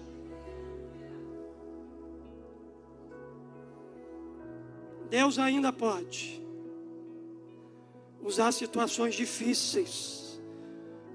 Deus 5.10 5.36
ainda 5.36 5.72
pode 5.72 6.40
usar 8.22 8.52
situações 8.52 9.16
difíceis 9.16 10.40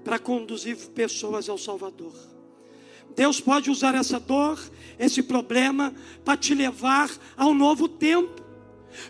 para 0.04 0.18
conduzir 0.18 0.76
pessoas 0.90 1.48
ao 1.48 1.56
Salvador. 1.56 2.14
Deus 3.14 3.40
pode 3.40 3.70
usar 3.70 3.94
essa 3.94 4.18
dor, 4.18 4.58
esse 5.04 5.22
problema, 5.22 5.92
para 6.24 6.36
te 6.36 6.54
levar 6.54 7.10
a 7.36 7.46
um 7.46 7.54
novo 7.54 7.88
tempo, 7.88 8.40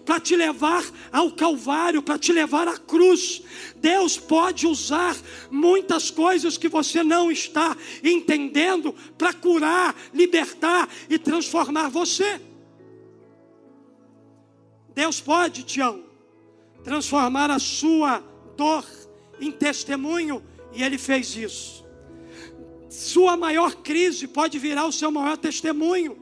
para 0.05 0.21
te 0.21 0.35
levar 0.37 0.85
ao 1.13 1.31
Calvário, 1.33 2.03
para 2.03 2.19
te 2.19 2.33
levar 2.33 2.67
à 2.69 2.79
cruz. 2.79 3.43
Deus 3.77 4.17
pode 4.17 4.67
usar 4.67 5.17
muitas 5.51 6.11
coisas 6.11 6.57
que 6.57 6.69
você 6.69 7.03
não 7.03 7.31
está 7.31 7.77
entendendo 8.03 8.95
para 9.19 9.33
curar, 9.33 9.95
libertar 10.15 10.89
e 11.11 11.19
transformar 11.19 11.89
você. 11.89 12.41
Deus 14.95 15.21
pode, 15.21 15.63
Tião, 15.63 16.05
transformar 16.85 17.51
a 17.51 17.59
sua 17.59 18.23
dor 18.57 18.87
em 19.41 19.51
testemunho, 19.51 20.43
e 20.73 20.83
Ele 20.83 20.97
fez 20.97 21.37
isso. 21.37 21.82
Sua 22.93 23.39
maior 23.39 23.77
crise 23.77 24.29
pode 24.29 24.59
virar 24.59 24.85
o 24.85 24.93
seu 24.93 25.11
maior 25.11 25.39
testemunho. 25.39 26.15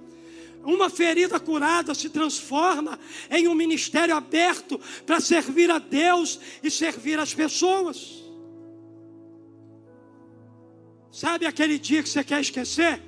Uma 0.62 0.88
ferida 0.88 1.40
curada 1.40 1.92
se 1.96 2.08
transforma 2.08 2.96
em 3.28 3.48
um 3.48 3.56
ministério 3.56 4.14
aberto 4.14 4.78
para 5.04 5.20
servir 5.20 5.68
a 5.68 5.80
Deus 5.80 6.38
e 6.62 6.70
servir 6.70 7.18
as 7.18 7.34
pessoas. 7.34 8.22
Sabe 11.10 11.44
aquele 11.44 11.76
dia 11.76 12.04
que 12.04 12.08
você 12.08 12.22
quer 12.22 12.40
esquecer? 12.40 13.02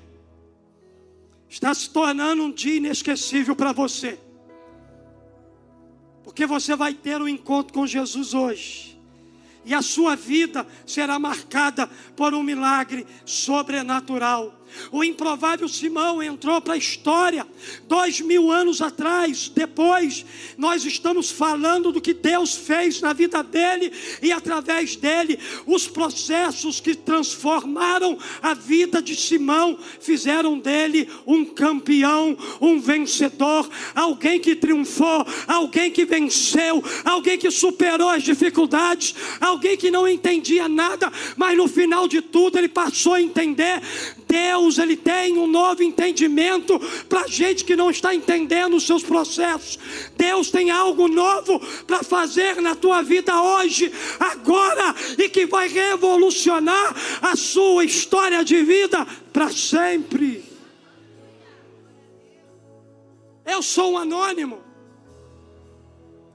Está 1.49 1.73
se 1.73 1.89
tornando 1.89 2.43
um 2.43 2.51
dia 2.51 2.79
inesquecível 2.79 3.55
para 3.55 3.71
você. 3.71 4.19
Porque 6.25 6.47
você 6.47 6.75
vai 6.75 6.95
ter 6.95 7.23
um 7.23 7.29
encontro 7.29 7.73
com 7.73 7.87
Jesus 7.87 8.35
hoje. 8.35 8.92
E 9.65 9.75
a 9.75 9.83
sua 9.83 10.17
vida 10.17 10.67
será 10.87 11.19
marcada 11.19 11.89
por 12.17 12.35
um 12.35 12.43
milagre 12.43 13.07
sobrenatural. 13.25 14.62
O 14.91 15.03
improvável 15.05 15.69
Simão 15.69 16.23
entrou 16.23 16.61
para 16.61 16.75
a 16.75 16.77
história 16.77 17.47
dois 17.89 18.21
mil 18.21 18.51
anos 18.51 18.81
atrás. 18.81 19.49
Depois, 19.49 20.25
nós 20.57 20.85
estamos 20.85 21.31
falando 21.31 21.93
do 21.93 22.01
que 22.01 22.15
Deus 22.15 22.55
fez 22.55 23.01
na 23.01 23.13
vida 23.13 23.43
dele 23.43 23.93
e 24.21 24.33
através 24.33 24.97
dele. 24.97 25.39
Os 25.67 25.87
processos 25.89 26.81
que 26.81 26.95
transformaram 26.95 28.19
a 28.41 28.55
vida 28.55 29.03
de 29.03 29.15
Simão 29.17 29.79
fizeram 30.01 30.59
dele 30.59 31.09
um 31.27 31.45
campeão, 31.45 32.37
um 32.61 32.81
vencedor, 32.81 33.69
alguém 33.95 34.41
que 34.41 34.55
triunfou, 34.55 35.27
alguém 35.47 35.91
que 35.91 36.05
venceu, 36.05 36.83
alguém 37.05 37.39
que 37.39 37.51
superou 37.51 38.09
as 38.09 38.23
dificuldades, 38.23 39.15
alguém 39.41 39.77
que 39.77 39.91
não 39.91 40.09
entendia 40.09 40.69
nada, 40.69 41.13
mas 41.37 41.57
no 41.57 41.69
final 41.69 42.07
de 42.09 42.21
tudo 42.21 42.59
ele 42.59 42.69
passou 42.69 43.15
a 43.15 43.23
entender. 43.23 43.81
Deus 44.27 44.62
Deus 44.63 44.79
ele 44.79 44.97
tem 44.97 45.37
um 45.37 45.47
novo 45.49 45.83
entendimento 45.83 46.79
para 47.09 47.27
gente 47.27 47.65
que 47.65 47.75
não 47.75 47.91
está 47.91 48.15
entendendo 48.15 48.77
os 48.77 48.85
seus 48.85 49.03
processos. 49.03 49.77
Deus 50.17 50.53
tem 50.53 50.71
algo 50.71 51.09
novo 51.09 51.59
para 51.85 52.05
fazer 52.05 52.61
na 52.61 52.77
tua 52.77 53.03
vida 53.03 53.41
hoje, 53.43 53.93
agora, 54.21 54.95
e 55.19 55.29
que 55.29 55.47
vai 55.47 55.67
revolucionar 55.67 56.95
a 57.21 57.35
sua 57.35 57.85
história 57.85 58.45
de 58.45 58.63
vida 58.63 59.05
para 59.33 59.51
sempre. 59.51 60.45
Eu 63.45 63.63
sou 63.63 63.95
um 63.95 63.99
anônimo. 63.99 64.63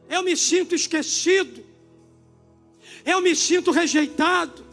Eu 0.09 0.21
me 0.21 0.35
sinto 0.35 0.75
esquecido. 0.75 1.63
Eu 3.05 3.21
me 3.21 3.33
sinto 3.33 3.71
rejeitado. 3.71 4.65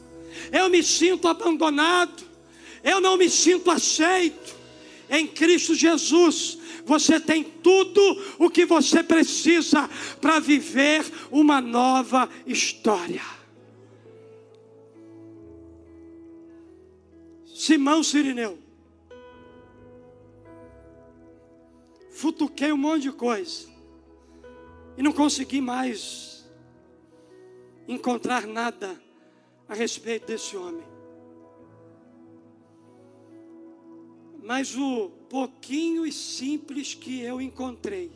Eu 0.50 0.68
me 0.68 0.82
sinto 0.82 1.28
abandonado 1.28 2.33
eu 2.84 3.00
não 3.00 3.16
me 3.16 3.30
sinto 3.30 3.70
aceito. 3.70 4.54
Em 5.08 5.26
Cristo 5.26 5.74
Jesus, 5.74 6.58
você 6.84 7.18
tem 7.18 7.42
tudo 7.42 8.00
o 8.38 8.50
que 8.50 8.64
você 8.64 9.02
precisa 9.02 9.88
para 10.20 10.38
viver 10.38 11.04
uma 11.30 11.60
nova 11.60 12.28
história. 12.46 13.22
Simão 17.46 18.02
Sirineu. 18.02 18.58
Futuquei 22.10 22.72
um 22.72 22.76
monte 22.76 23.02
de 23.02 23.12
coisa. 23.12 23.66
E 24.96 25.02
não 25.02 25.12
consegui 25.12 25.60
mais 25.60 26.44
encontrar 27.88 28.46
nada 28.46 29.00
a 29.68 29.74
respeito 29.74 30.26
desse 30.26 30.56
homem. 30.56 30.84
Mas 34.44 34.76
o 34.76 35.08
pouquinho 35.30 36.04
e 36.04 36.12
simples 36.12 36.92
que 36.92 37.22
eu 37.22 37.40
encontrei, 37.40 38.12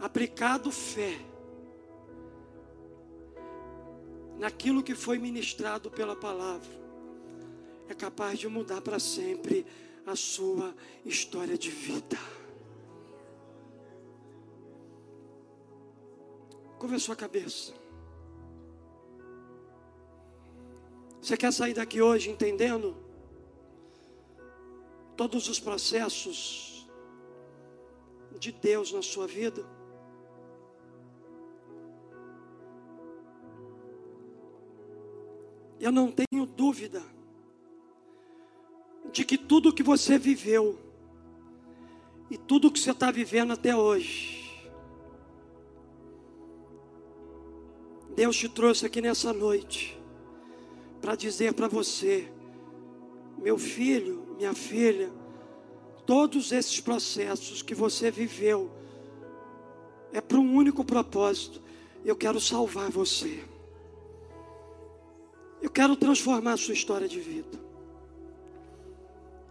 aplicado 0.00 0.72
fé, 0.72 1.16
naquilo 4.40 4.82
que 4.82 4.96
foi 4.96 5.18
ministrado 5.18 5.88
pela 5.88 6.16
palavra, 6.16 6.68
é 7.88 7.94
capaz 7.94 8.40
de 8.40 8.48
mudar 8.48 8.80
para 8.80 8.98
sempre 8.98 9.64
a 10.04 10.16
sua 10.16 10.74
história 11.04 11.56
de 11.56 11.70
vida. 11.70 12.18
Curva 16.76 16.96
a 16.96 16.98
sua 16.98 17.14
cabeça. 17.14 17.72
Você 21.22 21.36
quer 21.36 21.52
sair 21.52 21.74
daqui 21.74 22.02
hoje 22.02 22.30
entendendo? 22.30 23.05
Todos 25.16 25.48
os 25.48 25.58
processos 25.58 26.86
de 28.38 28.52
Deus 28.52 28.92
na 28.92 29.02
sua 29.02 29.26
vida. 29.26 29.64
Eu 35.80 35.90
não 35.90 36.10
tenho 36.12 36.46
dúvida 36.46 37.02
de 39.12 39.24
que 39.24 39.38
tudo 39.38 39.72
que 39.72 39.82
você 39.82 40.18
viveu 40.18 40.78
e 42.30 42.36
tudo 42.36 42.70
que 42.70 42.78
você 42.78 42.90
está 42.90 43.10
vivendo 43.10 43.52
até 43.52 43.74
hoje, 43.74 44.70
Deus 48.14 48.36
te 48.36 48.48
trouxe 48.48 48.86
aqui 48.86 49.00
nessa 49.00 49.32
noite 49.32 49.98
para 51.00 51.14
dizer 51.14 51.52
para 51.52 51.68
você, 51.68 52.32
meu 53.38 53.58
filho, 53.58 54.25
minha 54.36 54.54
filha, 54.54 55.10
todos 56.04 56.52
esses 56.52 56.80
processos 56.80 57.62
que 57.62 57.74
você 57.74 58.10
viveu 58.10 58.70
é 60.12 60.20
para 60.20 60.38
um 60.38 60.54
único 60.54 60.84
propósito. 60.84 61.60
Eu 62.04 62.14
quero 62.14 62.40
salvar 62.40 62.90
você. 62.90 63.42
Eu 65.60 65.70
quero 65.70 65.96
transformar 65.96 66.52
a 66.52 66.56
sua 66.56 66.74
história 66.74 67.08
de 67.08 67.18
vida. 67.18 67.58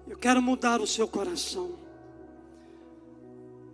Eu 0.08 0.18
quero 0.18 0.42
mudar 0.42 0.80
o 0.80 0.88
seu 0.88 1.08
coração. 1.08 1.74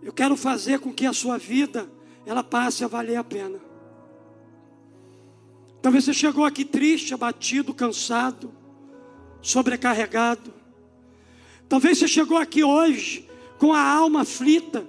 Eu 0.01 0.13
quero 0.13 0.35
fazer 0.35 0.79
com 0.79 0.91
que 0.91 1.05
a 1.05 1.13
sua 1.13 1.37
vida 1.37 1.87
ela 2.25 2.43
passe 2.43 2.83
a 2.83 2.87
valer 2.87 3.17
a 3.17 3.23
pena. 3.23 3.59
Talvez 5.81 6.05
você 6.05 6.13
chegou 6.13 6.45
aqui 6.45 6.63
triste, 6.63 7.13
abatido, 7.13 7.73
cansado, 7.73 8.51
sobrecarregado. 9.41 10.60
Talvez 11.71 11.99
você 11.99 12.07
chegou 12.09 12.37
aqui 12.37 12.65
hoje 12.65 13.29
com 13.57 13.71
a 13.71 13.81
alma 13.81 14.23
aflita. 14.23 14.85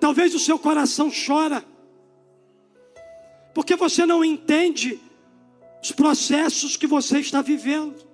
Talvez 0.00 0.34
o 0.34 0.40
seu 0.40 0.58
coração 0.58 1.08
chora. 1.08 1.64
Porque 3.54 3.76
você 3.76 4.04
não 4.04 4.24
entende 4.24 5.00
os 5.80 5.92
processos 5.92 6.76
que 6.76 6.84
você 6.84 7.20
está 7.20 7.42
vivendo. 7.42 8.04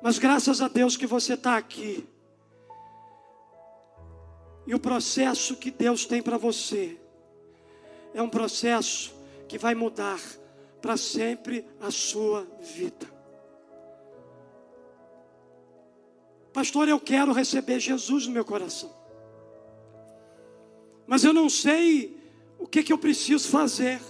Mas 0.00 0.20
graças 0.20 0.62
a 0.62 0.68
Deus 0.68 0.96
que 0.96 1.04
você 1.04 1.34
está 1.34 1.56
aqui. 1.56 2.06
E 4.68 4.72
o 4.72 4.78
processo 4.78 5.56
que 5.56 5.72
Deus 5.72 6.06
tem 6.06 6.22
para 6.22 6.38
você 6.38 6.96
é 8.14 8.22
um 8.22 8.28
processo 8.28 9.12
que 9.48 9.58
vai 9.58 9.74
mudar 9.74 10.20
para 10.80 10.96
sempre 10.96 11.64
a 11.80 11.90
sua 11.90 12.46
vida. 12.76 13.19
Pastor, 16.52 16.88
eu 16.88 16.98
quero 16.98 17.32
receber 17.32 17.78
Jesus 17.78 18.26
no 18.26 18.32
meu 18.32 18.44
coração. 18.44 18.92
Mas 21.06 21.24
eu 21.24 21.32
não 21.32 21.48
sei 21.48 22.16
o 22.58 22.66
que, 22.66 22.82
que 22.82 22.92
eu 22.92 22.98
preciso 22.98 23.48
fazer. 23.48 24.00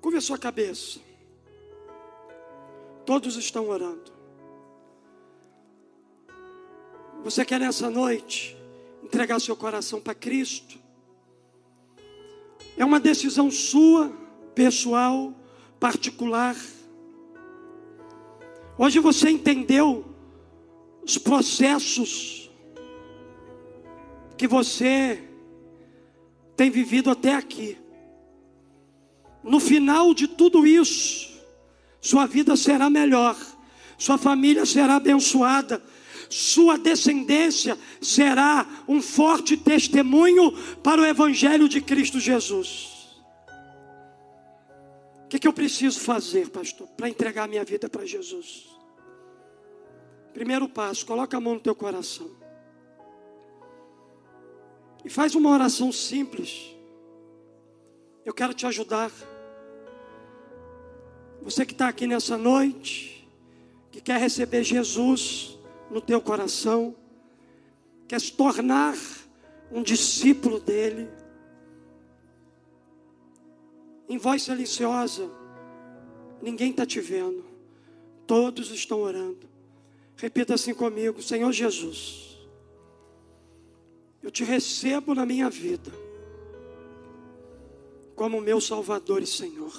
Curve 0.00 0.18
a 0.18 0.20
sua 0.20 0.38
cabeça. 0.38 1.00
Todos 3.04 3.36
estão 3.36 3.68
orando. 3.68 4.12
Você 7.22 7.44
quer 7.44 7.60
nessa 7.60 7.90
noite 7.90 8.56
entregar 9.02 9.40
seu 9.40 9.56
coração 9.56 10.00
para 10.00 10.14
Cristo? 10.14 10.78
É 12.76 12.84
uma 12.84 13.00
decisão 13.00 13.50
sua, 13.50 14.12
pessoal, 14.54 15.34
particular. 15.80 16.54
Hoje 18.78 18.98
você 18.98 19.30
entendeu 19.30 20.04
os 21.02 21.16
processos 21.16 22.50
que 24.36 24.46
você 24.46 25.22
tem 26.56 26.70
vivido 26.70 27.10
até 27.10 27.34
aqui. 27.34 27.78
No 29.42 29.60
final 29.60 30.12
de 30.12 30.26
tudo 30.28 30.66
isso, 30.66 31.28
sua 32.00 32.26
vida 32.26 32.56
será 32.56 32.90
melhor, 32.90 33.36
sua 33.96 34.18
família 34.18 34.66
será 34.66 34.96
abençoada, 34.96 35.82
sua 36.28 36.76
descendência 36.76 37.78
será 38.00 38.66
um 38.86 39.00
forte 39.00 39.56
testemunho 39.56 40.52
para 40.82 41.00
o 41.00 41.06
Evangelho 41.06 41.68
de 41.68 41.80
Cristo 41.80 42.20
Jesus. 42.20 42.95
O 45.26 45.28
que, 45.28 45.40
que 45.40 45.48
eu 45.48 45.52
preciso 45.52 45.98
fazer, 45.98 46.50
pastor, 46.50 46.86
para 46.96 47.08
entregar 47.08 47.48
minha 47.48 47.64
vida 47.64 47.88
para 47.88 48.06
Jesus? 48.06 48.68
Primeiro 50.32 50.68
passo, 50.68 51.04
coloca 51.04 51.36
a 51.36 51.40
mão 51.40 51.54
no 51.54 51.60
teu 51.60 51.74
coração. 51.74 52.30
E 55.04 55.10
faz 55.10 55.34
uma 55.34 55.50
oração 55.50 55.90
simples. 55.90 56.72
Eu 58.24 58.32
quero 58.32 58.54
te 58.54 58.66
ajudar. 58.66 59.10
Você 61.42 61.66
que 61.66 61.72
está 61.72 61.88
aqui 61.88 62.06
nessa 62.06 62.38
noite, 62.38 63.28
que 63.90 64.00
quer 64.00 64.20
receber 64.20 64.62
Jesus 64.62 65.58
no 65.90 66.00
teu 66.00 66.20
coração, 66.20 66.94
quer 68.06 68.20
se 68.20 68.30
tornar 68.32 68.94
um 69.72 69.82
discípulo 69.82 70.60
dele, 70.60 71.08
em 74.08 74.18
voz 74.18 74.42
silenciosa, 74.42 75.30
ninguém 76.40 76.70
está 76.70 76.86
te 76.86 77.00
vendo, 77.00 77.44
todos 78.26 78.70
estão 78.70 79.00
orando. 79.00 79.48
Repita 80.16 80.54
assim 80.54 80.74
comigo: 80.74 81.22
Senhor 81.22 81.52
Jesus, 81.52 82.38
eu 84.22 84.30
te 84.30 84.44
recebo 84.44 85.14
na 85.14 85.26
minha 85.26 85.50
vida 85.50 85.92
como 88.14 88.40
meu 88.40 88.60
Salvador 88.60 89.22
e 89.22 89.26
Senhor. 89.26 89.72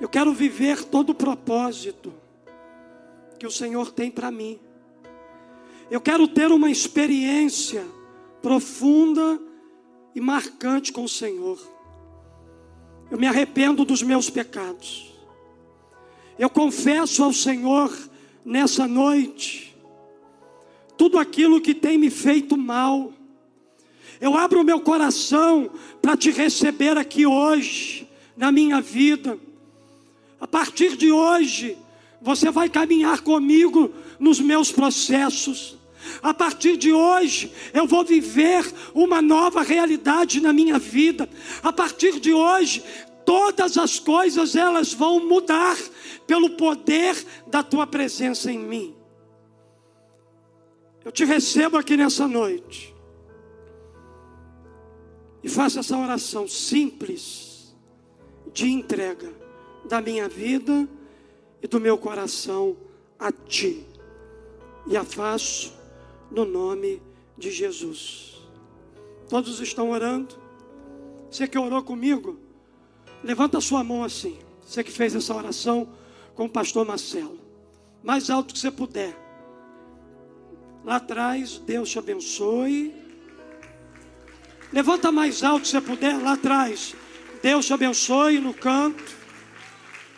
Eu 0.00 0.08
quero 0.08 0.32
viver 0.32 0.82
todo 0.84 1.10
o 1.10 1.14
propósito 1.14 2.12
que 3.38 3.46
o 3.46 3.50
Senhor 3.50 3.92
tem 3.92 4.10
para 4.10 4.30
mim. 4.30 4.58
Eu 5.90 6.00
quero 6.00 6.26
ter 6.26 6.50
uma 6.50 6.70
experiência 6.70 7.86
profunda 8.40 9.40
e 10.14 10.20
marcante 10.20 10.92
com 10.92 11.04
o 11.04 11.08
Senhor. 11.08 11.60
Eu 13.12 13.18
me 13.18 13.26
arrependo 13.26 13.84
dos 13.84 14.02
meus 14.02 14.30
pecados. 14.30 15.12
Eu 16.38 16.48
confesso 16.48 17.22
ao 17.22 17.30
Senhor 17.30 17.94
nessa 18.42 18.88
noite 18.88 19.76
tudo 20.96 21.18
aquilo 21.18 21.60
que 21.60 21.74
tem 21.74 21.98
me 21.98 22.08
feito 22.08 22.56
mal. 22.56 23.12
Eu 24.18 24.34
abro 24.34 24.62
o 24.62 24.64
meu 24.64 24.80
coração 24.80 25.68
para 26.00 26.16
te 26.16 26.30
receber 26.30 26.96
aqui 26.96 27.26
hoje, 27.26 28.08
na 28.34 28.50
minha 28.50 28.80
vida. 28.80 29.38
A 30.40 30.46
partir 30.46 30.96
de 30.96 31.12
hoje, 31.12 31.76
você 32.18 32.50
vai 32.50 32.70
caminhar 32.70 33.20
comigo 33.20 33.92
nos 34.18 34.40
meus 34.40 34.72
processos. 34.72 35.76
A 36.22 36.32
partir 36.32 36.76
de 36.76 36.92
hoje, 36.92 37.52
eu 37.72 37.86
vou 37.86 38.04
viver 38.04 38.64
uma 38.94 39.20
nova 39.20 39.62
realidade 39.62 40.40
na 40.40 40.52
minha 40.52 40.78
vida. 40.78 41.28
A 41.62 41.72
partir 41.72 42.20
de 42.20 42.32
hoje, 42.32 42.82
todas 43.24 43.78
as 43.78 43.98
coisas 43.98 44.56
elas 44.56 44.92
vão 44.92 45.26
mudar 45.26 45.76
pelo 46.26 46.50
poder 46.50 47.16
da 47.46 47.62
tua 47.62 47.86
presença 47.86 48.50
em 48.50 48.58
mim. 48.58 48.94
Eu 51.04 51.10
te 51.10 51.24
recebo 51.24 51.76
aqui 51.76 51.96
nessa 51.96 52.28
noite. 52.28 52.94
E 55.42 55.48
faça 55.48 55.80
essa 55.80 55.98
oração 55.98 56.46
simples 56.46 57.74
de 58.52 58.68
entrega 58.68 59.32
da 59.88 60.00
minha 60.00 60.28
vida 60.28 60.88
e 61.60 61.66
do 61.66 61.80
meu 61.80 61.98
coração 61.98 62.76
a 63.18 63.32
ti. 63.32 63.84
E 64.86 64.96
a 64.96 65.04
faço 65.04 65.72
no 66.32 66.44
nome 66.44 67.02
de 67.36 67.50
Jesus. 67.50 68.42
Todos 69.28 69.60
estão 69.60 69.90
orando? 69.90 70.34
Você 71.30 71.46
que 71.46 71.58
orou 71.58 71.82
comigo, 71.82 72.38
levanta 73.22 73.60
sua 73.60 73.84
mão 73.84 74.02
assim. 74.02 74.38
Você 74.64 74.82
que 74.82 74.90
fez 74.90 75.14
essa 75.14 75.34
oração 75.34 75.88
com 76.34 76.46
o 76.46 76.48
pastor 76.48 76.86
Marcelo. 76.86 77.38
Mais 78.02 78.30
alto 78.30 78.54
que 78.54 78.60
você 78.60 78.70
puder. 78.70 79.16
Lá 80.84 80.96
atrás, 80.96 81.58
Deus 81.58 81.90
te 81.90 81.98
abençoe. 81.98 82.94
Levanta 84.72 85.12
mais 85.12 85.42
alto 85.42 85.66
se 85.66 85.72
você 85.72 85.80
puder, 85.80 86.20
lá 86.20 86.32
atrás. 86.32 86.94
Deus 87.42 87.66
te 87.66 87.72
abençoe 87.72 88.38
no 88.38 88.54
canto. 88.54 89.04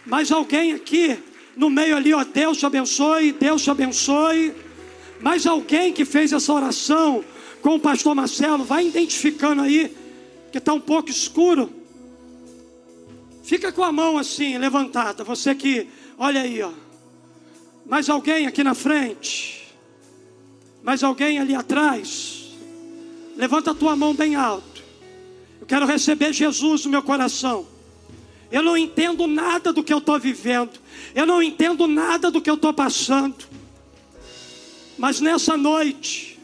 Mais 0.06 0.30
alguém 0.30 0.72
aqui 0.72 1.22
no 1.56 1.70
meio 1.70 1.96
ali, 1.96 2.12
ó, 2.12 2.24
Deus 2.24 2.58
te 2.58 2.66
abençoe, 2.66 3.32
Deus 3.32 3.62
te 3.62 3.70
abençoe. 3.70 4.54
Mais 5.20 5.46
alguém 5.46 5.92
que 5.92 6.04
fez 6.04 6.32
essa 6.32 6.52
oração 6.52 7.24
com 7.62 7.76
o 7.76 7.80
pastor 7.80 8.14
Marcelo, 8.14 8.62
vai 8.62 8.86
identificando 8.86 9.62
aí, 9.62 9.96
que 10.52 10.58
está 10.58 10.72
um 10.74 10.80
pouco 10.80 11.10
escuro. 11.10 11.72
Fica 13.42 13.72
com 13.72 13.82
a 13.82 13.90
mão 13.90 14.18
assim, 14.18 14.58
levantada. 14.58 15.24
Você 15.24 15.54
que, 15.54 15.88
olha 16.18 16.42
aí, 16.42 16.62
ó. 16.62 16.72
Mais 17.86 18.08
alguém 18.08 18.46
aqui 18.46 18.64
na 18.64 18.74
frente? 18.74 19.74
Mais 20.82 21.02
alguém 21.02 21.38
ali 21.38 21.54
atrás? 21.54 22.50
Levanta 23.36 23.70
a 23.70 23.74
tua 23.74 23.96
mão 23.96 24.14
bem 24.14 24.34
alto. 24.34 24.82
Eu 25.60 25.66
quero 25.66 25.86
receber 25.86 26.32
Jesus 26.32 26.84
no 26.84 26.90
meu 26.90 27.02
coração. 27.02 27.66
Eu 28.52 28.62
não 28.62 28.76
entendo 28.76 29.26
nada 29.26 29.72
do 29.72 29.82
que 29.82 29.92
eu 29.92 29.98
estou 29.98 30.18
vivendo. 30.18 30.78
Eu 31.14 31.26
não 31.26 31.42
entendo 31.42 31.86
nada 31.86 32.30
do 32.30 32.40
que 32.40 32.48
eu 32.48 32.54
estou 32.54 32.72
passando. 32.72 33.34
Mas 34.96 35.20
nessa 35.20 35.56
noite, 35.56 36.38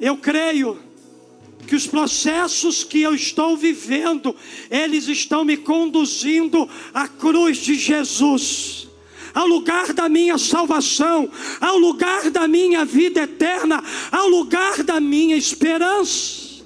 eu 0.00 0.16
creio 0.16 0.78
que 1.66 1.74
os 1.74 1.86
processos 1.86 2.84
que 2.84 3.00
eu 3.00 3.14
estou 3.14 3.56
vivendo, 3.56 4.34
eles 4.70 5.08
estão 5.08 5.44
me 5.44 5.56
conduzindo 5.56 6.68
à 6.92 7.08
cruz 7.08 7.58
de 7.58 7.74
Jesus, 7.74 8.88
ao 9.32 9.46
lugar 9.46 9.92
da 9.92 10.08
minha 10.08 10.36
salvação, 10.38 11.30
ao 11.60 11.78
lugar 11.78 12.30
da 12.30 12.46
minha 12.46 12.84
vida 12.84 13.22
eterna, 13.22 13.82
ao 14.12 14.28
lugar 14.28 14.82
da 14.82 15.00
minha 15.00 15.36
esperança. 15.36 16.64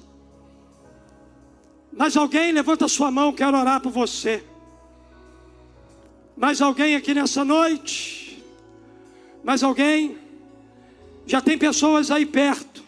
Mas 1.92 2.16
alguém 2.16 2.52
levanta 2.52 2.86
sua 2.88 3.10
mão, 3.10 3.32
quero 3.32 3.56
orar 3.56 3.80
por 3.80 3.90
você. 3.90 4.44
Mais 6.36 6.60
alguém 6.60 6.94
aqui 6.94 7.12
nessa 7.12 7.44
noite? 7.44 8.44
Mais 9.42 9.62
alguém? 9.62 10.16
Já 11.28 11.42
tem 11.42 11.58
pessoas 11.58 12.10
aí 12.10 12.24
perto 12.24 12.82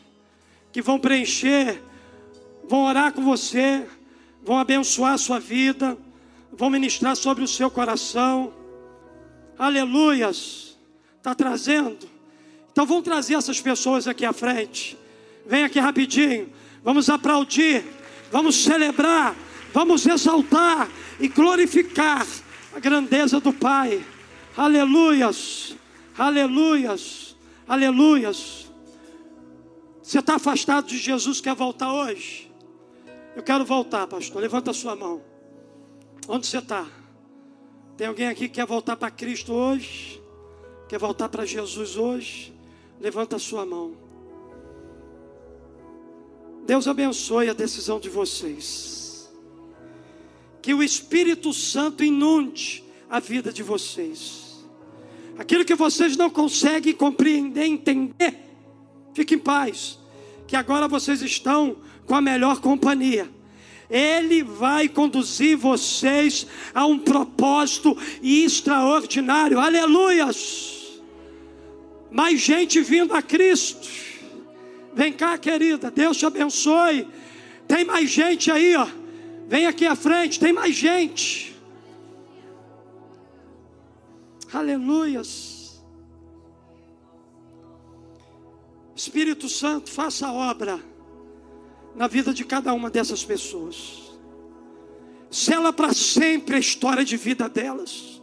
que 0.72 0.80
vão 0.80 0.98
preencher, 0.98 1.82
vão 2.66 2.84
orar 2.84 3.12
com 3.12 3.22
você, 3.22 3.86
vão 4.42 4.58
abençoar 4.58 5.12
a 5.12 5.18
sua 5.18 5.38
vida, 5.38 5.98
vão 6.50 6.70
ministrar 6.70 7.14
sobre 7.14 7.44
o 7.44 7.48
seu 7.48 7.70
coração. 7.70 8.50
Aleluias. 9.58 10.74
Está 11.18 11.34
trazendo? 11.34 12.08
Então 12.72 12.86
vamos 12.86 13.04
trazer 13.04 13.34
essas 13.34 13.60
pessoas 13.60 14.08
aqui 14.08 14.24
à 14.24 14.32
frente. 14.32 14.96
Vem 15.44 15.64
aqui 15.64 15.78
rapidinho. 15.78 16.50
Vamos 16.82 17.10
aplaudir, 17.10 17.84
vamos 18.32 18.64
celebrar, 18.64 19.36
vamos 19.70 20.06
exaltar 20.06 20.88
e 21.20 21.28
glorificar 21.28 22.26
a 22.74 22.80
grandeza 22.80 23.38
do 23.38 23.52
Pai. 23.52 24.02
Aleluias, 24.56 25.76
aleluias, 26.16 27.29
aleluias. 27.70 28.70
Você 30.02 30.18
está 30.18 30.34
afastado 30.34 30.88
de 30.88 30.98
Jesus, 30.98 31.40
quer 31.40 31.54
voltar 31.54 31.92
hoje? 31.92 32.50
Eu 33.36 33.42
quero 33.42 33.64
voltar, 33.64 34.06
pastor. 34.06 34.42
Levanta 34.42 34.72
a 34.72 34.74
sua 34.74 34.96
mão. 34.96 35.22
Onde 36.26 36.46
você 36.46 36.58
está? 36.58 36.86
Tem 37.96 38.08
alguém 38.08 38.26
aqui 38.26 38.48
que 38.48 38.54
quer 38.54 38.66
voltar 38.66 38.96
para 38.96 39.10
Cristo 39.10 39.52
hoje? 39.52 40.20
Quer 40.88 40.98
voltar 40.98 41.28
para 41.28 41.44
Jesus 41.44 41.96
hoje? 41.96 42.52
Levanta 43.00 43.36
a 43.36 43.38
sua 43.38 43.64
mão. 43.64 43.94
Deus 46.66 46.88
abençoe 46.88 47.48
a 47.48 47.52
decisão 47.52 48.00
de 48.00 48.08
vocês 48.08 49.00
que 50.62 50.74
o 50.74 50.82
Espírito 50.82 51.52
Santo 51.52 52.04
inunde 52.04 52.84
a 53.08 53.18
vida 53.18 53.52
de 53.52 53.62
vocês. 53.62 54.49
Aquilo 55.40 55.64
que 55.64 55.74
vocês 55.74 56.18
não 56.18 56.28
conseguem 56.28 56.92
compreender, 56.92 57.64
entender, 57.64 58.34
fique 59.14 59.36
em 59.36 59.38
paz, 59.38 59.98
que 60.46 60.54
agora 60.54 60.86
vocês 60.86 61.22
estão 61.22 61.78
com 62.04 62.14
a 62.14 62.20
melhor 62.20 62.60
companhia. 62.60 63.26
Ele 63.88 64.42
vai 64.42 64.86
conduzir 64.86 65.56
vocês 65.56 66.46
a 66.74 66.84
um 66.84 66.98
propósito 66.98 67.96
extraordinário. 68.22 69.58
Aleluias! 69.58 71.00
Mais 72.10 72.38
gente 72.38 72.82
vindo 72.82 73.14
a 73.14 73.22
Cristo. 73.22 73.88
Vem 74.92 75.10
cá, 75.10 75.38
querida, 75.38 75.90
Deus 75.90 76.18
te 76.18 76.26
abençoe. 76.26 77.08
Tem 77.66 77.82
mais 77.82 78.10
gente 78.10 78.50
aí, 78.50 78.76
ó 78.76 78.86
Vem 79.48 79.64
aqui 79.64 79.86
à 79.86 79.96
frente, 79.96 80.38
tem 80.38 80.52
mais 80.52 80.76
gente. 80.76 81.56
Aleluias. 84.52 85.82
Espírito 88.94 89.48
Santo, 89.48 89.90
faça 89.90 90.26
a 90.26 90.32
obra 90.32 90.78
na 91.94 92.06
vida 92.06 92.34
de 92.34 92.44
cada 92.44 92.72
uma 92.74 92.90
dessas 92.90 93.24
pessoas. 93.24 94.10
Sela 95.30 95.72
para 95.72 95.92
sempre 95.94 96.56
a 96.56 96.58
história 96.58 97.04
de 97.04 97.16
vida 97.16 97.48
delas. 97.48 98.20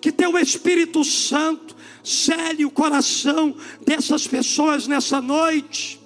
que 0.00 0.12
teu 0.12 0.38
Espírito 0.38 1.02
Santo 1.04 1.76
cele 2.04 2.64
o 2.64 2.70
coração 2.70 3.56
dessas 3.84 4.26
pessoas 4.26 4.86
nessa 4.86 5.20
noite. 5.20 5.97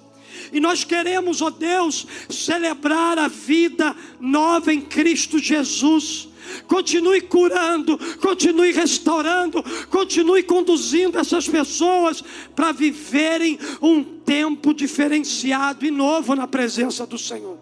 E 0.53 0.59
nós 0.59 0.83
queremos, 0.83 1.41
ó 1.41 1.49
Deus, 1.49 2.05
celebrar 2.29 3.17
a 3.17 3.27
vida 3.27 3.95
nova 4.19 4.71
em 4.71 4.79
Cristo 4.79 5.39
Jesus. 5.39 6.29
Continue 6.67 7.21
curando, 7.21 7.97
continue 8.17 8.71
restaurando, 8.71 9.63
continue 9.89 10.43
conduzindo 10.43 11.17
essas 11.17 11.49
pessoas 11.49 12.23
para 12.55 12.71
viverem 12.71 13.57
um 13.81 14.03
tempo 14.03 14.73
diferenciado 14.73 15.85
e 15.85 15.89
novo 15.89 16.35
na 16.35 16.47
presença 16.47 17.07
do 17.07 17.17
Senhor. 17.17 17.57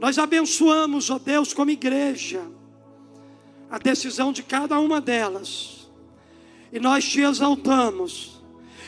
Nós 0.00 0.18
abençoamos, 0.18 1.10
ó 1.10 1.18
Deus, 1.18 1.52
como 1.52 1.70
igreja, 1.70 2.42
a 3.70 3.78
decisão 3.78 4.32
de 4.32 4.42
cada 4.42 4.80
uma 4.80 5.00
delas, 5.00 5.88
e 6.72 6.80
nós 6.80 7.04
te 7.04 7.20
exaltamos, 7.20 8.42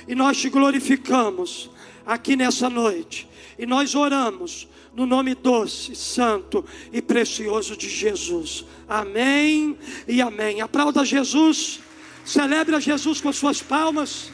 e 0.08 0.14
nós 0.14 0.38
te 0.38 0.48
glorificamos 0.48 1.70
aqui 2.06 2.36
nessa 2.36 2.68
noite, 2.68 3.28
e 3.58 3.66
nós 3.66 3.94
oramos 3.94 4.68
no 4.94 5.06
nome 5.06 5.34
doce, 5.34 5.94
santo 5.94 6.64
e 6.92 7.00
precioso 7.00 7.76
de 7.76 7.88
Jesus. 7.88 8.64
Amém 8.88 9.78
e 10.06 10.20
amém. 10.20 10.60
Aplauda 10.60 11.04
Jesus, 11.04 11.80
celebre 12.24 12.74
a 12.74 12.80
Jesus 12.80 13.20
com 13.20 13.28
as 13.28 13.36
suas 13.36 13.62
palmas. 13.62 14.30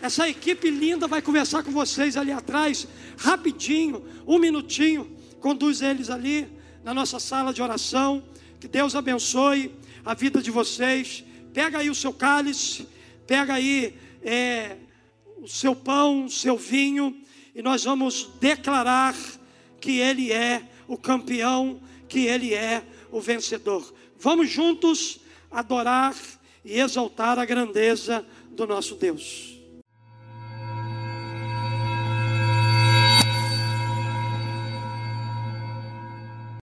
Essa 0.00 0.28
equipe 0.28 0.70
linda 0.70 1.08
vai 1.08 1.22
conversar 1.22 1.62
com 1.62 1.72
vocês 1.72 2.16
ali 2.16 2.30
atrás, 2.30 2.86
rapidinho, 3.16 4.04
um 4.26 4.38
minutinho. 4.38 5.10
Conduz 5.40 5.80
eles 5.82 6.10
ali 6.10 6.46
na 6.84 6.92
nossa 6.92 7.18
sala 7.18 7.52
de 7.52 7.62
oração. 7.62 8.22
Que 8.60 8.68
Deus 8.68 8.94
abençoe 8.94 9.74
a 10.04 10.14
vida 10.14 10.42
de 10.42 10.50
vocês. 10.50 11.24
Pega 11.52 11.78
aí 11.78 11.88
o 11.88 11.94
seu 11.94 12.12
cálice, 12.12 12.86
pega 13.26 13.54
aí 13.54 13.94
é, 14.22 14.76
o 15.44 15.48
seu 15.48 15.76
pão, 15.76 16.24
o 16.24 16.30
seu 16.30 16.56
vinho 16.56 17.14
e 17.54 17.60
nós 17.60 17.84
vamos 17.84 18.30
declarar 18.40 19.14
que 19.78 19.98
Ele 19.98 20.32
é 20.32 20.62
o 20.88 20.96
campeão, 20.96 21.80
que 22.08 22.20
Ele 22.20 22.54
é 22.54 22.82
o 23.12 23.20
vencedor. 23.20 23.94
Vamos 24.18 24.48
juntos 24.48 25.20
adorar 25.50 26.16
e 26.64 26.80
exaltar 26.80 27.38
a 27.38 27.44
grandeza 27.44 28.26
do 28.52 28.66
nosso 28.66 28.94
Deus. 28.94 29.53